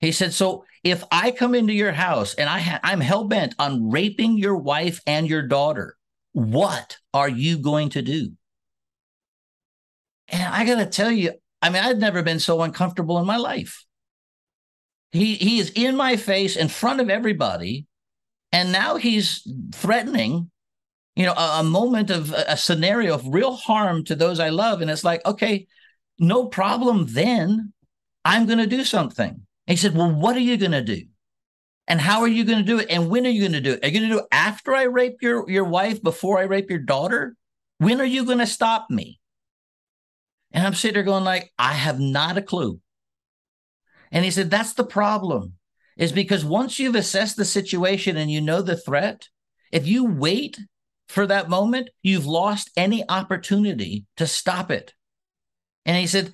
he 0.00 0.12
said 0.12 0.32
so 0.32 0.64
if 0.82 1.04
I 1.12 1.30
come 1.30 1.54
into 1.54 1.72
your 1.72 1.92
house 1.92 2.34
and 2.34 2.48
I 2.48 2.58
ha- 2.58 2.80
I'm 2.82 3.00
hell 3.00 3.24
bent 3.24 3.54
on 3.58 3.90
raping 3.90 4.38
your 4.38 4.56
wife 4.56 5.00
and 5.06 5.28
your 5.28 5.42
daughter, 5.42 5.96
what 6.32 6.96
are 7.12 7.28
you 7.28 7.58
going 7.58 7.90
to 7.90 8.02
do? 8.02 8.32
And 10.28 10.42
I 10.42 10.64
got 10.64 10.76
to 10.76 10.86
tell 10.86 11.10
you, 11.10 11.32
I 11.60 11.68
mean, 11.68 11.82
I've 11.82 11.98
never 11.98 12.22
been 12.22 12.40
so 12.40 12.62
uncomfortable 12.62 13.18
in 13.18 13.26
my 13.26 13.36
life. 13.36 13.84
He 15.12 15.34
he 15.34 15.58
is 15.58 15.70
in 15.74 15.96
my 15.96 16.16
face 16.16 16.56
in 16.56 16.68
front 16.68 17.00
of 17.00 17.10
everybody, 17.10 17.86
and 18.52 18.70
now 18.70 18.96
he's 18.96 19.46
threatening, 19.72 20.50
you 21.16 21.26
know, 21.26 21.32
a, 21.32 21.60
a 21.60 21.64
moment 21.64 22.10
of 22.10 22.32
a, 22.32 22.44
a 22.48 22.56
scenario 22.56 23.14
of 23.14 23.26
real 23.26 23.54
harm 23.54 24.04
to 24.04 24.14
those 24.14 24.38
I 24.38 24.50
love, 24.50 24.80
and 24.80 24.90
it's 24.90 25.04
like, 25.04 25.26
okay, 25.26 25.66
no 26.20 26.46
problem. 26.46 27.06
Then 27.08 27.72
I'm 28.24 28.46
going 28.46 28.58
to 28.58 28.66
do 28.66 28.84
something. 28.84 29.44
And 29.66 29.76
he 29.78 29.80
said, 29.80 29.96
Well, 29.96 30.12
what 30.12 30.36
are 30.36 30.40
you 30.40 30.56
going 30.56 30.72
to 30.72 30.82
do? 30.82 31.02
And 31.86 32.00
how 32.00 32.20
are 32.20 32.28
you 32.28 32.44
going 32.44 32.58
to 32.58 32.64
do 32.64 32.78
it? 32.78 32.86
And 32.88 33.10
when 33.10 33.26
are 33.26 33.30
you 33.30 33.40
going 33.40 33.52
to 33.52 33.60
do 33.60 33.72
it? 33.72 33.84
Are 33.84 33.88
you 33.88 33.98
going 33.98 34.10
to 34.10 34.14
do 34.16 34.20
it 34.20 34.28
after 34.30 34.74
I 34.74 34.84
rape 34.84 35.22
your, 35.22 35.48
your 35.50 35.64
wife, 35.64 36.02
before 36.02 36.38
I 36.38 36.42
rape 36.42 36.70
your 36.70 36.78
daughter? 36.78 37.36
When 37.78 38.00
are 38.00 38.04
you 38.04 38.24
going 38.24 38.38
to 38.38 38.46
stop 38.46 38.86
me? 38.90 39.18
And 40.52 40.66
I'm 40.66 40.74
sitting 40.74 40.94
there 40.94 41.02
going 41.02 41.24
like, 41.24 41.52
I 41.58 41.72
have 41.72 41.98
not 41.98 42.36
a 42.36 42.42
clue. 42.42 42.80
And 44.12 44.24
he 44.24 44.30
said, 44.30 44.50
that's 44.50 44.74
the 44.74 44.84
problem 44.84 45.54
is 45.96 46.12
because 46.12 46.44
once 46.44 46.78
you've 46.78 46.94
assessed 46.94 47.36
the 47.36 47.44
situation 47.44 48.16
and 48.16 48.30
you 48.30 48.40
know 48.40 48.62
the 48.62 48.76
threat, 48.76 49.28
if 49.70 49.86
you 49.86 50.04
wait 50.04 50.58
for 51.08 51.26
that 51.26 51.50
moment, 51.50 51.90
you've 52.02 52.26
lost 52.26 52.70
any 52.76 53.04
opportunity 53.08 54.06
to 54.16 54.26
stop 54.26 54.70
it. 54.70 54.94
And 55.84 55.96
he 55.96 56.06
said, 56.06 56.32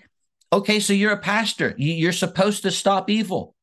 Okay, 0.57 0.81
so 0.81 0.95
you're 0.95 1.13
a 1.13 1.19
pastor. 1.19 1.75
You're 1.77 2.13
supposed 2.13 2.63
to 2.63 2.71
stop 2.71 3.11
evil. 3.11 3.55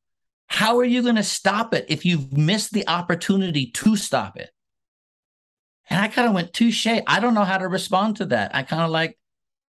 How 0.46 0.78
are 0.78 0.84
you 0.84 1.02
going 1.02 1.16
to 1.16 1.24
stop 1.24 1.74
it 1.74 1.86
if 1.88 2.04
you've 2.04 2.32
missed 2.32 2.72
the 2.72 2.86
opportunity 2.86 3.72
to 3.72 3.96
stop 3.96 4.36
it? 4.36 4.50
And 5.90 6.00
I 6.00 6.06
kind 6.06 6.28
of 6.28 6.34
went, 6.34 6.52
touche. 6.52 6.86
I 6.86 7.18
don't 7.18 7.34
know 7.34 7.42
how 7.42 7.58
to 7.58 7.66
respond 7.66 8.18
to 8.18 8.26
that. 8.26 8.54
I 8.54 8.62
kind 8.62 8.82
of 8.82 8.90
like, 8.90 9.18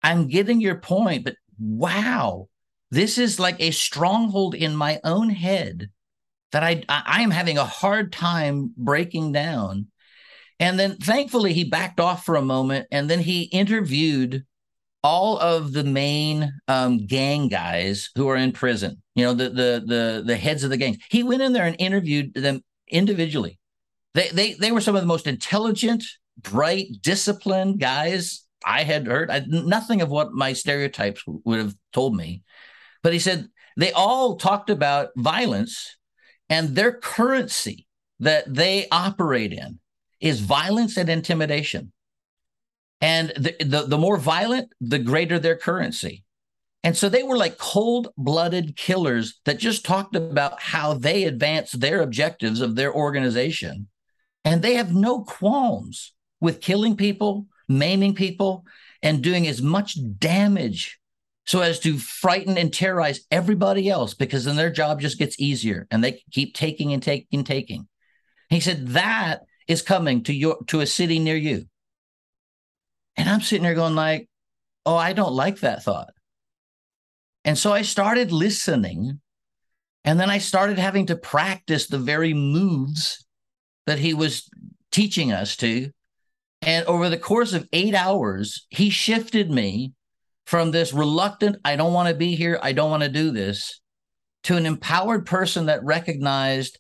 I'm 0.03 0.27
getting 0.27 0.61
your 0.61 0.75
point, 0.75 1.23
but 1.23 1.37
wow, 1.57 2.49
this 2.91 3.17
is 3.17 3.39
like 3.39 3.61
a 3.61 3.71
stronghold 3.71 4.57
in 4.57 4.75
my 4.75 4.99
own 5.05 5.31
head 5.31 5.91
that 6.51 6.65
I 6.65 6.83
I 6.89 7.23
am 7.23 7.31
having 7.31 7.59
a 7.59 7.65
hard 7.65 8.13
time 8.13 8.73
breaking 8.77 9.31
down. 9.31 9.87
And 10.59 10.81
then 10.81 10.97
thankfully 10.97 11.53
he 11.53 11.63
backed 11.63 12.01
off 12.01 12.25
for 12.25 12.35
a 12.35 12.43
moment 12.43 12.89
and 12.91 13.09
then 13.09 13.21
he 13.21 13.43
interviewed 13.45 14.45
all 15.05 15.39
of 15.39 15.73
the 15.75 15.85
main 15.85 16.51
um, 16.67 17.07
gang 17.07 17.49
guys 17.49 18.09
who 18.17 18.27
are 18.27 18.37
in 18.37 18.51
prison. 18.51 19.01
You 19.15 19.27
know, 19.27 19.35
the 19.35 19.51
the 19.51 19.85
the 19.87 20.23
the 20.27 20.37
heads 20.37 20.65
of 20.65 20.71
the 20.71 20.79
gangs. 20.79 20.97
He 21.11 21.23
went 21.23 21.43
in 21.43 21.53
there 21.53 21.67
and 21.67 21.77
interviewed 21.79 22.33
them 22.35 22.63
individually. 22.89 23.59
They 24.15 24.29
they 24.29 24.55
they 24.55 24.73
were 24.73 24.81
some 24.81 24.97
of 24.97 25.03
the 25.03 25.07
most 25.07 25.27
intelligent, 25.27 26.03
bright, 26.41 26.87
disciplined 27.03 27.79
guys 27.79 28.47
I 28.65 28.83
had 28.83 29.07
heard. 29.07 29.31
I, 29.31 29.45
nothing 29.47 30.01
of 30.01 30.09
what 30.09 30.33
my 30.33 30.55
stereotypes 30.55 31.23
would 31.27 31.59
have 31.59 31.75
told 31.93 32.17
me. 32.17 32.43
But 33.03 33.13
he 33.13 33.19
said 33.19 33.49
they 33.77 33.93
all 33.93 34.37
talked 34.37 34.71
about 34.71 35.11
violence 35.17 35.97
and 36.49 36.75
their 36.75 36.93
currency 36.93 37.87
that 38.21 38.53
they 38.53 38.87
operate 38.91 39.53
in 39.53 39.81
is 40.21 40.41
violence 40.41 40.97
and 40.97 41.11
intimidation. 41.11 41.93
And 43.05 43.35
the, 43.37 43.55
the, 43.63 43.83
the 43.83 43.99
more 43.99 44.17
violent, 44.17 44.73
the 44.81 44.99
greater 44.99 45.39
their 45.39 45.57
currency. 45.57 46.25
And 46.83 46.97
so 46.97 47.11
they 47.11 47.23
were 47.23 47.37
like 47.37 47.59
cold 47.59 48.09
blooded 48.17 48.77
killers 48.77 49.41
that 49.45 49.59
just 49.59 49.85
talked 49.85 50.17
about 50.17 50.59
how 50.63 50.95
they 50.95 51.25
advance 51.25 51.73
their 51.73 52.01
objectives 52.01 52.63
of 52.63 52.77
their 52.77 52.95
organization. 52.95 53.89
And 54.43 54.63
they 54.63 54.77
have 54.77 54.95
no 54.95 55.23
qualms 55.23 56.15
with 56.41 56.63
killing 56.63 56.97
people, 56.97 57.47
maiming 57.69 58.15
people, 58.15 58.65
and 59.03 59.21
doing 59.21 59.47
as 59.47 59.61
much 59.61 59.99
damage 60.19 60.99
so 61.45 61.61
as 61.61 61.79
to 61.81 61.99
frighten 61.99 62.57
and 62.57 62.73
terrorize 62.73 63.21
everybody 63.31 63.91
else 63.91 64.15
because 64.15 64.47
then 64.47 64.57
their 64.57 64.71
job 64.71 65.03
just 65.03 65.19
gets 65.19 65.39
easier 65.39 65.87
and 65.91 66.03
they 66.03 66.23
keep 66.31 66.55
taking 66.55 66.95
and 66.95 67.03
taking 67.03 67.39
and 67.39 67.47
taking. 67.47 67.87
He 68.49 68.61
said 68.61 68.89
that 68.89 69.43
is 69.69 69.83
coming 69.83 70.23
to 70.23 70.33
your 70.33 70.57
to 70.69 70.81
a 70.81 70.87
city 70.87 71.19
near 71.19 71.37
you. 71.37 71.67
And 73.17 73.29
I'm 73.29 73.41
sitting 73.41 73.63
there 73.63 73.75
going 73.75 73.95
like, 73.95 74.29
"Oh, 74.85 74.97
I 74.97 75.13
don't 75.13 75.35
like 75.35 75.61
that 75.61 75.83
thought." 75.83 76.13
And 77.45 77.59
so 77.59 77.73
I 77.73 77.83
started 77.83 78.33
listening 78.33 79.21
and 80.05 80.19
then 80.19 80.31
I 80.31 80.39
started 80.39 80.79
having 80.79 81.07
to 81.07 81.17
practice 81.17 81.87
the 81.87 81.99
very 81.99 82.35
moves 82.35 83.25
that 83.87 83.99
he 83.99 84.15
was 84.15 84.49
teaching 84.91 85.33
us 85.33 85.57
to. 85.57 85.91
And 86.63 86.87
over 86.87 87.09
the 87.09 87.19
course 87.19 87.53
of 87.53 87.69
8 87.73 87.95
hours, 87.95 88.67
he 88.71 88.91
shifted 88.91 89.51
me 89.51 89.93
from 90.47 90.71
this 90.71 90.93
reluctant, 90.93 91.57
I 91.65 91.77
don't 91.77 91.93
want 91.93 92.09
to 92.09 92.15
be 92.15 92.35
here, 92.35 92.59
I 92.63 92.73
don't 92.73 92.91
want 92.91 93.03
to 93.03 93.09
do 93.09 93.31
this, 93.31 93.81
to 94.45 94.57
an 94.57 94.67
empowered 94.67 95.27
person 95.27 95.67
that 95.67 95.85
recognized 95.85 96.79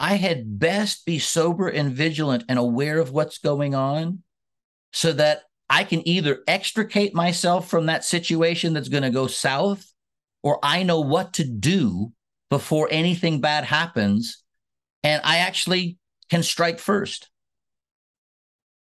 I 0.00 0.14
had 0.14 0.58
best 0.58 1.04
be 1.04 1.18
sober 1.18 1.68
and 1.68 1.92
vigilant 1.92 2.44
and 2.48 2.58
aware 2.58 2.98
of 3.00 3.10
what's 3.10 3.38
going 3.38 3.74
on 3.74 4.22
so 4.92 5.12
that 5.12 5.42
I 5.70 5.84
can 5.84 6.06
either 6.06 6.40
extricate 6.46 7.14
myself 7.14 7.68
from 7.68 7.86
that 7.86 8.04
situation 8.04 8.72
that's 8.72 8.88
going 8.88 9.02
to 9.02 9.10
go 9.10 9.26
south 9.26 9.92
or 10.42 10.58
I 10.62 10.82
know 10.82 11.00
what 11.00 11.34
to 11.34 11.44
do 11.44 12.12
before 12.50 12.88
anything 12.90 13.40
bad 13.40 13.64
happens 13.64 14.42
and 15.02 15.20
I 15.24 15.38
actually 15.38 15.98
can 16.30 16.42
strike 16.42 16.78
first. 16.78 17.30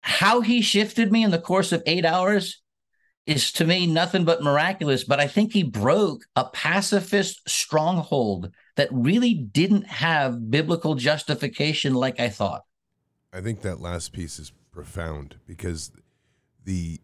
How 0.02 0.42
he 0.42 0.62
shifted 0.62 1.12
me 1.12 1.24
in 1.24 1.32
the 1.32 1.40
course 1.40 1.72
of 1.72 1.84
eight 1.86 2.06
hours 2.06 2.62
is 3.26 3.52
to 3.54 3.66
me 3.66 3.86
nothing 3.86 4.24
but 4.24 4.42
miraculous, 4.42 5.04
but 5.04 5.20
I 5.20 5.28
think 5.28 5.52
he 5.52 5.64
broke 5.64 6.24
a 6.38 6.46
pacifist 6.46 7.48
stronghold 7.48 8.52
that 8.78 8.88
really 8.92 9.34
didn't 9.34 9.86
have 9.88 10.50
biblical 10.50 10.96
justification 10.96 11.94
like 11.94 12.22
I 12.22 12.30
thought. 12.30 12.64
I 13.34 13.42
think 13.42 13.62
that 13.62 13.82
last 13.82 14.14
piece 14.14 14.40
is 14.40 14.54
profound 14.72 15.36
because 15.46 15.92
the 16.68 17.00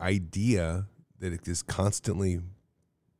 idea 0.00 0.86
that 1.20 1.32
it 1.32 1.46
is 1.46 1.62
constantly 1.62 2.40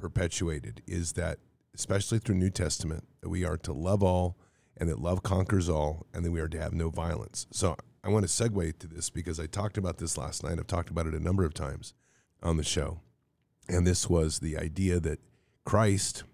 perpetuated 0.01 0.83
is 0.85 1.13
that, 1.13 1.39
especially 1.77 2.19
through 2.19 2.35
New 2.35 2.51
Testament, 2.51 3.05
that 3.21 3.29
we 3.29 3.45
are 3.45 3.57
to 3.59 3.73
love 3.73 4.03
all 4.03 4.37
and 4.77 4.89
that 4.89 4.99
love 4.99 5.23
conquers 5.23 5.69
all 5.69 6.07
and 6.13 6.25
that 6.25 6.33
we 6.33 6.41
are 6.41 6.49
to 6.49 6.61
have 6.61 6.73
no 6.73 6.91
violence. 6.91 7.47
So 7.53 7.77
I 8.03 8.09
want 8.09 8.29
to 8.29 8.33
segue 8.33 8.79
to 8.81 8.89
this 8.89 9.11
because 9.11 9.39
I 9.39 9.47
talked 9.47 9.79
about 9.79 9.99
this 9.99 10.19
last 10.19 10.43
night. 10.43 10.59
I've 10.59 10.67
talked 10.67 10.91
about 10.91 11.07
it 11.07 11.15
a 11.15 11.23
number 11.23 11.45
of 11.45 11.55
times 11.55 11.95
on 12.43 12.57
the 12.57 12.65
show. 12.65 13.01
And 13.69 13.87
this 13.87 14.11
was 14.11 14.41
the 14.41 14.59
idea 14.59 14.99
that 14.99 15.21
Christ 15.65 16.25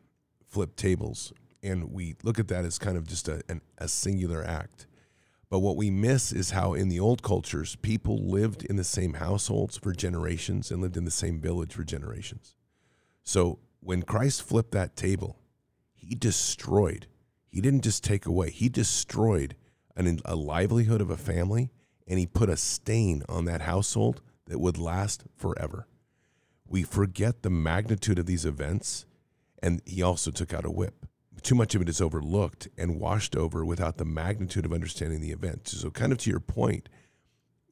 flipped 0.49 0.79
tables. 0.79 1.35
And 1.63 1.93
we 1.93 2.15
look 2.23 2.39
at 2.39 2.49
that 2.49 2.65
as 2.65 2.79
kind 2.79 2.97
of 2.97 3.07
just 3.07 3.29
a, 3.29 3.43
an, 3.51 3.61
a 3.77 3.87
singular 3.87 4.43
act. 4.43 4.87
But 5.49 5.61
what 5.61 5.77
we 5.77 5.91
miss 5.91 6.33
is 6.33 6.51
how 6.51 6.75
in 6.75 6.89
the 6.89 7.01
old 7.01 7.23
cultures, 7.23 7.77
people 7.77 8.19
lived 8.19 8.65
in 8.65 8.77
the 8.77 8.85
same 8.85 9.15
households 9.15 9.77
for 9.77 9.93
generations 9.93 10.71
and 10.71 10.83
lived 10.83 10.97
in 10.97 11.05
the 11.05 11.11
same 11.11 11.41
village 11.41 11.73
for 11.73 11.85
generations. 11.85 12.55
So 13.23 13.61
when 13.81 14.03
Christ 14.03 14.43
flipped 14.43 14.73
that 14.73 14.97
table, 14.97 15.39
he 15.95 16.15
destroyed, 16.15 17.07
he 17.49 17.61
didn't 17.61 17.85
just 17.85 18.03
take 18.03 18.27
away, 18.27 18.51
he 18.51 18.69
destroyed 18.69 19.55
an, 19.97 20.21
a 20.25 20.35
livelihood 20.35 21.01
of 21.01 21.11
a 21.11 21.17
family 21.17 21.71
and 22.09 22.19
he 22.19 22.27
put 22.27 22.49
a 22.49 22.57
stain 22.57 23.23
on 23.29 23.45
that 23.45 23.63
household 23.63 24.23
that 24.47 24.59
would 24.59 24.79
last 24.79 25.25
forever 25.37 25.87
we 26.69 26.83
forget 26.83 27.43
the 27.43 27.51
magnitude 27.51 28.19
of 28.19 28.27
these 28.27 28.45
events. 28.45 29.07
And 29.63 29.81
he 29.85 30.03
also 30.03 30.31
took 30.31 30.53
out 30.53 30.65
a 30.65 30.71
whip. 30.71 31.07
Too 31.43 31.55
much 31.55 31.75
of 31.75 31.83
it 31.83 31.89
is 31.89 32.01
overlooked 32.01 32.69
and 32.77 32.99
washed 32.99 33.37
over 33.37 33.65
without 33.65 33.99
the 33.99 34.05
magnitude 34.05 34.65
of 34.65 34.73
understanding 34.73 35.21
the 35.21 35.31
event. 35.31 35.69
So, 35.69 35.91
kind 35.91 36.13
of 36.13 36.19
to 36.19 36.31
your 36.31 36.41
point, 36.41 36.89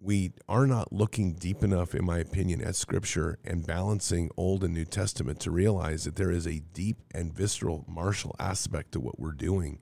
we 0.00 0.32
are 0.48 0.66
not 0.66 0.92
looking 0.92 1.32
deep 1.32 1.62
enough, 1.62 1.94
in 1.94 2.04
my 2.04 2.18
opinion, 2.18 2.60
at 2.60 2.76
Scripture 2.76 3.38
and 3.42 3.66
balancing 3.66 4.30
Old 4.36 4.62
and 4.62 4.74
New 4.74 4.84
Testament 4.84 5.40
to 5.40 5.50
realize 5.50 6.04
that 6.04 6.16
there 6.16 6.30
is 6.30 6.46
a 6.46 6.60
deep 6.72 6.98
and 7.14 7.32
visceral 7.32 7.84
martial 7.88 8.36
aspect 8.38 8.92
to 8.92 9.00
what 9.00 9.18
we're 9.18 9.32
doing, 9.32 9.80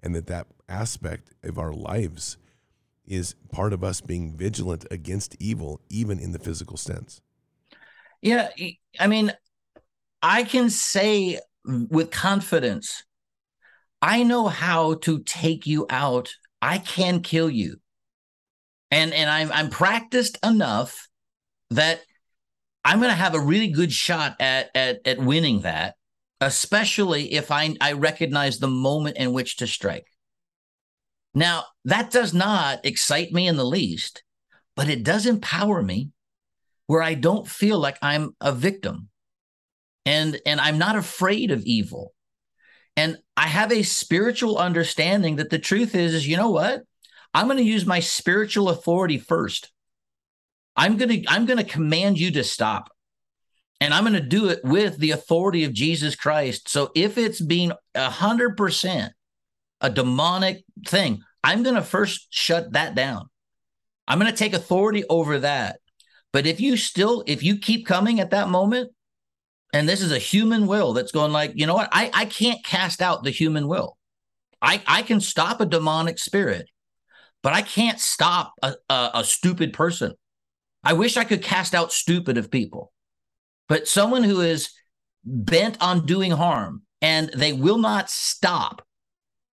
and 0.00 0.14
that 0.14 0.28
that 0.28 0.46
aspect 0.68 1.32
of 1.42 1.58
our 1.58 1.72
lives 1.72 2.38
is 3.04 3.34
part 3.50 3.72
of 3.72 3.82
us 3.82 4.00
being 4.00 4.36
vigilant 4.36 4.86
against 4.90 5.36
evil, 5.40 5.80
even 5.90 6.18
in 6.18 6.32
the 6.32 6.38
physical 6.38 6.76
sense. 6.76 7.20
Yeah, 8.22 8.50
I 8.98 9.06
mean, 9.06 9.32
I 10.22 10.44
can 10.44 10.70
say 10.70 11.40
with 11.64 12.10
confidence, 12.10 13.04
I 14.04 14.22
know 14.22 14.48
how 14.48 14.96
to 14.96 15.20
take 15.20 15.66
you 15.66 15.86
out. 15.88 16.34
I 16.60 16.76
can 16.76 17.22
kill 17.22 17.48
you. 17.48 17.76
And 18.90 19.14
and 19.14 19.30
I'm 19.30 19.50
I'm 19.50 19.70
practiced 19.70 20.36
enough 20.44 21.08
that 21.70 22.02
I'm 22.84 22.98
going 22.98 23.10
to 23.10 23.16
have 23.16 23.34
a 23.34 23.40
really 23.40 23.68
good 23.68 23.90
shot 23.90 24.36
at 24.40 24.68
at 24.74 24.98
at 25.06 25.18
winning 25.18 25.62
that, 25.62 25.94
especially 26.42 27.32
if 27.32 27.50
I 27.50 27.74
I 27.80 27.92
recognize 27.92 28.58
the 28.58 28.68
moment 28.68 29.16
in 29.16 29.32
which 29.32 29.56
to 29.56 29.66
strike. 29.66 30.06
Now, 31.34 31.64
that 31.86 32.10
does 32.10 32.34
not 32.34 32.84
excite 32.84 33.32
me 33.32 33.48
in 33.48 33.56
the 33.56 33.64
least, 33.64 34.22
but 34.76 34.90
it 34.90 35.02
does 35.02 35.24
empower 35.24 35.82
me 35.82 36.10
where 36.88 37.02
I 37.02 37.14
don't 37.14 37.48
feel 37.48 37.78
like 37.78 37.96
I'm 38.02 38.36
a 38.42 38.52
victim 38.52 39.08
and 40.04 40.38
and 40.44 40.60
I'm 40.60 40.76
not 40.76 40.94
afraid 40.94 41.50
of 41.50 41.64
evil. 41.64 42.12
And 42.96 43.18
I 43.36 43.48
have 43.48 43.72
a 43.72 43.82
spiritual 43.82 44.58
understanding 44.58 45.36
that 45.36 45.50
the 45.50 45.58
truth 45.58 45.94
is 45.94 46.14
is 46.14 46.28
you 46.28 46.36
know 46.36 46.50
what? 46.50 46.82
I'm 47.32 47.46
going 47.46 47.58
to 47.58 47.64
use 47.64 47.84
my 47.84 48.00
spiritual 48.00 48.68
authority 48.68 49.18
first. 49.18 49.72
I'm 50.76 50.96
going 50.96 51.22
to 51.22 51.24
I'm 51.28 51.46
going 51.46 51.58
to 51.58 51.64
command 51.64 52.18
you 52.18 52.30
to 52.32 52.44
stop. 52.44 52.90
And 53.80 53.92
I'm 53.92 54.04
going 54.04 54.14
to 54.14 54.20
do 54.20 54.48
it 54.48 54.60
with 54.64 54.98
the 54.98 55.10
authority 55.10 55.64
of 55.64 55.72
Jesus 55.72 56.14
Christ. 56.14 56.68
So 56.68 56.90
if 56.94 57.18
it's 57.18 57.40
being 57.40 57.72
100% 57.94 59.10
a 59.80 59.90
demonic 59.90 60.64
thing, 60.86 61.22
I'm 61.42 61.62
going 61.62 61.74
to 61.74 61.82
first 61.82 62.28
shut 62.30 62.72
that 62.72 62.94
down. 62.94 63.28
I'm 64.08 64.18
going 64.18 64.30
to 64.30 64.36
take 64.36 64.54
authority 64.54 65.04
over 65.10 65.40
that. 65.40 65.80
But 66.32 66.46
if 66.46 66.60
you 66.60 66.76
still, 66.76 67.24
if 67.26 67.42
you 67.42 67.58
keep 67.58 67.86
coming 67.86 68.20
at 68.20 68.30
that 68.30 68.48
moment, 68.48 68.90
and 69.74 69.88
this 69.88 70.00
is 70.00 70.12
a 70.12 70.18
human 70.18 70.68
will 70.68 70.92
that's 70.92 71.10
going 71.10 71.32
like, 71.32 71.52
you 71.56 71.66
know 71.66 71.74
what? 71.74 71.88
I, 71.90 72.08
I 72.14 72.24
can't 72.26 72.64
cast 72.64 73.02
out 73.02 73.24
the 73.24 73.30
human 73.30 73.66
will. 73.66 73.98
I, 74.62 74.80
I 74.86 75.02
can 75.02 75.20
stop 75.20 75.60
a 75.60 75.66
demonic 75.66 76.18
spirit, 76.20 76.70
but 77.42 77.52
I 77.52 77.60
can't 77.60 77.98
stop 77.98 78.54
a, 78.62 78.76
a, 78.88 79.10
a 79.14 79.24
stupid 79.24 79.72
person. 79.72 80.14
I 80.84 80.92
wish 80.92 81.16
I 81.16 81.24
could 81.24 81.42
cast 81.42 81.74
out 81.74 81.92
stupid 81.92 82.38
of 82.38 82.52
people, 82.52 82.92
but 83.68 83.88
someone 83.88 84.22
who 84.22 84.40
is 84.42 84.70
bent 85.24 85.76
on 85.80 86.06
doing 86.06 86.30
harm 86.30 86.82
and 87.02 87.30
they 87.30 87.52
will 87.52 87.78
not 87.78 88.08
stop, 88.08 88.86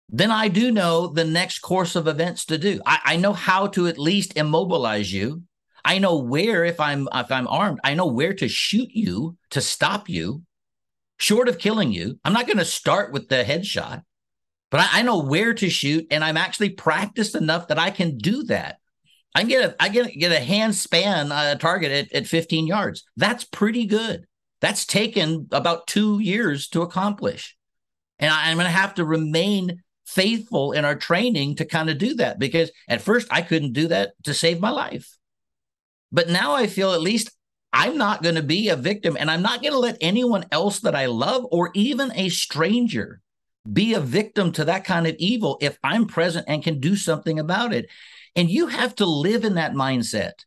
then 0.09 0.31
I 0.31 0.47
do 0.47 0.71
know 0.71 1.07
the 1.07 1.25
next 1.25 1.59
course 1.59 1.95
of 1.95 2.07
events 2.07 2.45
to 2.45 2.57
do. 2.57 2.81
I, 2.87 2.99
I 3.05 3.15
know 3.17 3.33
how 3.33 3.67
to 3.67 3.85
at 3.85 3.99
least 3.99 4.35
immobilize 4.35 5.13
you 5.13 5.43
I 5.87 5.99
know 5.99 6.17
where 6.17 6.65
if 6.65 6.81
I'm 6.81 7.07
if 7.15 7.31
I'm 7.31 7.47
armed, 7.47 7.79
I 7.81 7.93
know 7.93 8.07
where 8.07 8.33
to 8.33 8.49
shoot 8.49 8.89
you 8.91 9.37
to 9.51 9.61
stop 9.61 10.09
you, 10.09 10.43
short 11.17 11.47
of 11.47 11.59
killing 11.59 11.93
you. 11.93 12.19
I'm 12.25 12.33
not 12.33 12.45
going 12.45 12.57
to 12.57 12.65
start 12.65 13.13
with 13.13 13.29
the 13.29 13.45
headshot, 13.45 14.03
but 14.69 14.81
I, 14.81 14.99
I 14.99 15.01
know 15.03 15.23
where 15.23 15.53
to 15.53 15.69
shoot, 15.69 16.05
and 16.11 16.25
I'm 16.25 16.35
actually 16.35 16.71
practiced 16.71 17.35
enough 17.35 17.69
that 17.69 17.79
I 17.79 17.91
can 17.91 18.17
do 18.17 18.43
that. 18.43 18.79
I 19.33 19.43
get 19.43 19.63
a 19.63 19.75
I 19.81 19.87
get 19.87 20.11
get 20.11 20.33
a 20.33 20.43
hand 20.43 20.75
span 20.75 21.31
uh, 21.31 21.55
target 21.55 21.91
at, 21.93 22.13
at 22.13 22.27
15 22.27 22.67
yards. 22.67 23.05
That's 23.15 23.45
pretty 23.45 23.85
good. 23.85 24.25
That's 24.59 24.85
taken 24.85 25.47
about 25.53 25.87
two 25.87 26.19
years 26.19 26.67
to 26.69 26.81
accomplish, 26.81 27.55
and 28.19 28.29
I, 28.29 28.49
I'm 28.49 28.57
going 28.57 28.65
to 28.65 28.71
have 28.71 28.95
to 28.95 29.05
remain 29.05 29.83
faithful 30.05 30.73
in 30.73 30.83
our 30.83 30.95
training 30.95 31.55
to 31.55 31.65
kind 31.65 31.89
of 31.89 31.97
do 31.97 32.15
that 32.15 32.39
because 32.39 32.71
at 32.89 33.01
first 33.01 33.29
I 33.31 33.41
couldn't 33.41 33.71
do 33.71 33.87
that 33.87 34.11
to 34.23 34.33
save 34.33 34.59
my 34.59 34.71
life, 34.71 35.16
but 36.11 36.29
now 36.29 36.55
I 36.55 36.67
feel 36.67 36.93
at 36.93 37.01
least 37.01 37.31
I'm 37.73 37.97
not 37.97 38.23
going 38.23 38.35
to 38.35 38.43
be 38.43 38.69
a 38.69 38.75
victim, 38.75 39.17
and 39.19 39.29
I'm 39.29 39.41
not 39.41 39.61
going 39.61 39.73
to 39.73 39.79
let 39.79 39.97
anyone 40.01 40.45
else 40.51 40.79
that 40.81 40.95
I 40.95 41.07
love 41.07 41.45
or 41.51 41.71
even 41.73 42.11
a 42.15 42.29
stranger 42.29 43.21
be 43.71 43.93
a 43.93 43.99
victim 43.99 44.51
to 44.53 44.65
that 44.65 44.85
kind 44.85 45.05
of 45.05 45.15
evil 45.19 45.57
if 45.61 45.77
I'm 45.83 46.07
present 46.07 46.45
and 46.47 46.63
can 46.63 46.79
do 46.79 46.95
something 46.95 47.39
about 47.39 47.73
it. 47.73 47.89
And 48.35 48.49
you 48.49 48.67
have 48.67 48.95
to 48.95 49.05
live 49.05 49.43
in 49.43 49.55
that 49.55 49.73
mindset. 49.73 50.45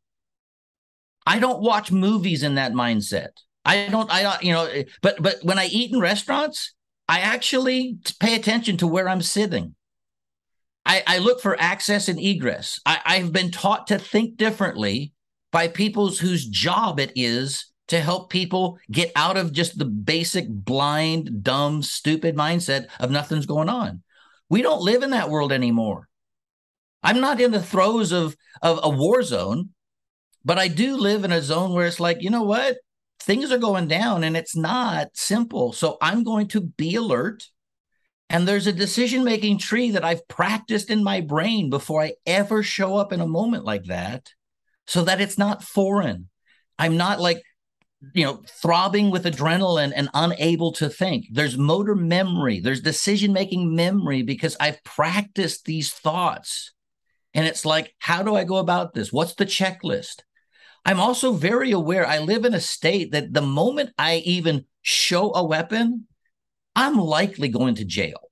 I 1.27 1.39
don't 1.39 1.61
watch 1.61 1.93
movies 1.93 2.43
in 2.43 2.55
that 2.55 2.73
mindset. 2.73 3.31
I 3.65 3.89
don't, 3.89 4.11
I 4.11 4.23
don't, 4.23 4.43
you 4.43 4.53
know, 4.53 4.69
but 5.03 5.23
but 5.23 5.37
when 5.43 5.59
I 5.59 5.67
eat 5.67 5.93
in 5.93 6.01
restaurants, 6.01 6.75
I 7.09 7.21
actually 7.21 7.99
pay 8.19 8.35
attention 8.35 8.79
to 8.79 8.87
where 8.87 9.09
I'm 9.09 9.21
sitting. 9.21 9.75
I, 10.87 11.03
I 11.07 11.19
look 11.19 11.41
for 11.41 11.61
access 11.61 12.09
and 12.09 12.19
egress. 12.19 12.81
I, 12.87 13.01
I've 13.05 13.33
been 13.33 13.51
taught 13.51 13.89
to 13.89 13.99
think 13.99 14.39
differently 14.39 15.13
by 15.53 15.69
people 15.69 16.09
whose 16.11 16.47
job 16.47 17.01
it 17.01 17.13
is 17.15 17.67
to 17.89 18.01
help 18.01 18.31
people 18.31 18.79
get 18.91 19.11
out 19.17 19.37
of 19.37 19.53
just 19.53 19.77
the 19.77 19.85
basic 19.85 20.49
blind, 20.49 21.43
dumb, 21.43 21.83
stupid 21.83 22.37
mindset 22.37 22.87
of 23.01 23.11
nothing's 23.11 23.47
going 23.47 23.69
on. 23.69 24.03
We 24.49 24.63
don't 24.63 24.83
live 24.83 25.03
in 25.03 25.11
that 25.11 25.29
world 25.29 25.53
anymore. 25.53 26.09
I'm 27.03 27.21
not 27.21 27.41
in 27.41 27.51
the 27.51 27.63
throes 27.63 28.13
of, 28.13 28.37
of 28.63 28.79
a 28.83 28.91
war 28.91 29.23
zone, 29.23 29.71
but 30.45 30.59
I 30.59 30.69
do 30.69 30.97
live 30.97 31.25
in 31.25 31.33
a 31.33 31.43
zone 31.43 31.73
where 31.73 31.87
it's 31.87 31.99
like, 31.99 32.23
you 32.23 32.31
know 32.31 32.45
what? 32.45 32.77
Things 33.21 33.51
are 33.51 33.59
going 33.59 33.89
down 33.89 34.23
and 34.23 34.37
it's 34.37 34.57
not 34.57 35.09
simple. 35.15 35.73
So 35.73 35.99
I'm 36.01 36.23
going 36.23 36.47
to 36.49 36.61
be 36.61 36.95
alert. 36.95 37.49
And 38.29 38.47
there's 38.47 38.69
a 38.69 38.73
decision 38.73 39.25
making 39.25 39.59
tree 39.59 39.91
that 39.91 40.05
I've 40.05 40.27
practiced 40.29 40.91
in 40.91 41.03
my 41.03 41.21
brain 41.21 41.71
before 41.71 42.03
I 42.03 42.13
ever 42.25 42.63
show 42.63 42.97
up 42.97 43.13
in 43.13 43.21
a 43.21 43.27
moment 43.27 43.65
like 43.65 43.85
that 43.87 44.33
so 44.91 45.05
that 45.05 45.21
it's 45.21 45.39
not 45.39 45.63
foreign. 45.63 46.29
I'm 46.77 46.97
not 46.97 47.21
like, 47.21 47.45
you 48.13 48.25
know, 48.25 48.43
throbbing 48.61 49.13
with 49.13 49.25
adrenaline 49.25 49.93
and 49.95 50.09
unable 50.15 50.73
to 50.73 50.89
think. 50.89 51.27
There's 51.31 51.57
motor 51.57 51.95
memory, 51.95 52.59
there's 52.59 52.81
decision 52.81 53.33
making 53.33 53.73
memory 53.77 54.23
because 54.23 54.57
I've 54.59 54.83
practiced 54.83 55.65
these 55.65 55.93
thoughts 55.93 56.73
and 57.35 57.47
it's 57.47 57.65
like, 57.65 57.95
how 58.01 58.25
do 58.25 58.35
I 58.35 58.43
go 58.43 58.57
about 58.57 58.93
this? 58.93 59.13
What's 59.13 59.35
the 59.35 59.47
checklist? 59.47 60.23
I'm 60.85 60.99
also 60.99 61.35
very 61.35 61.71
aware 61.71 62.05
I 62.05 62.19
live 62.19 62.45
in 62.45 62.55
a 62.55 62.61
state 62.61 63.13
that 63.13 63.33
the 63.33 63.43
moment 63.43 63.91
I 63.97 64.17
even 64.17 64.65
show 64.83 65.33
a 65.37 65.45
weapon, 65.45 66.09
I'm 66.75 66.97
likely 66.97 67.49
going 67.49 67.77
to 67.77 67.85
jail. 67.85 68.30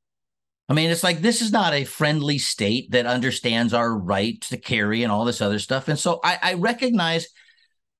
I 0.69 0.75
mean, 0.75 0.91
it's 0.91 1.03
like 1.03 1.21
this 1.21 1.41
is 1.41 1.51
not 1.51 1.73
a 1.73 1.85
friendly 1.85 2.39
state 2.39 2.91
that 2.91 3.07
understands 3.07 3.73
our 3.73 3.97
right 3.97 4.41
to 4.43 4.59
carry 4.59 5.03
and 5.03 5.11
all 5.11 5.25
this 5.25 5.41
other 5.41 5.59
stuff. 5.59 5.89
And 5.89 5.99
so 5.99 6.21
I, 6.23 6.39
I 6.43 6.55
recognize 6.55 7.29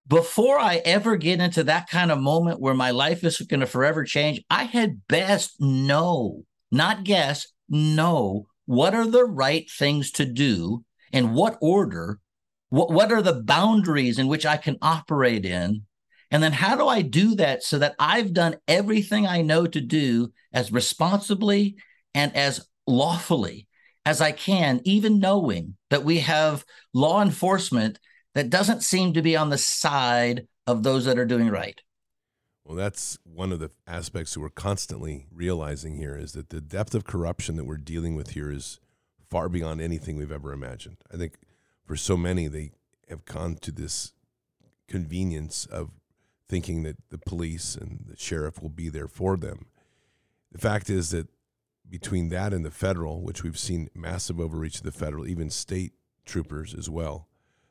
before 0.07 0.59
I 0.59 0.77
ever 0.85 1.16
get 1.16 1.41
into 1.41 1.64
that 1.64 1.89
kind 1.89 2.11
of 2.11 2.19
moment 2.19 2.61
where 2.61 2.75
my 2.75 2.91
life 2.91 3.25
is 3.25 3.39
going 3.41 3.61
to 3.61 3.66
forever 3.66 4.05
change, 4.05 4.43
I 4.51 4.64
had 4.64 5.07
best 5.09 5.61
know, 5.61 6.45
not 6.71 7.05
guess, 7.05 7.47
know 7.69 8.47
what 8.69 8.95
are 8.95 9.07
the 9.07 9.25
right 9.25 9.71
things 9.71 10.11
to 10.11 10.27
do 10.27 10.85
and 11.11 11.35
what 11.35 11.57
order 11.62 12.21
what, 12.69 12.91
what 12.91 13.11
are 13.11 13.23
the 13.23 13.43
boundaries 13.43 14.19
in 14.19 14.29
which 14.29 14.45
i 14.45 14.59
can 14.59 14.77
operate 14.83 15.47
in 15.47 15.83
and 16.31 16.43
then 16.43 16.53
how 16.53 16.77
do 16.77 16.87
i 16.87 17.01
do 17.01 17.35
that 17.35 17.62
so 17.62 17.79
that 17.79 17.95
i've 17.99 18.35
done 18.35 18.57
everything 18.69 19.27
i 19.27 19.41
know 19.41 19.66
to 19.66 19.81
do 19.81 20.31
as 20.53 20.71
responsibly 20.71 21.77
and 22.15 22.35
as 22.37 22.67
lawfully 22.87 23.67
as 24.05 24.21
i 24.21 24.33
can 24.33 24.81
even 24.85 25.19
knowing 25.19 25.77
that 25.91 26.05
we 26.05 26.19
have 26.19 26.65
law 26.93 27.23
enforcement 27.23 27.99
that 28.35 28.51
doesn't 28.51 28.83
seem 28.83 29.13
to 29.13 29.23
be 29.23 29.37
on 29.37 29.51
the 29.51 29.59
side 29.59 30.47
of 30.67 30.83
those 30.83 31.05
that 31.05 31.19
are 31.19 31.27
doing 31.27 31.49
right 31.49 31.81
well, 32.69 32.77
that's 32.77 33.17
one 33.25 33.51
of 33.51 33.61
the 33.61 33.71
aspects 33.87 34.35
that 34.35 34.41
we're 34.41 34.51
constantly 34.51 35.27
realizing 35.33 35.97
here 35.97 36.15
is 36.15 36.33
that 36.33 36.51
the 36.51 36.61
depth 36.61 36.95
of 36.95 37.05
corruption 37.05 37.57
that 37.57 37.65
we're 37.65 37.79
dealing 37.79 38.15
with 38.15 38.33
here 38.33 38.53
is 38.53 38.79
far 39.31 39.49
beyond 39.49 39.81
anything 39.81 40.17
we've 40.17 40.31
ever 40.31 40.53
imagined. 40.53 40.99
I 41.11 41.17
think 41.17 41.39
for 41.87 41.97
so 41.97 42.15
many, 42.15 42.47
they 42.47 42.73
have 43.09 43.25
gone 43.25 43.55
to 43.63 43.73
this 43.73 44.13
convenience 44.87 45.65
of 45.65 45.93
thinking 46.47 46.83
that 46.83 46.97
the 47.09 47.17
police 47.17 47.75
and 47.75 48.05
the 48.07 48.19
sheriff 48.19 48.61
will 48.61 48.69
be 48.69 48.91
there 48.91 49.09
for 49.09 49.39
them. 49.39 49.69
The 50.53 50.59
fact 50.59 50.91
is 50.91 51.09
that 51.11 51.29
between 51.89 52.28
that 52.28 52.53
and 52.53 52.64
the 52.64 52.70
federal, 52.70 53.22
which 53.22 53.43
we've 53.43 53.59
seen 53.59 53.89
massive 53.95 54.41
overreach 54.41 54.78
of 54.78 54.82
the 54.82 54.93
federal, 54.93 55.26
even 55.26 55.51
state 55.51 55.93
troopers 56.24 56.74
as 56.74 56.91
well, 56.91 57.28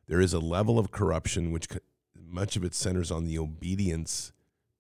there 0.08 0.22
is 0.22 0.34
a 0.34 0.40
level 0.40 0.80
of 0.80 0.92
corruption 0.92 1.52
which 1.52 1.68
much 2.16 2.56
of 2.56 2.64
it 2.64 2.74
centers 2.74 3.12
on 3.12 3.26
the 3.26 3.38
obedience 3.38 4.32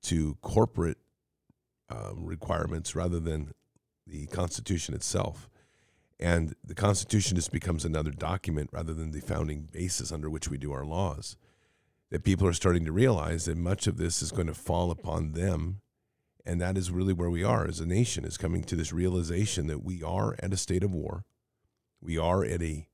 to 0.01 0.37
corporate 0.41 0.97
um, 1.89 2.25
requirements 2.25 2.95
rather 2.95 3.19
than 3.19 3.51
the 4.05 4.25
Constitution 4.27 4.93
itself. 4.93 5.49
And 6.19 6.55
the 6.63 6.75
Constitution 6.75 7.35
just 7.35 7.51
becomes 7.51 7.85
another 7.85 8.11
document 8.11 8.69
rather 8.73 8.93
than 8.93 9.11
the 9.11 9.21
founding 9.21 9.67
basis 9.71 10.11
under 10.11 10.29
which 10.29 10.49
we 10.49 10.57
do 10.57 10.71
our 10.71 10.85
laws. 10.85 11.35
That 12.09 12.23
people 12.23 12.47
are 12.47 12.53
starting 12.53 12.85
to 12.85 12.91
realize 12.91 13.45
that 13.45 13.57
much 13.57 13.85
of 13.85 13.97
this 13.97 14.21
is 14.21 14.31
going 14.31 14.47
to 14.47 14.53
fall 14.53 14.91
upon 14.91 15.33
them. 15.33 15.81
And 16.47 16.61
that 16.61 16.77
is 16.77 16.91
really 16.91 17.13
where 17.13 17.29
we 17.29 17.43
are 17.43 17.67
as 17.67 17.79
a 17.79 17.85
nation, 17.85 18.23
is 18.23 18.37
coming 18.37 18.63
to 18.63 18.75
this 18.75 18.93
realization 18.93 19.67
that 19.67 19.83
we 19.83 20.01
are 20.01 20.35
at 20.39 20.53
a 20.53 20.57
state 20.57 20.83
of 20.83 20.93
war. 20.93 21.25
We 22.01 22.17
are 22.17 22.43
at 22.45 22.61
a 22.61 22.87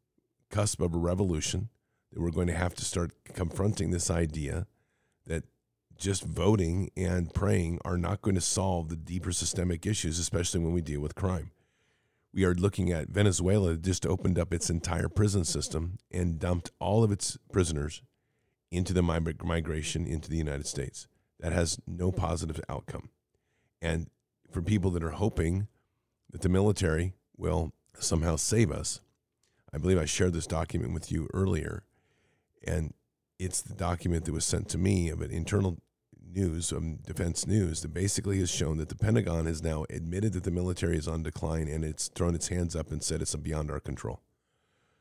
cusp 0.49 0.81
of 0.81 0.93
a 0.93 0.97
revolution, 0.97 1.69
that 2.11 2.21
we're 2.21 2.31
going 2.31 2.47
to 2.47 2.53
have 2.53 2.73
to 2.75 2.85
start 2.85 3.11
confronting 3.33 3.91
this 3.91 4.09
idea 4.09 4.67
that 5.27 5.43
just 5.97 6.23
voting 6.23 6.89
and 6.97 7.33
praying 7.33 7.79
are 7.85 7.97
not 7.97 8.21
going 8.21 8.35
to 8.35 8.41
solve 8.41 8.89
the 8.89 8.95
deeper 8.95 9.31
systemic 9.31 9.85
issues, 9.85 10.19
especially 10.19 10.59
when 10.59 10.73
we 10.73 10.81
deal 10.81 11.01
with 11.01 11.15
crime 11.15 11.51
we 12.33 12.43
are 12.43 12.55
looking 12.55 12.91
at 12.91 13.09
Venezuela 13.09 13.77
just 13.77 14.05
opened 14.05 14.39
up 14.39 14.53
its 14.53 14.69
entire 14.69 15.07
prison 15.07 15.45
system 15.45 15.99
and 16.11 16.39
dumped 16.39 16.71
all 16.79 17.03
of 17.03 17.11
its 17.11 17.37
prisoners 17.51 18.01
into 18.71 18.91
the 18.91 19.03
migration 19.03 20.07
into 20.07 20.29
the 20.29 20.37
United 20.37 20.65
States. 20.65 21.07
That 21.39 21.53
has 21.53 21.79
no 21.85 22.11
positive 22.11 22.59
outcome. 22.67 23.09
And 23.83 24.09
for 24.49 24.61
people 24.61 24.89
that 24.91 25.03
are 25.03 25.11
hoping 25.11 25.67
that 26.31 26.41
the 26.41 26.49
military 26.49 27.13
will 27.37 27.73
somehow 27.99 28.37
save 28.37 28.71
us, 28.71 29.01
I 29.73 29.77
believe 29.77 29.99
I 29.99 30.05
shared 30.05 30.33
this 30.33 30.47
document 30.47 30.93
with 30.93 31.11
you 31.11 31.27
earlier. 31.33 31.83
And 32.65 32.93
it's 33.37 33.61
the 33.61 33.73
document 33.73 34.23
that 34.25 34.31
was 34.31 34.45
sent 34.45 34.69
to 34.69 34.77
me 34.77 35.09
of 35.09 35.21
an 35.21 35.31
internal 35.31 35.79
news, 36.25 36.71
um, 36.71 36.99
defense 37.05 37.45
news, 37.45 37.81
that 37.81 37.93
basically 37.93 38.39
has 38.39 38.49
shown 38.49 38.77
that 38.77 38.87
the 38.87 38.95
Pentagon 38.95 39.45
has 39.47 39.61
now 39.61 39.85
admitted 39.89 40.31
that 40.33 40.45
the 40.45 40.51
military 40.51 40.97
is 40.97 41.07
on 41.07 41.21
decline 41.21 41.67
and 41.67 41.83
it's 41.83 42.07
thrown 42.07 42.35
its 42.35 42.47
hands 42.47 42.75
up 42.75 42.89
and 42.89 43.03
said 43.03 43.21
it's 43.21 43.35
beyond 43.35 43.69
our 43.69 43.81
control. 43.81 44.21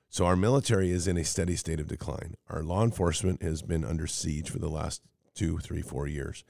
So 0.09 0.27
our 0.27 0.37
military 0.37 0.91
is 0.91 1.07
in 1.07 1.17
a 1.17 1.25
steady 1.25 1.55
state 1.55 1.79
of 1.79 1.87
decline. 1.87 2.35
Our 2.51 2.65
law 2.65 2.83
enforcement 2.83 3.43
has 3.43 3.63
been 3.63 3.85
under 3.85 4.09
siege 4.09 4.51
for 4.51 4.59
the 4.59 4.69
last 4.69 5.03
two, 5.35 5.59
three, 5.59 5.83
four 5.83 6.09
years, 6.09 6.45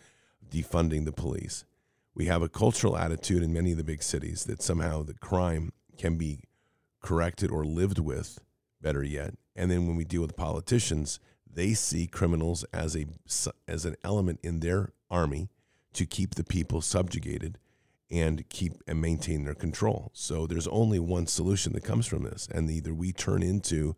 defunding 0.50 1.04
the 1.04 1.12
police. 1.12 1.64
We 2.14 2.26
have 2.26 2.42
a 2.42 2.48
cultural 2.48 2.96
attitude 2.96 3.42
in 3.42 3.52
many 3.52 3.72
of 3.72 3.78
the 3.78 3.84
big 3.84 4.02
cities 4.02 4.44
that 4.44 4.62
somehow 4.62 5.02
the 5.02 5.14
crime 5.14 5.72
can 5.96 6.16
be 6.16 6.40
corrected 7.00 7.50
or 7.50 7.64
lived 7.64 7.98
with, 7.98 8.38
better 8.80 9.02
yet. 9.02 9.34
And 9.56 9.70
then 9.70 9.86
when 9.86 9.96
we 9.96 10.04
deal 10.04 10.22
with 10.22 10.36
politicians, 10.36 11.20
they 11.50 11.74
see 11.74 12.06
criminals 12.06 12.64
as 12.72 12.96
a 12.96 13.06
as 13.68 13.84
an 13.84 13.96
element 14.02 14.40
in 14.42 14.60
their 14.60 14.92
army 15.10 15.50
to 15.92 16.06
keep 16.06 16.34
the 16.34 16.44
people 16.44 16.80
subjugated 16.80 17.58
and 18.10 18.48
keep 18.48 18.74
and 18.86 19.00
maintain 19.00 19.44
their 19.44 19.54
control. 19.54 20.10
So 20.14 20.46
there's 20.46 20.68
only 20.68 20.98
one 20.98 21.26
solution 21.26 21.72
that 21.72 21.84
comes 21.84 22.06
from 22.06 22.24
this, 22.24 22.48
and 22.52 22.70
either 22.70 22.94
we 22.94 23.12
turn 23.12 23.42
into 23.42 23.96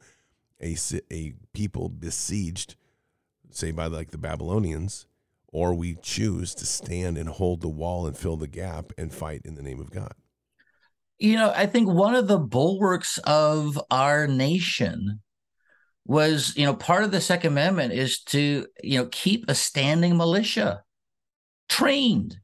a 0.61 0.77
a 1.11 1.35
people 1.53 1.89
besieged, 1.89 2.77
say 3.51 3.71
by 3.71 3.87
like 3.87 4.11
the 4.11 4.19
Babylonians, 4.19 5.07
or 5.55 5.73
we 5.73 5.97
choose 6.03 6.53
to 6.53 6.67
stand 6.67 7.17
and 7.17 7.29
hold 7.29 7.61
the 7.61 7.69
wall 7.69 8.09
and 8.09 8.19
fill 8.19 8.37
the 8.37 8.49
gap 8.49 8.93
and 8.99 9.15
fight 9.15 9.41
in 9.45 9.55
the 9.55 9.63
name 9.63 9.81
of 9.81 9.89
God. 9.89 10.13
You 11.19 11.37
know, 11.37 11.53
I 11.55 11.67
think 11.67 11.89
one 11.89 12.17
of 12.17 12.27
the 12.27 12.41
bulwarks 12.41 13.19
of 13.19 13.81
our 13.89 14.27
nation 14.27 15.21
was, 16.05 16.57
you 16.57 16.67
know, 16.67 16.75
part 16.75 17.05
of 17.05 17.13
the 17.13 17.21
Second 17.21 17.53
Amendment 17.53 17.93
is 17.93 18.21
to, 18.25 18.67
you 18.83 18.99
know, 18.99 19.09
keep 19.13 19.45
a 19.47 19.55
standing 19.55 20.17
militia 20.17 20.83
trained, 21.69 22.37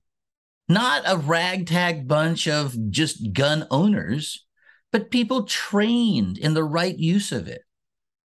not 0.68 1.02
a 1.04 1.16
ragtag 1.16 2.06
bunch 2.06 2.46
of 2.46 2.76
just 2.90 3.32
gun 3.32 3.66
owners, 3.72 4.46
but 4.92 5.10
people 5.10 5.46
trained 5.46 6.38
in 6.38 6.54
the 6.54 6.64
right 6.64 6.96
use 6.96 7.32
of 7.32 7.48
it. 7.48 7.62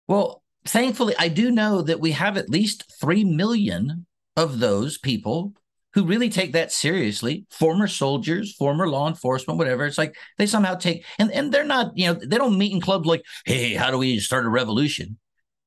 Well, 0.06 0.42
thankfully, 0.66 1.14
I 1.18 1.28
do 1.28 1.50
know 1.50 1.80
that 1.80 1.98
we 1.98 2.12
have 2.12 2.36
at 2.36 2.50
least 2.50 2.92
3 3.00 3.24
million 3.24 4.04
of 4.36 4.58
those 4.58 4.98
people 4.98 5.52
who 5.94 6.04
really 6.04 6.28
take 6.28 6.52
that 6.52 6.70
seriously 6.70 7.46
former 7.50 7.86
soldiers 7.86 8.54
former 8.54 8.86
law 8.86 9.08
enforcement 9.08 9.58
whatever 9.58 9.86
it's 9.86 9.96
like 9.96 10.14
they 10.36 10.46
somehow 10.46 10.74
take 10.74 11.04
and, 11.18 11.32
and 11.32 11.50
they're 11.50 11.64
not 11.64 11.96
you 11.96 12.06
know 12.06 12.14
they 12.14 12.36
don't 12.36 12.58
meet 12.58 12.72
in 12.72 12.80
clubs 12.80 13.06
like 13.06 13.22
hey 13.46 13.74
how 13.74 13.90
do 13.90 13.98
we 13.98 14.18
start 14.18 14.46
a 14.46 14.48
revolution? 14.48 15.18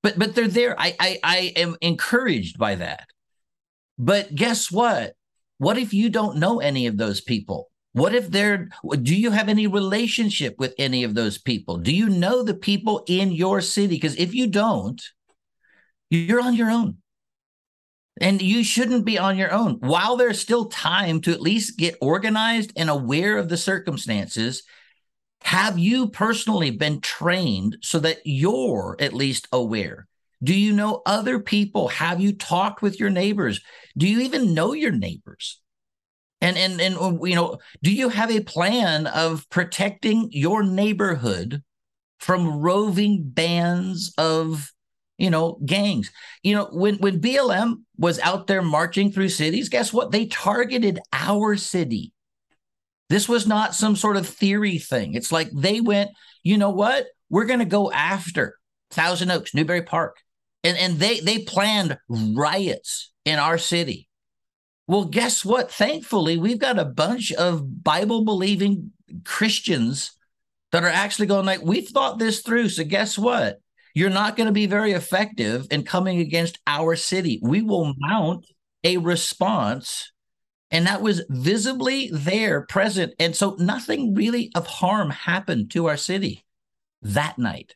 But 0.01 0.17
but 0.17 0.35
they're 0.35 0.47
there. 0.47 0.79
I, 0.79 0.95
I 0.99 1.19
i 1.23 1.37
am 1.55 1.75
encouraged 1.81 2.57
by 2.57 2.75
that. 2.75 3.07
But 3.97 4.33
guess 4.33 4.71
what? 4.71 5.13
What 5.57 5.77
if 5.77 5.93
you 5.93 6.09
don't 6.09 6.37
know 6.37 6.59
any 6.59 6.87
of 6.87 6.97
those 6.97 7.21
people? 7.21 7.69
What 7.93 8.15
if 8.15 8.29
they're 8.29 8.69
do 9.01 9.15
you 9.15 9.31
have 9.31 9.49
any 9.49 9.67
relationship 9.67 10.55
with 10.57 10.73
any 10.77 11.03
of 11.03 11.15
those 11.15 11.37
people? 11.37 11.77
Do 11.77 11.93
you 11.93 12.09
know 12.09 12.43
the 12.43 12.53
people 12.53 13.03
in 13.07 13.31
your 13.31 13.61
city? 13.61 13.95
Because 13.95 14.15
if 14.15 14.33
you 14.33 14.47
don't 14.47 15.01
you're 16.09 16.41
on 16.41 16.55
your 16.55 16.71
own 16.71 16.97
and 18.21 18.41
you 18.41 18.63
shouldn't 18.63 19.05
be 19.05 19.17
on 19.17 19.37
your 19.37 19.51
own. 19.51 19.75
While 19.79 20.17
there's 20.17 20.39
still 20.39 20.65
time 20.65 21.21
to 21.21 21.31
at 21.31 21.41
least 21.41 21.77
get 21.77 21.97
organized 22.01 22.73
and 22.75 22.89
aware 22.89 23.37
of 23.37 23.49
the 23.49 23.57
circumstances, 23.57 24.63
have 25.41 25.79
you 25.79 26.09
personally 26.09 26.71
been 26.71 27.01
trained 27.01 27.77
so 27.81 27.99
that 27.99 28.19
you're 28.25 28.97
at 28.99 29.13
least 29.13 29.47
aware? 29.51 30.07
Do 30.43 30.53
you 30.53 30.73
know 30.73 31.01
other 31.05 31.39
people? 31.39 31.89
Have 31.89 32.21
you 32.21 32.33
talked 32.33 32.81
with 32.81 32.99
your 32.99 33.09
neighbors? 33.09 33.61
Do 33.97 34.07
you 34.07 34.21
even 34.21 34.53
know 34.53 34.73
your 34.73 34.91
neighbors? 34.91 35.61
And 36.41 36.57
and 36.57 36.79
and 36.79 36.97
uh, 36.97 37.17
you 37.23 37.35
know, 37.35 37.57
do 37.83 37.91
you 37.93 38.09
have 38.09 38.31
a 38.31 38.39
plan 38.41 39.07
of 39.07 39.49
protecting 39.49 40.29
your 40.31 40.63
neighborhood 40.63 41.63
from 42.19 42.61
roving 42.61 43.29
bands 43.29 44.13
of 44.17 44.71
you 45.19 45.29
know, 45.29 45.59
gangs. 45.65 46.11
You 46.41 46.55
know, 46.55 46.69
when 46.71 46.95
when 46.95 47.21
BLM 47.21 47.83
was 47.97 48.19
out 48.19 48.47
there 48.47 48.61
marching 48.61 49.11
through 49.11 49.29
cities, 49.29 49.69
guess 49.69 49.93
what? 49.93 50.11
They 50.11 50.25
targeted 50.25 50.99
our 51.13 51.55
city. 51.57 52.13
This 53.09 53.27
was 53.27 53.45
not 53.45 53.75
some 53.75 53.95
sort 53.95 54.17
of 54.17 54.27
theory 54.27 54.77
thing. 54.77 55.15
It's 55.15 55.31
like 55.31 55.49
they 55.51 55.81
went, 55.81 56.11
you 56.43 56.57
know 56.57 56.69
what? 56.69 57.07
We're 57.29 57.45
going 57.45 57.59
to 57.59 57.65
go 57.65 57.91
after 57.91 58.57
Thousand 58.91 59.31
Oaks, 59.31 59.53
Newbury 59.53 59.83
Park. 59.83 60.17
And 60.63 60.77
and 60.77 60.99
they 60.99 61.19
they 61.19 61.39
planned 61.39 61.97
riots 62.09 63.11
in 63.25 63.39
our 63.39 63.57
city. 63.57 64.09
Well, 64.87 65.05
guess 65.05 65.45
what? 65.45 65.71
Thankfully, 65.71 66.37
we've 66.37 66.59
got 66.59 66.79
a 66.79 66.85
bunch 66.85 67.31
of 67.33 67.83
Bible 67.83 68.25
believing 68.25 68.91
Christians 69.23 70.11
that 70.71 70.83
are 70.83 70.87
actually 70.87 71.27
going 71.27 71.45
like, 71.45 71.61
we've 71.61 71.87
thought 71.87 72.19
this 72.19 72.41
through. 72.41 72.69
So 72.69 72.83
guess 72.83 73.17
what? 73.17 73.59
You're 73.93 74.09
not 74.09 74.35
going 74.35 74.47
to 74.47 74.53
be 74.53 74.67
very 74.67 74.91
effective 74.91 75.67
in 75.71 75.83
coming 75.83 76.19
against 76.19 76.59
our 76.67 76.95
city. 76.95 77.39
We 77.41 77.61
will 77.61 77.93
mount 77.97 78.45
a 78.83 78.97
response. 78.97 80.11
And 80.71 80.85
that 80.85 81.01
was 81.01 81.23
visibly 81.29 82.09
there, 82.13 82.61
present. 82.61 83.13
And 83.19 83.35
so 83.35 83.55
nothing 83.59 84.13
really 84.13 84.51
of 84.55 84.67
harm 84.67 85.09
happened 85.09 85.71
to 85.71 85.87
our 85.87 85.97
city 85.97 86.45
that 87.01 87.39
night. 87.39 87.73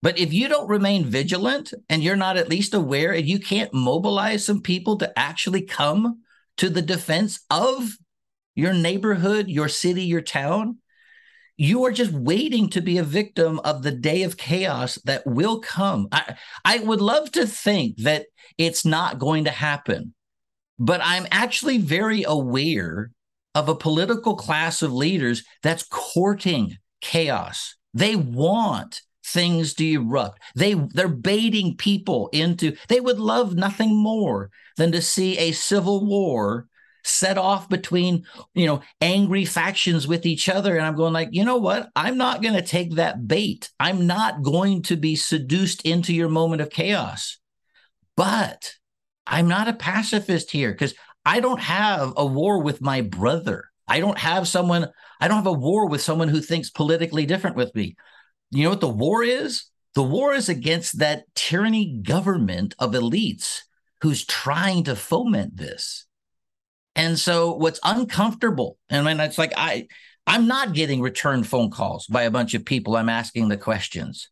But 0.00 0.18
if 0.18 0.32
you 0.32 0.48
don't 0.48 0.68
remain 0.68 1.04
vigilant 1.04 1.74
and 1.88 2.02
you're 2.02 2.16
not 2.16 2.36
at 2.36 2.48
least 2.48 2.74
aware 2.74 3.12
and 3.12 3.28
you 3.28 3.40
can't 3.40 3.74
mobilize 3.74 4.44
some 4.44 4.62
people 4.62 4.96
to 4.98 5.18
actually 5.18 5.62
come 5.62 6.22
to 6.58 6.68
the 6.68 6.82
defense 6.82 7.40
of 7.50 7.96
your 8.54 8.72
neighborhood, 8.72 9.48
your 9.48 9.68
city, 9.68 10.02
your 10.02 10.20
town, 10.20 10.78
you 11.58 11.84
are 11.84 11.90
just 11.90 12.12
waiting 12.12 12.70
to 12.70 12.80
be 12.80 12.98
a 12.98 13.02
victim 13.02 13.60
of 13.64 13.82
the 13.82 13.90
day 13.90 14.22
of 14.22 14.36
chaos 14.36 14.94
that 15.04 15.26
will 15.26 15.60
come. 15.60 16.06
I, 16.12 16.36
I 16.64 16.78
would 16.78 17.00
love 17.00 17.32
to 17.32 17.46
think 17.46 17.98
that 17.98 18.26
it's 18.56 18.86
not 18.86 19.18
going 19.18 19.44
to 19.44 19.50
happen, 19.50 20.14
but 20.78 21.00
I'm 21.02 21.26
actually 21.32 21.78
very 21.78 22.22
aware 22.22 23.10
of 23.56 23.68
a 23.68 23.74
political 23.74 24.36
class 24.36 24.82
of 24.82 24.92
leaders 24.92 25.42
that's 25.64 25.82
courting 25.82 26.76
chaos. 27.00 27.74
They 27.92 28.14
want 28.14 29.02
things 29.24 29.74
to 29.74 29.84
erupt. 29.84 30.40
They 30.54 30.74
they're 30.74 31.08
baiting 31.08 31.76
people 31.76 32.28
into 32.32 32.76
they 32.86 33.00
would 33.00 33.18
love 33.18 33.56
nothing 33.56 34.00
more 34.00 34.50
than 34.76 34.92
to 34.92 35.02
see 35.02 35.36
a 35.38 35.52
civil 35.52 36.06
war 36.06 36.67
set 37.08 37.38
off 37.38 37.68
between 37.68 38.24
you 38.54 38.66
know 38.66 38.80
angry 39.00 39.44
factions 39.44 40.06
with 40.06 40.26
each 40.26 40.48
other. 40.48 40.76
And 40.76 40.86
i'm 40.86 40.96
going 40.96 41.12
like 41.12 41.30
you 41.32 41.44
know 41.44 41.56
what? 41.56 41.88
I'm 41.96 42.16
not 42.16 42.42
going 42.42 42.54
to 42.54 42.62
take 42.62 42.94
that 42.94 43.26
bait. 43.26 43.70
I'm 43.80 44.06
not 44.06 44.42
going 44.42 44.82
to 44.84 44.96
be 44.96 45.16
seduced 45.16 45.82
into 45.82 46.14
your 46.14 46.28
moment 46.28 46.62
of 46.62 46.70
chaos. 46.70 47.38
But 48.16 48.74
i'm 49.26 49.48
not 49.48 49.68
a 49.68 49.74
pacifist 49.74 50.50
here 50.50 50.72
because 50.72 50.94
i 51.24 51.40
don't 51.40 51.60
have 51.60 52.14
a 52.16 52.26
war 52.26 52.62
with 52.62 52.80
my 52.80 53.00
brother. 53.00 53.64
I 53.86 54.00
don't 54.00 54.18
have 54.18 54.48
someone 54.48 54.88
i 55.20 55.28
don't 55.28 55.38
have 55.38 55.46
a 55.46 55.52
war 55.52 55.88
with 55.88 56.00
someone 56.00 56.28
who 56.28 56.40
thinks 56.40 56.70
politically 56.70 57.26
different 57.26 57.56
with 57.56 57.74
me. 57.74 57.96
You 58.50 58.64
know 58.64 58.70
what 58.70 58.80
the 58.80 58.88
war 58.88 59.22
is? 59.22 59.64
The 59.94 60.02
war 60.02 60.34
is 60.34 60.48
against 60.48 60.98
that 60.98 61.24
tyranny 61.34 62.00
government 62.02 62.74
of 62.78 62.92
elites 62.92 63.62
who's 64.00 64.24
trying 64.24 64.84
to 64.84 64.94
foment 64.94 65.56
this 65.56 66.06
and 66.94 67.18
so 67.18 67.54
what's 67.54 67.80
uncomfortable, 67.84 68.78
and 68.88 69.04
when 69.04 69.20
it's 69.20 69.38
like 69.38 69.52
I 69.56 69.86
I'm 70.26 70.46
not 70.46 70.74
getting 70.74 71.00
return 71.00 71.42
phone 71.42 71.70
calls 71.70 72.06
by 72.06 72.24
a 72.24 72.30
bunch 72.30 72.52
of 72.52 72.64
people 72.64 72.96
I'm 72.96 73.08
asking 73.08 73.48
the 73.48 73.56
questions. 73.56 74.28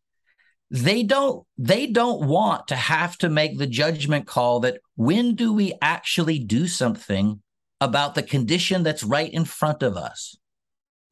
They 0.71 1.03
don't 1.03 1.47
they 1.57 1.87
don't 1.87 2.27
want 2.27 2.69
to 2.69 2.77
have 2.77 3.17
to 3.19 3.29
make 3.29 3.57
the 3.57 3.67
judgment 3.67 4.27
call 4.27 4.61
that 4.61 4.81
when 4.97 5.35
do 5.35 5.53
we 5.53 5.73
actually 5.81 6.39
do 6.39 6.67
something 6.67 7.41
about 7.81 8.15
the 8.15 8.23
condition 8.23 8.83
that's 8.83 9.05
right 9.05 9.33
in 9.33 9.45
front 9.45 9.83
of 9.83 9.97
us? 9.97 10.37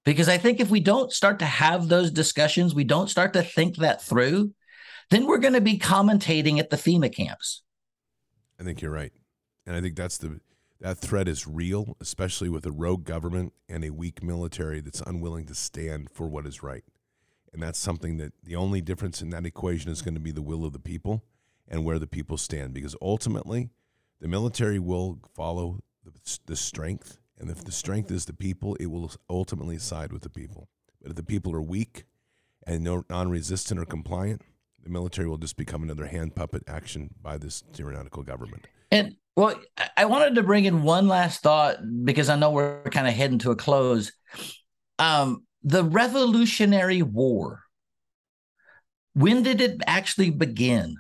Because 0.05 0.29
I 0.29 0.37
think 0.39 0.61
if 0.61 0.71
we 0.71 0.81
don't 0.81 1.13
start 1.13 1.39
to 1.39 1.47
have 1.47 1.89
those 1.89 2.11
discussions, 2.11 2.75
we 2.75 2.85
don't 2.85 3.09
start 3.09 3.33
to 3.35 3.43
think 3.43 3.77
that 3.77 4.03
through, 4.03 4.53
then 5.11 5.27
we're 5.27 5.39
going 5.39 5.55
to 5.55 5.61
be 5.61 5.79
commentating 5.79 6.59
at 6.59 6.71
the 6.71 6.77
FEMA 6.77 7.15
camps. 7.15 7.63
I 8.61 8.65
think 8.65 8.83
you're 8.83 8.91
right. 8.91 9.13
And 9.67 9.75
I 9.75 9.81
think 9.81 9.97
that's 9.97 10.19
the 10.19 10.41
that 10.85 10.99
threat 10.99 11.29
is 11.29 11.47
real, 11.47 11.97
especially 11.99 12.51
with 12.51 12.67
a 12.67 12.71
rogue 12.71 13.05
government 13.05 13.55
and 13.71 13.83
a 13.83 13.89
weak 13.89 14.23
military 14.23 14.83
that's 14.83 15.01
unwilling 15.01 15.47
to 15.47 15.55
stand 15.55 16.11
for 16.13 16.29
what 16.29 16.47
is 16.47 16.63
right. 16.63 16.85
And 17.55 17.63
that's 17.63 17.79
something 17.79 18.19
that 18.19 18.35
the 18.43 18.55
only 18.55 18.83
difference 18.83 19.23
in 19.23 19.31
that 19.31 19.47
equation 19.47 19.91
is 19.91 20.03
going 20.03 20.13
to 20.13 20.21
be 20.21 20.31
the 20.31 20.43
will 20.43 20.63
of 20.63 20.75
the 20.75 20.79
people 20.79 21.25
and 21.67 21.87
where 21.87 21.99
the 21.99 22.07
people 22.07 22.37
stand. 22.37 22.75
Because 22.75 22.95
ultimately, 23.01 23.71
the 24.21 24.29
military 24.29 24.79
will 24.79 25.21
follow 25.35 25.81
the, 26.05 26.39
the 26.45 26.55
strength. 26.55 27.19
And 27.39 27.49
if 27.49 27.65
the 27.65 27.73
strength 27.73 28.11
is 28.11 28.27
the 28.27 28.35
people, 28.35 28.75
it 28.75 28.87
will 28.89 29.11
ultimately 29.31 29.79
side 29.79 30.13
with 30.13 30.21
the 30.21 30.29
people. 30.29 30.69
But 31.01 31.13
if 31.13 31.17
the 31.17 31.23
people 31.23 31.55
are 31.55 31.63
weak 31.63 32.05
and 32.67 32.85
non 32.85 33.31
resistant 33.31 33.81
or 33.81 33.87
compliant, 33.87 34.43
the 34.83 34.91
military 34.91 35.29
will 35.29 35.39
just 35.39 35.57
become 35.57 35.83
another 35.83 36.05
hand 36.05 36.37
puppet 36.37 36.63
action 36.69 37.09
by 37.23 37.39
this 37.39 37.65
tyrannical 37.73 38.23
government. 38.23 38.67
And 38.91 39.17
well, 39.37 39.61
I 39.97 40.05
wanted 40.05 40.37
to 40.37 40.43
bring 40.43 40.65
in 40.65 40.83
one 40.83 41.09
last 41.09 41.43
thought 41.43 41.79
because 42.05 42.29
I 42.29 42.37
know 42.37 42.51
we're 42.51 42.83
kind 42.85 43.09
of 43.09 43.15
heading 43.15 43.39
to 43.41 43.51
a 43.51 43.57
close. 43.57 44.13
Um, 44.99 45.45
the 45.63 45.83
Revolutionary 45.83 47.03
War. 47.03 47.61
When 49.15 49.43
did 49.43 49.61
it 49.61 49.81
actually 49.87 50.31
begin? 50.31 50.97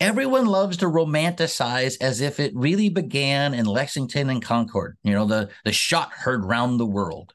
Everyone 0.00 0.46
loves 0.46 0.78
to 0.78 0.86
romanticize 0.86 1.96
as 2.00 2.20
if 2.20 2.40
it 2.40 2.52
really 2.54 2.88
began 2.88 3.54
in 3.54 3.66
Lexington 3.66 4.30
and 4.30 4.42
Concord. 4.42 4.96
You 5.02 5.12
know, 5.12 5.26
the 5.26 5.50
the 5.64 5.72
shot 5.72 6.12
heard 6.12 6.44
round 6.44 6.78
the 6.78 6.86
world. 6.86 7.32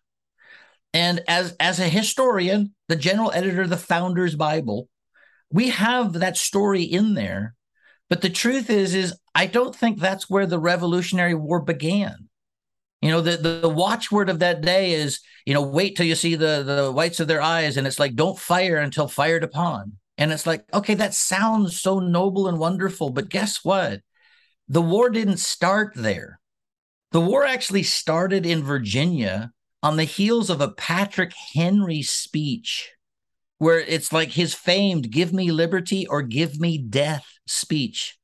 And 0.94 1.22
as 1.28 1.56
as 1.60 1.80
a 1.80 1.88
historian, 1.88 2.74
the 2.88 2.96
general 2.96 3.32
editor 3.34 3.64
of 3.64 3.70
the 3.70 3.78
Founders 3.78 4.36
Bible, 4.36 4.90
we 5.52 5.70
have 5.70 6.14
that 6.14 6.38
story 6.38 6.84
in 6.84 7.14
there 7.14 7.56
but 8.10 8.22
the 8.22 8.30
truth 8.30 8.70
is, 8.70 8.96
is 8.96 9.16
I 9.36 9.46
don't 9.46 9.76
think 9.76 10.00
that's 10.00 10.30
where 10.30 10.46
the 10.46 10.60
Revolutionary 10.60 11.36
War 11.36 11.62
began. 11.62 12.30
You 13.02 13.12
know, 13.12 13.22
the, 13.22 13.38
the, 13.38 13.60
the 13.62 13.70
watchword 13.70 14.30
of 14.30 14.40
that 14.40 14.62
day 14.62 14.92
is, 14.92 15.22
you 15.46 15.54
know, 15.54 15.62
wait 15.62 15.96
till 15.96 16.06
you 16.06 16.16
see 16.16 16.36
the 16.36 16.64
the 16.64 16.92
whites 16.92 17.20
of 17.20 17.28
their 17.28 17.42
eyes, 17.42 17.78
and 17.78 17.88
it's 17.88 18.00
like 18.00 18.16
don't 18.16 18.38
fire 18.38 18.78
until 18.78 19.08
fired 19.08 19.44
upon. 19.44 19.94
And 20.18 20.34
it's 20.34 20.46
like, 20.46 20.66
okay, 20.74 20.96
that 20.96 21.14
sounds 21.14 21.80
so 21.80 22.00
noble 22.00 22.50
and 22.50 22.60
wonderful, 22.60 23.10
but 23.10 23.30
guess 23.30 23.64
what? 23.64 24.02
The 24.68 24.82
war 24.82 25.10
didn't 25.10 25.38
start 25.38 25.94
there. 25.96 26.42
The 27.12 27.22
war 27.22 27.46
actually 27.46 27.84
started 27.84 28.46
in 28.46 28.62
Virginia 28.62 29.52
on 29.82 29.96
the 29.96 30.04
heels 30.04 30.50
of 30.50 30.60
a 30.60 30.72
Patrick 30.72 31.32
Henry 31.54 32.02
speech 32.02 32.92
where 33.60 33.80
it's 33.80 34.12
like 34.12 34.32
his 34.32 34.56
famed 34.56 35.12
give 35.12 35.32
me 35.32 35.52
liberty 35.52 36.08
or 36.08 36.22
give 36.22 36.60
me 36.60 36.78
death 36.78 37.26
speech. 37.46 38.18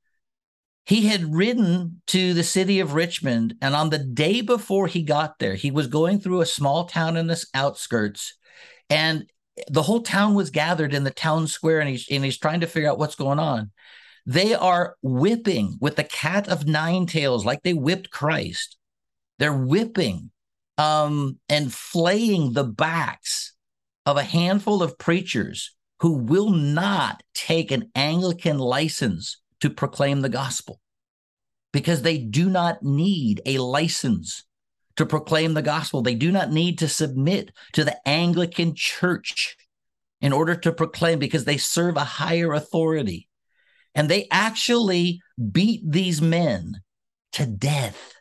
He 0.86 1.08
had 1.08 1.34
ridden 1.34 2.02
to 2.08 2.34
the 2.34 2.44
city 2.44 2.80
of 2.80 2.94
Richmond, 2.94 3.56
and 3.62 3.76
on 3.76 3.90
the 3.90 4.00
day 4.00 4.42
before 4.42 4.88
he 4.88 5.02
got 5.04 5.40
there, 5.40 5.56
he 5.56 5.72
was 5.72 5.88
going 5.88 6.20
through 6.20 6.42
a 6.42 6.46
small 6.46 6.86
town 6.86 7.18
in 7.18 7.28
the 7.28 7.44
outskirts. 7.54 8.36
And 8.90 9.26
the 9.68 9.82
whole 9.82 10.02
town 10.02 10.36
was 10.36 10.52
gathered 10.52 10.94
in 10.94 11.04
the 11.04 11.12
town 11.12 11.48
square 11.48 11.80
and 11.80 11.90
he's 11.90 12.08
and 12.10 12.24
he's 12.24 12.38
trying 12.38 12.60
to 12.60 12.68
figure 12.68 12.90
out 12.90 13.00
what's 13.00 13.16
going 13.16 13.40
on. 13.40 13.72
They 14.26 14.54
are 14.54 14.96
whipping 15.02 15.78
with 15.80 15.96
the 15.96 16.04
cat 16.04 16.48
of 16.48 16.68
nine 16.68 17.06
tails 17.06 17.46
like 17.46 17.64
they 17.64 17.74
whipped 17.74 18.10
Christ. 18.10 18.78
They're 19.40 19.54
whipping 19.54 20.32
um, 20.78 21.40
and 21.50 21.74
flaying 21.74 22.54
the 22.54 22.64
backs 22.64 23.55
of 24.06 24.18
a 24.18 24.24
handful 24.24 24.84
of 24.84 24.98
preachers 24.98 25.76
who 26.00 26.18
will 26.18 26.52
not 26.52 27.24
take 27.34 27.72
an 27.72 27.90
Anglican 27.96 28.60
license 28.60 29.42
to 29.62 29.70
proclaim 29.70 30.22
the 30.22 30.30
gospel 30.30 30.80
because 31.72 32.02
they 32.02 32.18
do 32.18 32.50
not 32.50 32.84
need 32.84 33.42
a 33.46 33.58
license 33.58 34.44
to 34.96 35.06
proclaim 35.06 35.54
the 35.54 35.62
gospel. 35.62 36.02
They 36.02 36.16
do 36.16 36.32
not 36.32 36.52
need 36.52 36.80
to 36.80 36.88
submit 36.88 37.52
to 37.74 37.84
the 37.84 37.98
Anglican 38.08 38.76
church 38.76 39.58
in 40.22 40.32
order 40.32 40.56
to 40.56 40.72
proclaim 40.72 41.20
because 41.20 41.46
they 41.46 41.58
serve 41.58 41.98
a 41.98 42.04
higher 42.04 42.54
authority. 42.54 43.28
And 43.94 44.10
they 44.10 44.28
actually 44.32 45.22
beat 45.52 45.82
these 45.86 46.22
men 46.22 46.82
to 47.34 47.46
death. 47.46 48.14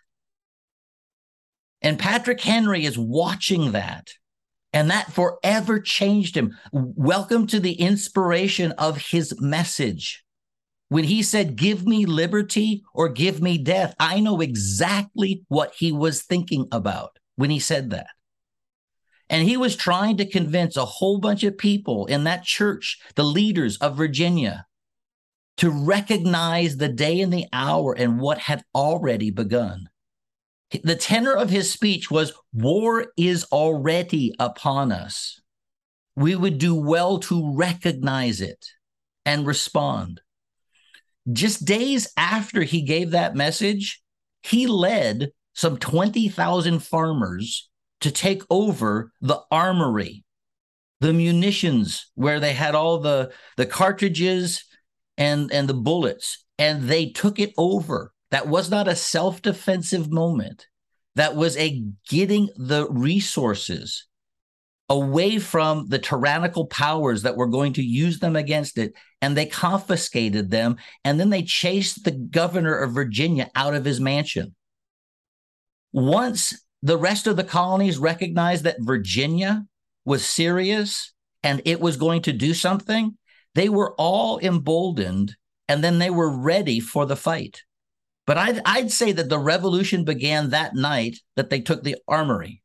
And 1.83 1.99
Patrick 1.99 2.41
Henry 2.41 2.85
is 2.85 2.99
watching 2.99 3.73
that. 3.73 4.09
And 4.75 4.91
that 4.91 5.13
forever 5.13 5.79
changed 5.79 6.37
him. 6.37 6.59
Welcome 6.73 7.47
to 7.47 7.61
the 7.61 7.75
inspiration 7.75 8.73
of 8.73 8.99
his 8.99 9.41
message. 9.41 10.25
When 10.89 11.05
he 11.05 11.23
said, 11.23 11.55
Give 11.55 11.87
me 11.87 12.07
liberty 12.07 12.83
or 12.93 13.09
give 13.09 13.41
me 13.41 13.57
death, 13.57 13.95
I 14.01 14.19
know 14.19 14.41
exactly 14.41 15.45
what 15.47 15.75
he 15.79 15.93
was 15.93 16.23
thinking 16.23 16.67
about 16.73 17.21
when 17.37 17.51
he 17.51 17.61
said 17.61 17.91
that. 17.91 18.09
And 19.31 19.49
he 19.49 19.57
was 19.57 19.77
trying 19.77 20.17
to 20.17 20.29
convince 20.29 20.77
a 20.77 20.85
whole 20.85 21.19
bunch 21.19 21.45
of 21.45 21.57
people 21.57 22.07
in 22.07 22.25
that 22.25 22.43
church, 22.43 22.99
the 23.15 23.23
leaders 23.23 23.77
of 23.79 23.97
Virginia, 23.97 24.67
to 25.59 25.71
recognize 25.71 26.79
the 26.79 26.89
day 26.89 27.21
and 27.21 27.33
the 27.33 27.47
hour 27.53 27.95
and 27.97 28.19
what 28.19 28.39
had 28.39 28.65
already 28.75 29.31
begun. 29.31 29.89
The 30.83 30.97
tenor 30.97 31.33
of 31.33 31.51
his 31.51 31.71
speech 31.71 32.11
was 32.11 32.33
War 32.53 33.07
is 33.17 33.45
already 33.53 34.35
upon 34.39 34.91
us. 34.93 35.41
We 36.17 36.35
would 36.35 36.59
do 36.59 36.75
well 36.75 37.19
to 37.21 37.55
recognize 37.55 38.41
it 38.41 38.65
and 39.27 39.47
respond. 39.47 40.21
Just 41.33 41.65
days 41.65 42.09
after 42.17 42.63
he 42.63 42.83
gave 42.83 43.11
that 43.11 43.35
message, 43.35 44.03
he 44.43 44.67
led 44.67 45.33
some 45.55 45.79
20,000 45.79 46.81
farmers 46.81 47.69
to 48.01 48.11
take 48.11 48.43
over 48.51 49.13
the 49.21 49.41
armory, 49.51 50.25
the 51.01 51.13
munitions 51.13 52.11
where 52.15 52.41
they 52.41 52.53
had 52.53 52.75
all 52.75 52.99
the, 52.99 53.33
the 53.57 53.67
cartridges 53.67 54.65
and, 55.17 55.51
and 55.53 55.69
the 55.69 55.75
bullets, 55.75 56.45
and 56.59 56.89
they 56.89 57.11
took 57.11 57.39
it 57.39 57.53
over. 57.57 58.14
That 58.35 58.49
was 58.49 58.69
not 58.69 58.89
a 58.89 58.97
self 58.97 59.43
defensive 59.43 60.11
moment. 60.11 60.67
That 61.15 61.37
was 61.37 61.57
a 61.57 61.85
getting 62.09 62.49
the 62.57 62.89
resources 62.91 64.09
away 64.89 65.39
from 65.39 65.87
the 65.87 66.01
tyrannical 66.01 66.67
powers 66.67 67.23
that 67.23 67.37
were 67.37 67.47
going 67.47 67.75
to 67.75 67.83
use 67.85 68.19
them 68.19 68.35
against 68.35 68.77
it. 68.77 68.93
And 69.23 69.37
they 69.37 69.47
confiscated 69.47 70.51
them. 70.51 70.79
And 71.05 71.21
then 71.21 71.31
they 71.31 71.45
chased 71.45 72.03
the 72.03 72.11
governor 72.11 72.77
of 72.77 72.91
Virginia 72.93 73.53
out 73.55 73.75
of 73.75 73.85
his 73.85 74.01
mansion. 74.01 74.57
Once 75.93 76.61
the 76.83 76.99
rest 76.99 77.29
of 77.29 77.37
the 77.37 77.45
colonies 77.45 77.99
recognized 77.99 78.65
that 78.65 78.79
Virginia 78.81 79.65
was 80.05 80.27
serious 80.27 81.15
and 81.45 81.63
it 81.65 81.81
was 81.81 81.97
going 81.97 82.23
to 82.23 82.33
do 82.33 82.53
something, 82.53 83.17
they 83.55 83.69
were 83.69 83.95
all 83.97 84.41
emboldened 84.41 85.37
and 85.69 85.85
then 85.85 86.01
they 86.01 86.11
were 86.11 86.37
ready 86.37 86.81
for 86.81 87.07
the 87.07 87.15
fight. 87.15 87.63
But 88.27 88.39
I'd, 88.39 88.61
I'd 88.65 88.91
say 88.91 89.13
that 89.13 89.29
the 89.29 89.39
revolution 89.39 90.05
began 90.05 90.51
that 90.51 90.75
night 90.75 91.19
that 91.37 91.51
they 91.51 91.61
took 91.61 91.83
the 91.83 91.97
armory. 92.09 92.63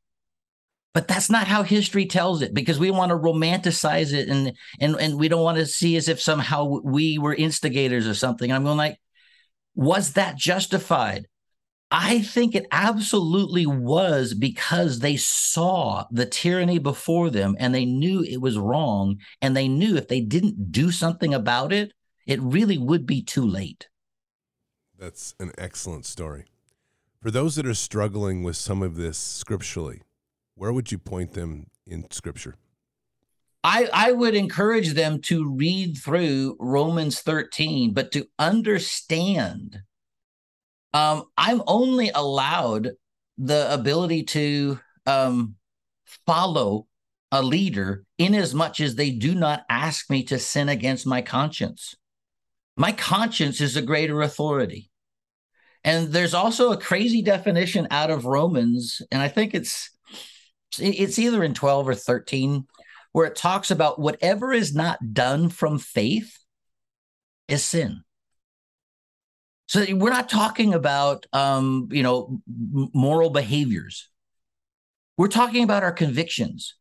But 0.94 1.08
that's 1.08 1.30
not 1.30 1.48
how 1.48 1.64
history 1.64 2.06
tells 2.06 2.42
it 2.42 2.54
because 2.54 2.80
we 2.80 2.92
want 2.92 3.12
to 3.12 3.18
romanticize 3.18 4.12
it 4.12 4.28
and 4.28 4.54
and 4.80 4.96
and 4.96 5.20
we 5.20 5.28
don't 5.28 5.44
want 5.44 5.60
to 5.60 5.66
see 5.68 5.96
as 5.98 6.10
if 6.10 6.20
somehow 6.20 6.80
we 6.84 7.20
were 7.20 7.34
instigators 7.34 8.08
or 8.08 8.16
something. 8.16 8.52
I'm 8.52 8.64
going 8.64 8.78
like, 8.78 9.00
was 9.76 10.14
that 10.14 10.36
justified? 10.36 11.28
I 11.92 12.22
think 12.22 12.54
it 12.54 12.68
absolutely 12.72 13.66
was 13.66 14.34
because 14.34 15.00
they 15.00 15.18
saw 15.18 16.06
the 16.12 16.26
tyranny 16.26 16.78
before 16.78 17.30
them 17.30 17.56
and 17.60 17.74
they 17.74 17.86
knew 17.86 18.22
it 18.24 18.42
was 18.42 18.58
wrong. 18.58 19.18
And 19.42 19.56
they 19.58 19.68
knew 19.68 19.96
if 19.96 20.08
they 20.08 20.22
didn't 20.22 20.72
do 20.72 20.92
something 20.92 21.34
about 21.34 21.74
it, 21.74 21.94
it 22.28 22.42
really 22.42 22.78
would 22.78 23.08
be 23.08 23.24
too 23.24 23.46
late. 23.46 23.88
That's 25.00 25.34
an 25.40 25.54
excellent 25.58 26.06
story. 26.06 26.46
For 27.22 27.32
those 27.32 27.56
that 27.56 27.66
are 27.66 27.74
struggling 27.74 28.44
with 28.44 28.58
some 28.58 28.84
of 28.84 28.98
this 28.98 29.18
scripturally, 29.18 30.02
where 30.56 30.74
would 30.74 30.92
you 30.92 30.98
point 30.98 31.34
them 31.34 31.68
in 31.88 32.12
scripture? 32.12 32.56
I, 33.64 33.88
I 33.94 34.12
would 34.12 34.36
encourage 34.36 34.94
them 34.94 35.22
to 35.24 35.50
read 35.50 35.98
through 35.98 36.58
Romans 36.60 37.22
13, 37.22 37.94
but 37.94 38.12
to 38.12 38.28
understand. 38.38 39.80
Um, 40.94 41.26
I'm 41.38 41.62
only 41.66 42.10
allowed 42.14 42.92
the 43.38 43.74
ability 43.74 44.24
to 44.24 44.80
um, 45.06 45.56
follow 46.26 46.88
a 47.32 47.42
leader 47.42 48.04
in 48.18 48.36
as 48.36 48.54
much 48.54 48.82
as 48.82 48.96
they 48.96 49.12
do 49.12 49.34
not 49.34 49.64
ask 49.70 50.10
me 50.10 50.24
to 50.24 50.40
sin 50.40 50.68
against 50.68 51.08
my 51.08 51.22
conscience. 51.22 51.96
My 52.80 52.94
conscience 52.94 53.60
is 53.60 53.76
a 53.76 53.82
greater 53.82 54.22
authority. 54.22 54.90
And 55.84 56.14
there's 56.14 56.34
also 56.34 56.72
a 56.72 56.78
crazy 56.78 57.22
definition 57.22 57.90
out 57.92 58.10
of 58.10 58.26
Romans, 58.26 59.02
and 59.12 59.22
I 59.22 59.28
think 59.28 59.54
it's 59.54 59.90
it's 60.80 61.20
either 61.20 61.44
in 61.44 61.54
12 61.54 61.90
or 61.90 61.96
13 61.96 62.66
where 63.12 63.26
it 63.26 63.36
talks 63.36 63.70
about 63.72 64.00
whatever 64.00 64.54
is 64.54 64.74
not 64.74 65.14
done 65.14 65.50
from 65.50 65.78
faith 65.78 66.38
is 67.50 67.64
sin. 67.64 68.04
So 69.68 69.86
we're 69.96 70.12
not 70.12 70.30
talking 70.30 70.74
about 70.74 71.26
um, 71.34 71.90
you 71.92 72.04
know 72.04 72.42
moral 72.48 73.30
behaviors. 73.30 74.10
We're 75.18 75.28
talking 75.28 75.66
about 75.66 75.84
our 75.84 75.92
convictions. 75.92 76.76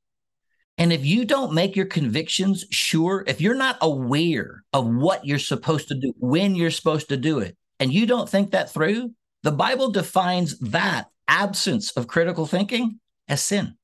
And 0.79 0.93
if 0.93 1.05
you 1.05 1.25
don't 1.25 1.53
make 1.53 1.75
your 1.75 1.87
convictions 1.87 2.65
sure, 2.71 3.25
if 3.27 3.41
you're 3.41 3.55
not 3.55 3.79
aware 3.81 4.63
of 4.73 4.87
what 4.87 5.27
you're 5.27 5.41
supposed 5.41 5.89
to 5.89 5.95
do, 5.95 6.15
when 6.19 6.55
you're 6.55 6.71
supposed 6.71 7.09
to 7.09 7.17
do 7.17 7.41
it, 7.41 7.57
and 7.81 7.93
you 7.93 8.07
don't 8.07 8.29
think 8.29 8.53
that 8.53 8.71
through, 8.73 9.13
the 9.43 9.51
Bible 9.51 9.91
defines 9.91 10.59
that 10.61 11.07
absence 11.27 11.91
of 11.93 12.07
critical 12.07 12.47
thinking 12.47 13.01
as 13.27 13.43
sin. 13.43 13.77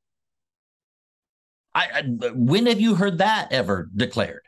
I, 1.75 1.89
I 1.95 2.03
when 2.33 2.67
have 2.67 2.81
you 2.81 2.95
heard 2.95 3.19
that 3.19 3.53
ever 3.53 3.91
declared? 3.95 4.43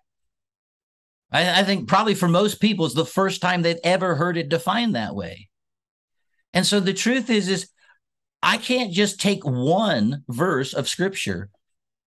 I, 1.33 1.61
I 1.61 1.65
think 1.65 1.89
probably 1.89 2.15
for 2.15 2.29
most 2.29 2.61
people, 2.61 2.87
it's 2.87 2.95
the 2.95 3.05
first 3.05 3.43
time 3.43 3.63
they've 3.63 3.77
ever 3.83 4.15
heard 4.15 4.37
it 4.37 4.49
defined 4.49 4.95
that 4.95 5.15
way. 5.15 5.49
And 6.55 6.65
so 6.65 6.79
the 6.79 6.95
truth 6.95 7.29
is, 7.29 7.49
is 7.49 7.69
I 8.43 8.59
can't 8.59 8.93
just 8.93 9.21
take 9.21 9.45
one 9.45 10.23
verse 10.29 10.73
of 10.73 10.89
scripture. 10.89 11.51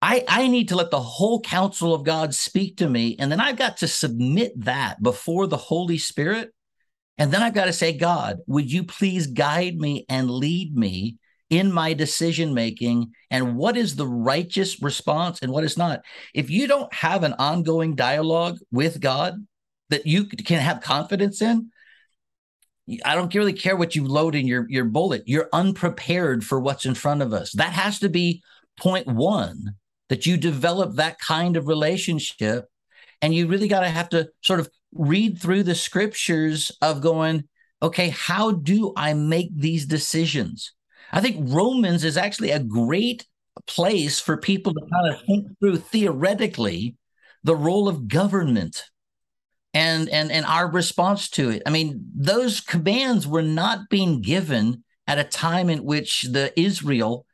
I, 0.02 0.24
I 0.28 0.47
need 0.47 0.70
to 0.70 0.76
let 0.76 0.91
the 0.91 1.00
whole 1.00 1.41
counsel 1.41 1.93
of 1.93 2.04
God 2.04 2.34
speak 2.34 2.78
to 2.78 2.89
me. 2.89 3.18
And 3.20 3.32
then 3.32 3.41
I've 3.41 3.58
got 3.58 3.78
to 3.78 3.88
submit 3.88 4.54
that 4.64 5.02
before 5.04 5.45
the 5.45 5.58
Holy 5.58 5.97
Spirit 5.97 6.54
and 7.20 7.34
then 7.34 7.43
I've 7.43 7.54
got 7.54 7.66
to 7.66 7.74
say, 7.74 7.91
God, 7.91 8.39
would 8.47 8.72
you 8.72 8.86
please 8.86 9.28
guide 9.28 9.76
me 9.76 10.06
and 10.08 10.32
lead 10.32 10.74
me 10.76 11.18
in 11.50 11.70
my 11.72 11.93
decision 11.93 12.54
making? 12.54 13.12
And 13.30 13.58
what 13.58 13.76
is 13.76 13.97
the 13.97 14.08
righteous 14.08 14.82
response 14.82 15.39
and 15.41 15.52
what 15.52 15.66
is 15.66 15.78
not? 15.78 16.02
If 16.34 16.50
you 16.50 16.66
don't 16.66 16.91
have 16.93 17.24
an 17.24 17.34
ongoing 17.34 17.95
dialogue 17.95 18.58
with 18.72 19.02
God 19.02 19.45
that 19.89 20.06
you 20.06 20.26
can 20.26 20.60
have 20.62 20.80
confidence 20.80 21.41
in, 21.41 21.72
I 23.04 23.16
don't 23.16 23.36
really 23.36 23.54
care 23.54 23.76
what 23.76 23.95
you 23.95 24.08
load 24.08 24.34
in 24.34 24.47
your, 24.47 24.66
your 24.70 24.86
bullet. 24.86 25.24
You're 25.26 25.50
unprepared 25.52 26.45
for 26.45 26.62
what's 26.62 26.86
in 26.86 26.95
front 26.95 27.22
of 27.22 27.34
us. 27.34 27.52
That 27.52 27.74
has 27.74 28.00
to 28.00 28.08
be 28.08 28.41
point 28.78 29.08
one 29.08 29.76
that 30.10 30.26
you 30.26 30.38
develop 30.38 30.95
that 30.95 31.20
kind 31.20 31.55
of 31.55 31.68
relationship. 31.68 32.66
And 33.22 33.34
you 33.34 33.47
really 33.47 33.68
got 33.68 33.82
to 33.82 33.89
have 33.89 34.10
to 34.10 34.30
sort 34.41 34.60
of 34.60 34.70
read 34.93 35.39
through 35.39 35.64
the 35.64 35.76
scriptures 35.76 36.72
of 36.82 37.01
going, 37.01 37.47
okay, 37.82 38.10
how 38.10 38.51
do 38.51 38.93
I 38.95 39.14
make 39.14 39.55
these 39.55 39.86
decisions? 39.86 40.74
I 41.12 41.22
think 41.22 41.38
Romans 41.49 42.03
is 42.03 42.18
actually 42.18 42.51
a 42.51 42.60
great 42.60 43.26
place 43.68 44.20
for 44.20 44.38
people 44.38 44.74
to 44.74 44.82
kind 44.82 45.14
of 45.14 45.22
think 45.26 45.47
through 45.60 45.78
theoretically 45.78 46.95
the 47.43 47.55
role 47.55 47.88
of 47.88 48.07
government 48.07 48.84
and 49.74 50.10
and 50.10 50.32
and 50.32 50.45
our 50.45 50.70
response 50.70 51.30
to 51.30 51.49
it. 51.49 51.62
I 51.66 51.70
mean, 51.70 52.05
those 52.16 52.60
commands 52.62 53.28
were 53.28 53.43
not 53.43 53.89
being 53.89 54.22
given 54.22 54.84
at 55.07 55.20
a 55.20 55.24
time 55.24 55.70
in 55.70 55.84
which 55.84 56.24
the 56.24 56.57
Israel 56.60 57.26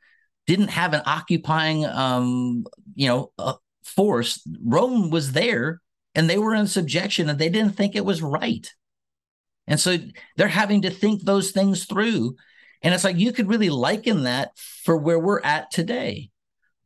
didn't 0.46 0.68
have 0.68 0.94
an 0.94 1.02
occupying 1.06 1.84
um, 1.86 2.64
you 2.94 3.08
know, 3.08 3.32
force. 3.84 4.46
Rome 4.62 5.10
was 5.10 5.32
there 5.32 5.80
and 6.14 6.28
they 6.28 6.38
were 6.38 6.54
in 6.54 6.66
subjection 6.66 7.28
and 7.28 7.38
they 7.38 7.48
didn't 7.48 7.76
think 7.76 7.94
it 7.94 8.04
was 8.04 8.22
right. 8.22 8.72
And 9.66 9.78
so 9.80 9.96
they're 10.36 10.48
having 10.48 10.82
to 10.82 10.90
think 10.90 11.22
those 11.22 11.50
things 11.50 11.84
through. 11.84 12.36
And 12.82 12.94
it's 12.94 13.04
like 13.04 13.18
you 13.18 13.32
could 13.32 13.48
really 13.48 13.70
liken 13.70 14.24
that 14.24 14.56
for 14.84 14.96
where 14.96 15.18
we're 15.18 15.42
at 15.42 15.70
today. 15.70 16.30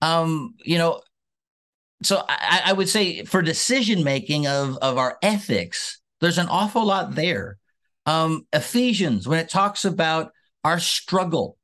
Um, 0.01 0.55
you 0.65 0.79
know, 0.79 1.03
so 2.03 2.23
I, 2.29 2.63
I 2.67 2.73
would 2.73 2.89
say 2.89 3.25
for 3.25 3.43
decision 3.43 4.03
making 4.03 4.47
of 4.47 4.79
of 4.79 4.97
our 4.97 5.19
ethics, 5.23 6.01
there's 6.21 6.39
an 6.39 6.49
awful 6.49 6.87
lot 6.87 7.15
there. 7.15 7.59
Um, 8.07 8.47
Ephesians, 8.53 9.29
when 9.29 9.39
it 9.39 9.51
talks 9.51 9.85
about 9.85 10.33
our 10.65 10.79
struggle, 10.79 11.59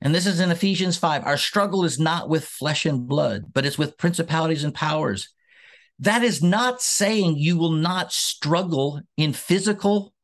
and 0.00 0.14
this 0.14 0.26
is 0.26 0.40
in 0.40 0.50
Ephesians 0.50 0.96
5, 0.96 1.24
our 1.24 1.36
struggle 1.36 1.84
is 1.84 1.98
not 1.98 2.28
with 2.28 2.44
flesh 2.44 2.86
and 2.86 3.06
blood, 3.06 3.52
but 3.52 3.66
it's 3.66 3.78
with 3.78 3.98
principalities 3.98 4.64
and 4.64 4.74
powers. 4.74 5.28
That 5.98 6.22
is 6.22 6.42
not 6.42 6.80
saying 6.80 7.36
you 7.36 7.58
will 7.58 7.72
not 7.72 8.12
struggle 8.12 9.02
in 9.18 9.34
physical 9.34 10.14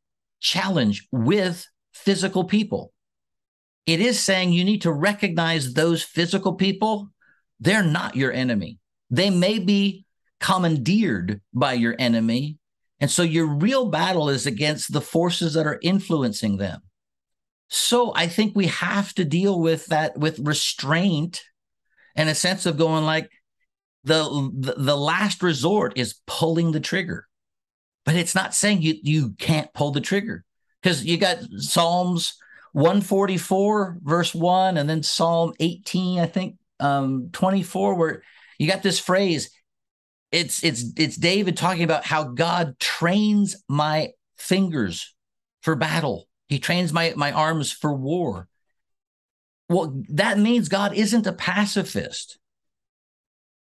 challenge 0.41 1.07
with 1.13 1.67
physical 1.93 2.45
people. 2.45 2.93
It 3.85 4.01
is 4.01 4.19
saying 4.19 4.53
you 4.53 4.65
need 4.65 4.83
to 4.83 4.93
recognize 4.93 5.75
those 5.75 6.03
physical 6.03 6.55
people, 6.55 7.11
they're 7.61 7.83
not 7.83 8.17
your 8.17 8.33
enemy. 8.33 8.79
They 9.11 9.31
may 9.31 9.59
be 9.59 10.07
commandeered 10.41 11.41
by 11.53 11.75
your 11.75 11.95
enemy. 11.99 12.59
And 12.99 13.11
so 13.11 13.23
your 13.23 13.47
real 13.47 13.91
battle 13.91 14.31
is 14.31 14.47
against 14.47 14.93
the 14.93 15.01
forces 15.03 15.55
that 15.55 15.67
are 15.67 15.79
influencing 15.83 16.57
them. 16.57 16.81
So 17.69 18.13
I 18.15 18.29
think 18.29 18.55
we 18.55 18.67
have 18.67 19.13
to 19.15 19.25
deal 19.25 19.61
with 19.61 19.87
that 19.87 20.17
with 20.17 20.39
restraint 20.39 21.43
and 22.15 22.29
a 22.29 22.35
sense 22.35 22.67
of 22.67 22.79
going 22.79 23.05
like 23.05 23.31
the, 24.05 24.51
the, 24.55 24.75
the 24.75 24.97
last 24.97 25.43
resort 25.43 25.99
is 25.99 26.21
pulling 26.27 26.73
the 26.73 26.81
trigger. 26.81 27.27
But 28.05 28.15
it's 28.15 28.37
not 28.37 28.55
saying 28.55 28.83
you 28.83 28.95
you 29.03 29.35
can't 29.39 29.73
pull 29.75 29.91
the 29.91 30.01
trigger 30.01 30.45
because 30.81 31.05
you 31.05 31.19
got 31.19 31.39
Psalms 31.59 32.37
144 32.73 33.99
verse 34.03 34.33
1 34.33 34.77
and 34.77 34.89
then 34.89 35.03
Psalm 35.03 35.55
18 35.59 36.21
I 36.21 36.27
think 36.27 36.57
um 36.79 37.31
24 37.33 37.95
where 37.95 38.23
you 38.59 38.69
got 38.69 38.85
this 38.85 39.01
phrase 39.01 39.51
it's 40.31 40.63
it's 40.63 40.85
it's 40.97 41.17
David 41.17 41.57
talking 41.57 41.85
about 41.85 42.05
how 42.05 42.25
God 42.25 42.79
trains 42.79 43.57
my 43.69 44.11
fingers 44.37 45.15
for 45.63 45.75
battle. 45.75 46.29
He 46.49 46.59
trains 46.59 46.93
my 46.93 47.13
my 47.17 47.33
arms 47.33 47.73
for 47.73 47.93
war. 47.93 48.49
Well, 49.69 50.01
that 50.09 50.39
means 50.39 50.69
God 50.69 50.95
isn't 50.95 51.27
a 51.27 51.33
pacifist. 51.33 52.39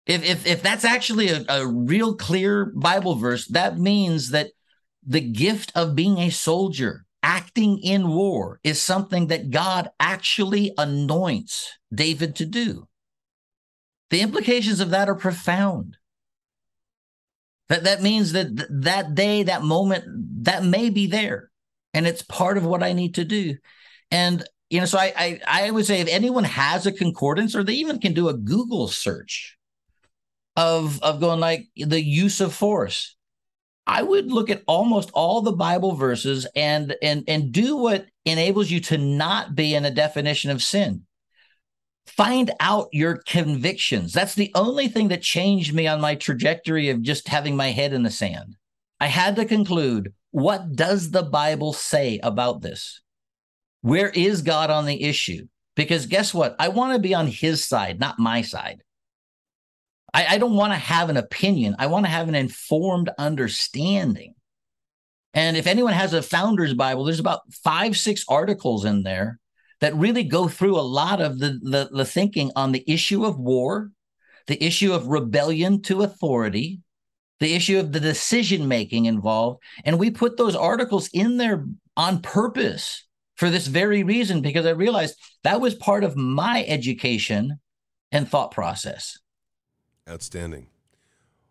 If 0.05 0.23
if 0.23 0.45
if 0.45 0.61
that's 0.61 0.85
actually 0.85 1.29
a, 1.29 1.43
a 1.49 1.67
real 1.67 2.15
clear 2.15 2.65
Bible 2.65 3.15
verse, 3.15 3.47
that 3.47 3.79
means 3.79 4.29
that 4.29 4.51
the 5.05 5.21
gift 5.21 5.71
of 5.75 5.95
being 5.95 6.19
a 6.19 6.29
soldier, 6.29 7.05
acting 7.23 7.79
in 7.79 8.09
war, 8.09 8.59
is 8.63 8.81
something 8.81 9.27
that 9.27 9.49
God 9.49 9.89
actually 9.99 10.73
anoints 10.77 11.71
David 11.93 12.35
to 12.35 12.45
do. 12.45 12.87
The 14.11 14.21
implications 14.21 14.79
of 14.79 14.91
that 14.91 15.09
are 15.09 15.15
profound. 15.15 15.97
That 17.69 17.83
that 17.85 18.03
means 18.03 18.33
that 18.33 18.55
th- 18.55 18.69
that 18.69 19.15
day, 19.15 19.41
that 19.41 19.63
moment, 19.63 20.05
that 20.43 20.63
may 20.63 20.91
be 20.91 21.07
there, 21.07 21.49
and 21.95 22.05
it's 22.05 22.21
part 22.21 22.57
of 22.57 22.65
what 22.65 22.83
I 22.83 22.93
need 22.93 23.15
to 23.15 23.25
do. 23.25 23.55
And 24.11 24.43
you 24.69 24.79
know, 24.79 24.85
so 24.85 24.99
I 24.99 25.13
I, 25.17 25.39
I 25.47 25.71
would 25.71 25.85
say 25.85 26.01
if 26.01 26.07
anyone 26.07 26.43
has 26.43 26.85
a 26.85 26.91
concordance, 26.91 27.55
or 27.55 27.63
they 27.63 27.73
even 27.73 27.99
can 27.99 28.13
do 28.13 28.29
a 28.29 28.37
Google 28.37 28.87
search 28.87 29.57
of 30.55 31.01
of 31.01 31.19
going 31.19 31.39
like 31.39 31.67
the 31.75 32.01
use 32.01 32.41
of 32.41 32.53
force, 32.53 33.15
I 33.87 34.03
would 34.03 34.31
look 34.31 34.49
at 34.49 34.63
almost 34.67 35.09
all 35.13 35.41
the 35.41 35.51
Bible 35.51 35.95
verses 35.95 36.45
and 36.55 36.95
and 37.01 37.23
and 37.27 37.51
do 37.51 37.77
what 37.77 38.05
enables 38.25 38.69
you 38.69 38.79
to 38.81 38.97
not 38.97 39.55
be 39.55 39.73
in 39.73 39.85
a 39.85 39.91
definition 39.91 40.51
of 40.51 40.61
sin 40.61 41.05
find 42.07 42.51
out 42.59 42.87
your 42.91 43.17
convictions. 43.25 44.13
That's 44.13 44.35
the 44.35 44.51
only 44.55 44.87
thing 44.87 45.09
that 45.09 45.21
changed 45.21 45.73
me 45.73 45.87
on 45.87 46.01
my 46.01 46.15
trajectory 46.15 46.89
of 46.89 47.01
just 47.01 47.27
having 47.27 47.55
my 47.55 47.71
head 47.71 47.93
in 47.93 48.03
the 48.03 48.11
sand. 48.11 48.55
I 48.99 49.07
had 49.07 49.35
to 49.35 49.45
conclude 49.45 50.13
what 50.35 50.75
does 50.75 51.11
the 51.11 51.23
Bible 51.23 51.71
say 51.71 52.19
about 52.21 52.61
this? 52.61 53.01
Where 53.79 54.09
is 54.09 54.41
God 54.41 54.69
on 54.69 54.85
the 54.85 55.01
issue? 55.01 55.47
Because 55.77 56.07
guess 56.07 56.33
what? 56.33 56.57
I 56.59 56.67
want 56.67 56.91
to 56.91 56.99
be 56.99 57.15
on 57.15 57.27
his 57.27 57.65
side, 57.65 58.01
not 58.01 58.19
my 58.19 58.41
side. 58.41 58.83
I, 60.13 60.35
I 60.35 60.37
don't 60.37 60.57
want 60.57 60.73
to 60.73 60.77
have 60.77 61.09
an 61.09 61.15
opinion. 61.15 61.77
I 61.79 61.87
want 61.87 62.05
to 62.05 62.11
have 62.11 62.27
an 62.27 62.35
informed 62.35 63.11
understanding. 63.17 64.33
And 65.33 65.55
if 65.55 65.67
anyone 65.67 65.93
has 65.93 66.11
a 66.13 66.21
founder's 66.21 66.73
Bible, 66.73 67.05
there's 67.05 67.21
about 67.21 67.53
five, 67.63 67.95
six 67.95 68.25
articles 68.27 68.83
in 68.83 69.03
there 69.03 69.39
that 69.79 69.95
really 69.95 70.25
go 70.25 70.49
through 70.49 70.77
a 70.77 70.81
lot 70.81 71.21
of 71.21 71.39
the, 71.39 71.57
the, 71.61 71.89
the 71.93 72.05
thinking 72.05 72.51
on 72.57 72.73
the 72.73 72.83
issue 72.85 73.23
of 73.23 73.39
war, 73.39 73.89
the 74.47 74.61
issue 74.61 74.91
of 74.91 75.07
rebellion 75.07 75.81
to 75.83 76.01
authority, 76.01 76.81
the 77.39 77.53
issue 77.53 77.79
of 77.79 77.91
the 77.91 77.99
decision 77.99 78.67
making 78.67 79.05
involved. 79.05 79.61
And 79.83 79.99
we 79.99 80.09
put 80.11 80.37
those 80.37 80.55
articles 80.55 81.09
in 81.13 81.37
there 81.37 81.65
on 81.97 82.21
purpose 82.21 83.05
for 83.35 83.49
this 83.49 83.67
very 83.67 84.03
reason, 84.03 84.41
because 84.41 84.65
I 84.65 84.71
realized 84.71 85.19
that 85.43 85.59
was 85.59 85.75
part 85.75 86.05
of 86.05 86.15
my 86.15 86.63
education 86.67 87.59
and 88.11 88.29
thought 88.29 88.51
process. 88.51 89.17
Outstanding. 90.09 90.67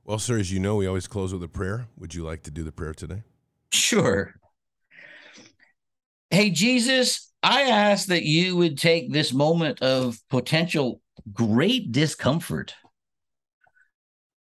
Well, 0.05 0.18
sir, 0.18 0.39
as 0.39 0.51
you 0.51 0.61
know, 0.61 0.76
we 0.76 0.87
always 0.87 1.07
close 1.07 1.32
with 1.32 1.43
a 1.43 1.49
prayer. 1.49 1.89
Would 1.99 2.14
you 2.14 2.24
like 2.24 2.43
to 2.45 2.51
do 2.51 2.62
the 2.62 2.72
prayer 2.72 2.95
today? 2.95 3.22
Sure. 3.72 4.35
Hey, 6.30 6.51
Jesus, 6.51 7.30
I 7.43 7.62
ask 7.62 8.09
that 8.09 8.24
you 8.24 8.57
would 8.57 8.78
take 8.78 9.12
this 9.12 9.32
moment 9.32 9.82
of 9.82 10.18
potential 10.30 11.01
great 11.32 11.93
discomfort 11.93 12.74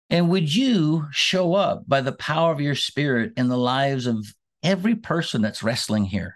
and 0.09 0.29
would 0.29 0.53
you 0.53 1.07
show 1.11 1.53
up 1.53 1.83
by 1.87 2.01
the 2.01 2.13
power 2.13 2.51
of 2.51 2.61
your 2.61 2.75
spirit 2.75 3.33
in 3.35 3.49
the 3.49 3.57
lives 3.57 4.07
of 4.07 4.25
every 4.63 4.95
person 4.95 5.41
that's 5.41 5.63
wrestling 5.63 6.05
here, 6.05 6.35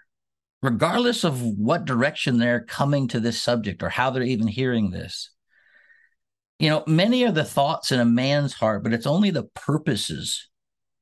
regardless 0.62 1.24
of 1.24 1.42
what 1.42 1.84
direction 1.84 2.38
they're 2.38 2.64
coming 2.64 3.08
to 3.08 3.20
this 3.20 3.40
subject 3.40 3.82
or 3.82 3.88
how 3.88 4.10
they're 4.10 4.22
even 4.22 4.48
hearing 4.48 4.90
this? 4.90 5.30
You 6.58 6.68
know, 6.70 6.84
many 6.86 7.24
are 7.24 7.32
the 7.32 7.44
thoughts 7.44 7.90
in 7.90 7.98
a 7.98 8.04
man's 8.04 8.54
heart, 8.54 8.84
but 8.84 8.92
it's 8.92 9.06
only 9.06 9.30
the 9.30 9.48
purposes 9.54 10.48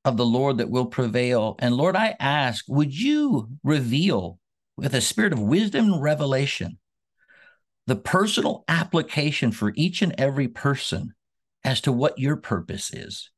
of 0.05 0.17
the 0.17 0.25
Lord 0.25 0.59
that 0.59 0.71
will 0.71 0.87
prevail. 0.87 1.57
And 1.59 1.75
Lord, 1.75 1.97
I 1.97 2.17
ask, 2.19 2.65
would 2.69 2.97
you 2.97 3.49
reveal 3.63 4.39
with 4.77 4.95
a 4.95 5.01
spirit 5.01 5.33
of 5.33 5.41
wisdom 5.41 5.93
and 5.93 6.03
revelation, 6.03 6.79
the 7.87 7.97
personal 7.97 8.65
application 8.69 9.53
for 9.53 9.73
each 9.75 10.01
and 10.01 10.15
every 10.17 10.49
person 10.49 11.15
as 11.65 11.81
to 11.83 11.93
what 11.93 12.19
your 12.19 12.37
purpose 12.37 12.93
is. 12.93 13.31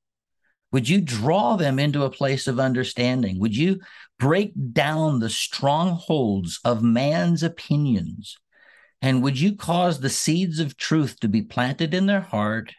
Would 0.73 0.89
you 0.89 1.01
draw 1.01 1.57
them 1.57 1.79
into 1.79 2.05
a 2.05 2.11
place 2.11 2.47
of 2.47 2.59
understanding? 2.59 3.39
Would 3.41 3.57
you 3.57 3.81
break 4.19 4.53
down 4.73 5.19
the 5.19 5.29
strongholds 5.29 6.61
of 6.65 6.83
man's 6.83 7.43
opinions? 7.43 8.39
And 9.03 9.23
would 9.23 9.39
you 9.39 9.57
cause 9.57 10.01
the 10.01 10.09
seeds 10.09 10.61
of 10.61 10.77
truth 10.77 11.21
to 11.21 11.29
be 11.29 11.43
planted 11.43 11.93
in 11.93 12.07
their 12.07 12.21
heart? 12.21 12.73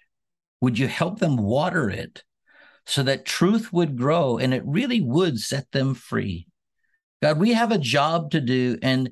Would 0.61 0.79
you 0.79 0.87
help 0.87 1.19
them 1.19 1.37
water 1.37 1.89
it 1.89 2.23
so 2.85 3.03
that 3.03 3.25
truth 3.25 3.71
would 3.71 3.97
grow 3.97 4.37
and 4.37 4.53
it 4.53 4.63
really 4.65 5.01
would 5.01 5.39
set 5.39 5.71
them 5.71 5.93
free? 5.93 6.47
God, 7.21 7.39
we 7.39 7.53
have 7.53 7.71
a 7.71 7.77
job 7.77 8.31
to 8.31 8.41
do, 8.41 8.77
and 8.81 9.11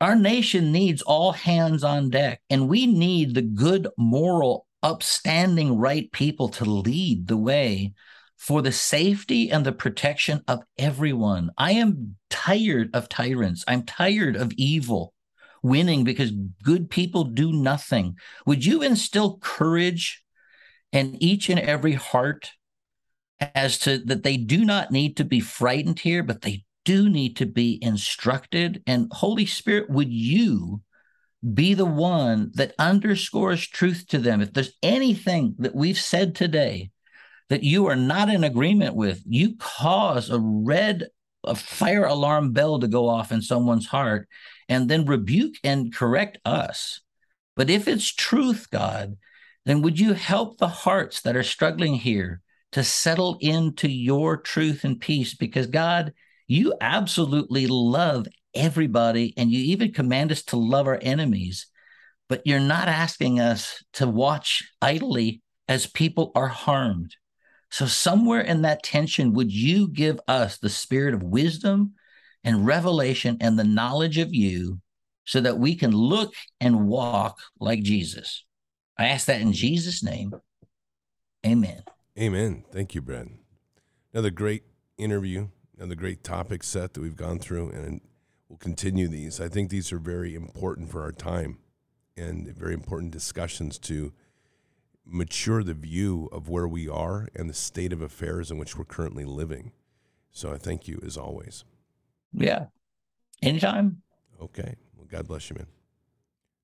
our 0.00 0.14
nation 0.14 0.70
needs 0.70 1.02
all 1.02 1.32
hands 1.32 1.82
on 1.82 2.10
deck, 2.10 2.40
and 2.50 2.68
we 2.68 2.86
need 2.86 3.34
the 3.34 3.42
good, 3.42 3.88
moral, 3.96 4.66
upstanding, 4.82 5.76
right 5.76 6.10
people 6.12 6.48
to 6.50 6.64
lead 6.64 7.28
the 7.28 7.36
way 7.36 7.92
for 8.36 8.62
the 8.62 8.72
safety 8.72 9.50
and 9.50 9.64
the 9.64 9.72
protection 9.72 10.42
of 10.48 10.62
everyone. 10.76 11.50
I 11.56 11.72
am 11.72 12.16
tired 12.28 12.90
of 12.94 13.08
tyrants. 13.08 13.64
I'm 13.68 13.84
tired 13.84 14.36
of 14.36 14.52
evil 14.56 15.14
winning 15.62 16.02
because 16.02 16.32
good 16.62 16.90
people 16.90 17.24
do 17.24 17.52
nothing. 17.52 18.16
Would 18.46 18.64
you 18.64 18.82
instill 18.82 19.38
courage 19.38 20.22
in 20.90 21.16
each 21.22 21.48
and 21.48 21.60
every 21.60 21.92
heart 21.92 22.52
as 23.54 23.78
to 23.80 23.98
that 23.98 24.22
they 24.22 24.36
do 24.36 24.64
not 24.64 24.90
need 24.90 25.16
to 25.16 25.24
be 25.24 25.40
frightened 25.40 26.00
here, 26.00 26.22
but 26.22 26.42
they 26.42 26.64
do 26.84 27.08
need 27.08 27.36
to 27.36 27.46
be 27.46 27.78
instructed. 27.82 28.82
And 28.86 29.08
Holy 29.12 29.46
Spirit, 29.46 29.90
would 29.90 30.12
you 30.12 30.82
be 31.54 31.74
the 31.74 31.86
one 31.86 32.50
that 32.54 32.74
underscores 32.78 33.66
truth 33.66 34.06
to 34.08 34.18
them? 34.18 34.40
If 34.40 34.52
there's 34.52 34.76
anything 34.82 35.54
that 35.58 35.74
we've 35.74 35.98
said 35.98 36.34
today 36.34 36.90
that 37.48 37.62
you 37.62 37.86
are 37.86 37.96
not 37.96 38.28
in 38.28 38.44
agreement 38.44 38.94
with, 38.94 39.22
you 39.26 39.56
cause 39.58 40.30
a 40.30 40.38
red 40.40 41.08
a 41.44 41.54
fire 41.54 42.04
alarm 42.04 42.52
bell 42.52 42.78
to 42.78 42.88
go 42.88 43.08
off 43.08 43.32
in 43.32 43.42
someone's 43.42 43.86
heart 43.86 44.28
and 44.68 44.88
then 44.88 45.04
rebuke 45.04 45.54
and 45.64 45.94
correct 45.94 46.38
us. 46.44 47.00
But 47.56 47.70
if 47.70 47.88
it's 47.88 48.12
truth, 48.12 48.68
God, 48.70 49.16
then 49.66 49.82
would 49.82 49.98
you 49.98 50.12
help 50.14 50.58
the 50.58 50.68
hearts 50.68 51.22
that 51.22 51.36
are 51.36 51.42
struggling 51.42 51.94
here 51.94 52.40
to 52.72 52.82
settle 52.82 53.36
into 53.40 53.88
your 53.88 54.36
truth 54.36 54.84
and 54.84 55.00
peace? 55.00 55.34
Because 55.34 55.66
God, 55.66 56.12
you 56.46 56.74
absolutely 56.80 57.66
love 57.66 58.26
everybody, 58.54 59.34
and 59.36 59.50
you 59.50 59.60
even 59.64 59.92
command 59.92 60.32
us 60.32 60.42
to 60.44 60.56
love 60.56 60.86
our 60.86 60.98
enemies, 61.02 61.66
but 62.28 62.42
you're 62.44 62.60
not 62.60 62.88
asking 62.88 63.40
us 63.40 63.82
to 63.94 64.06
watch 64.08 64.62
idly 64.80 65.42
as 65.68 65.86
people 65.86 66.32
are 66.34 66.48
harmed. 66.48 67.14
So, 67.70 67.86
somewhere 67.86 68.42
in 68.42 68.62
that 68.62 68.82
tension, 68.82 69.32
would 69.32 69.52
you 69.52 69.88
give 69.88 70.20
us 70.28 70.58
the 70.58 70.68
spirit 70.68 71.14
of 71.14 71.22
wisdom 71.22 71.94
and 72.44 72.66
revelation 72.66 73.38
and 73.40 73.58
the 73.58 73.64
knowledge 73.64 74.18
of 74.18 74.34
you 74.34 74.80
so 75.24 75.40
that 75.40 75.58
we 75.58 75.74
can 75.74 75.92
look 75.92 76.34
and 76.60 76.86
walk 76.86 77.38
like 77.58 77.82
Jesus? 77.82 78.44
I 78.98 79.08
ask 79.08 79.26
that 79.26 79.40
in 79.40 79.52
Jesus' 79.52 80.02
name. 80.02 80.34
Amen. 81.46 81.82
Amen. 82.18 82.64
Thank 82.70 82.94
you, 82.94 83.00
Brad. 83.00 83.28
Another 84.12 84.30
great 84.30 84.64
interview, 84.98 85.48
another 85.78 85.94
great 85.94 86.22
topic 86.22 86.62
set 86.62 86.92
that 86.92 87.00
we've 87.00 87.16
gone 87.16 87.38
through, 87.38 87.70
and 87.70 88.02
we'll 88.52 88.58
continue 88.58 89.08
these. 89.08 89.40
I 89.40 89.48
think 89.48 89.70
these 89.70 89.94
are 89.94 89.98
very 89.98 90.34
important 90.34 90.90
for 90.90 91.00
our 91.00 91.10
time 91.10 91.56
and 92.18 92.46
very 92.54 92.74
important 92.74 93.10
discussions 93.10 93.78
to 93.78 94.12
mature 95.06 95.64
the 95.64 95.72
view 95.72 96.28
of 96.30 96.50
where 96.50 96.68
we 96.68 96.86
are 96.86 97.28
and 97.34 97.48
the 97.48 97.54
state 97.54 97.94
of 97.94 98.02
affairs 98.02 98.50
in 98.50 98.58
which 98.58 98.76
we're 98.76 98.84
currently 98.84 99.24
living. 99.24 99.72
So 100.30 100.52
I 100.52 100.58
thank 100.58 100.86
you 100.86 101.00
as 101.02 101.16
always. 101.16 101.64
Yeah. 102.34 102.66
Anytime. 103.40 104.02
Okay. 104.38 104.76
Well, 104.96 105.06
God 105.10 105.26
bless 105.26 105.48
you, 105.48 105.56
man. 105.56 105.68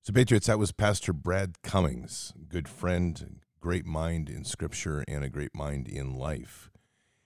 So, 0.03 0.13
Patriots, 0.13 0.45
that 0.45 0.59
was 0.59 0.71
Pastor 0.71 1.11
Brad 1.11 1.61
Cummings, 1.63 2.33
good 2.47 2.67
friend, 2.67 3.39
great 3.59 3.85
mind 3.85 4.29
in 4.29 4.45
scripture, 4.45 5.03
and 5.07 5.23
a 5.23 5.29
great 5.29 5.55
mind 5.55 5.87
in 5.87 6.13
life. 6.13 6.69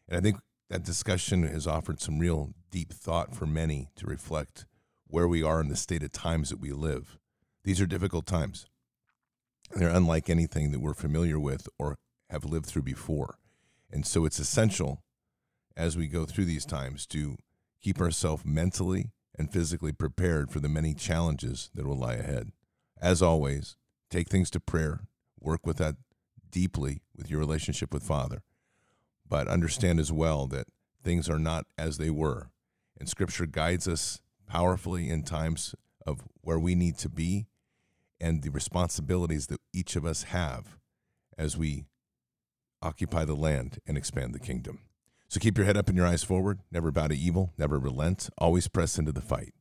And 0.08 0.18
I 0.18 0.22
think 0.22 0.38
that 0.70 0.84
discussion 0.84 1.44
has 1.44 1.68
offered 1.68 2.00
some 2.00 2.18
real 2.18 2.54
deep 2.74 2.92
thought 2.92 3.36
for 3.36 3.46
many 3.46 3.88
to 3.96 4.08
reflect 4.08 4.66
where 5.06 5.28
we 5.28 5.44
are 5.44 5.62
in 5.62 5.70
the 5.70 5.76
state 5.76 6.02
of 6.02 6.12
times 6.12 6.50
that 6.50 6.60
we 6.60 6.72
live. 6.72 7.20
These 7.64 7.80
are 7.80 7.86
difficult 7.86 8.26
times. 8.26 8.66
They're 9.76 9.90
unlike 9.90 10.28
anything 10.28 10.72
that 10.72 10.80
we're 10.80 10.96
familiar 10.96 11.40
with 11.40 11.68
or 11.78 11.98
have 12.32 12.44
lived 12.44 12.66
through 12.66 12.82
before. 12.82 13.36
And 13.92 14.08
so 14.08 14.26
it's 14.26 14.40
essential 14.40 15.04
as 15.78 15.96
we 15.96 16.08
go 16.08 16.26
through 16.26 16.46
these 16.46 16.66
times 16.66 17.06
to 17.08 17.38
keep 17.80 18.02
ourselves 18.02 18.44
mentally 18.44 19.12
and 19.38 19.54
physically 19.54 19.92
prepared 19.92 20.50
for 20.50 20.60
the 20.60 20.68
many 20.68 20.96
challenges 20.96 21.70
that 21.76 21.86
will 21.86 22.00
lie 22.00 22.16
ahead. 22.16 22.54
As 23.00 23.22
always, 23.22 23.76
take 24.10 24.30
things 24.30 24.50
to 24.50 24.60
prayer, 24.60 25.02
work 25.40 25.68
with 25.68 25.78
that 25.78 25.98
deeply 26.50 27.04
with 27.16 27.30
your 27.30 27.40
relationship 27.40 27.94
with 27.94 28.02
Father, 28.02 28.42
but 29.30 29.48
understand 29.48 30.00
as 30.00 30.12
well 30.12 30.48
that 30.48 30.66
things 31.04 31.30
are 31.30 31.38
not 31.38 31.68
as 31.78 31.98
they 31.98 32.10
were. 32.10 32.50
And 33.04 33.10
Scripture 33.10 33.46
guides 33.46 33.86
us 33.86 34.22
powerfully 34.48 35.10
in 35.10 35.24
times 35.24 35.76
of 36.08 36.22
where 36.40 36.58
we 36.58 36.74
need 36.74 36.98
to 37.00 37.10
be 37.10 37.48
and 38.18 38.42
the 38.42 38.50
responsibilities 38.50 39.48
that 39.48 39.60
each 39.74 39.98
of 39.98 40.06
us 40.06 40.24
have 40.24 40.78
as 41.38 41.58
we 41.58 41.84
occupy 42.82 43.26
the 43.26 43.36
land 43.36 43.80
and 43.86 43.98
expand 43.98 44.34
the 44.34 44.40
kingdom. 44.40 44.84
So 45.28 45.42
keep 45.42 45.58
your 45.58 45.66
head 45.66 45.76
up 45.76 45.90
and 45.90 45.98
your 45.98 46.08
eyes 46.08 46.24
forward. 46.24 46.60
Never 46.72 46.92
bow 46.92 47.08
to 47.08 47.14
evil. 47.14 47.52
Never 47.58 47.78
relent. 47.78 48.30
Always 48.38 48.70
press 48.70 48.98
into 48.98 49.12
the 49.12 49.20
fight. 49.20 49.54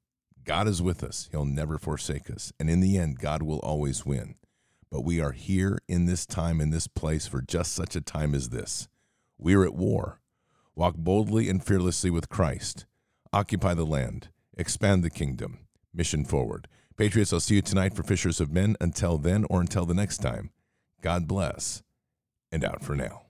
God 0.45 0.68
is 0.68 0.80
with 0.80 1.03
us. 1.03 1.28
He'll 1.32 1.45
never 1.45 1.78
forsake 1.78 2.30
us. 2.30 2.53
And 2.61 2.70
in 2.70 2.78
the 2.78 2.97
end, 2.97 3.18
God 3.18 3.43
will 3.43 3.59
always 3.59 4.07
win. 4.07 4.36
But 4.88 5.01
we 5.01 5.20
are 5.20 5.32
here 5.32 5.80
in 5.88 6.07
this 6.07 6.26
time, 6.26 6.61
in 6.61 6.70
this 6.70 6.86
place, 6.86 7.26
for 7.26 7.43
just 7.43 7.72
such 7.72 7.97
a 7.97 8.01
time 8.01 8.36
as 8.36 8.51
this. 8.51 8.86
We 9.36 9.55
are 9.55 9.64
at 9.64 9.74
war. 9.74 10.20
Walk 10.76 10.95
boldly 10.95 11.49
and 11.49 11.61
fearlessly 11.61 12.09
with 12.09 12.28
Christ. 12.28 12.86
Occupy 13.34 13.72
the 13.72 13.86
land. 13.86 14.28
Expand 14.58 15.02
the 15.02 15.08
kingdom. 15.08 15.60
Mission 15.94 16.22
forward. 16.22 16.68
Patriots, 16.98 17.32
I'll 17.32 17.40
see 17.40 17.54
you 17.54 17.62
tonight 17.62 17.94
for 17.94 18.02
Fishers 18.02 18.40
of 18.40 18.52
Men. 18.52 18.76
Until 18.78 19.16
then, 19.16 19.46
or 19.48 19.62
until 19.62 19.86
the 19.86 19.94
next 19.94 20.18
time, 20.18 20.50
God 21.00 21.26
bless, 21.26 21.82
and 22.50 22.62
out 22.62 22.84
for 22.84 22.94
now. 22.94 23.22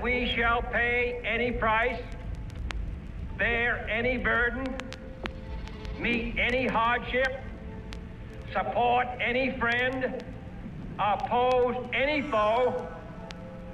We 0.00 0.32
shall 0.36 0.62
pay 0.62 1.20
any 1.24 1.50
price, 1.50 2.00
bear 3.36 3.88
any 3.90 4.16
burden, 4.16 4.64
meet 5.98 6.36
any 6.38 6.68
hardship, 6.68 7.40
support 8.52 9.08
any 9.20 9.58
friend, 9.58 10.22
oppose 11.00 11.74
any 11.92 12.22
foe 12.22 12.86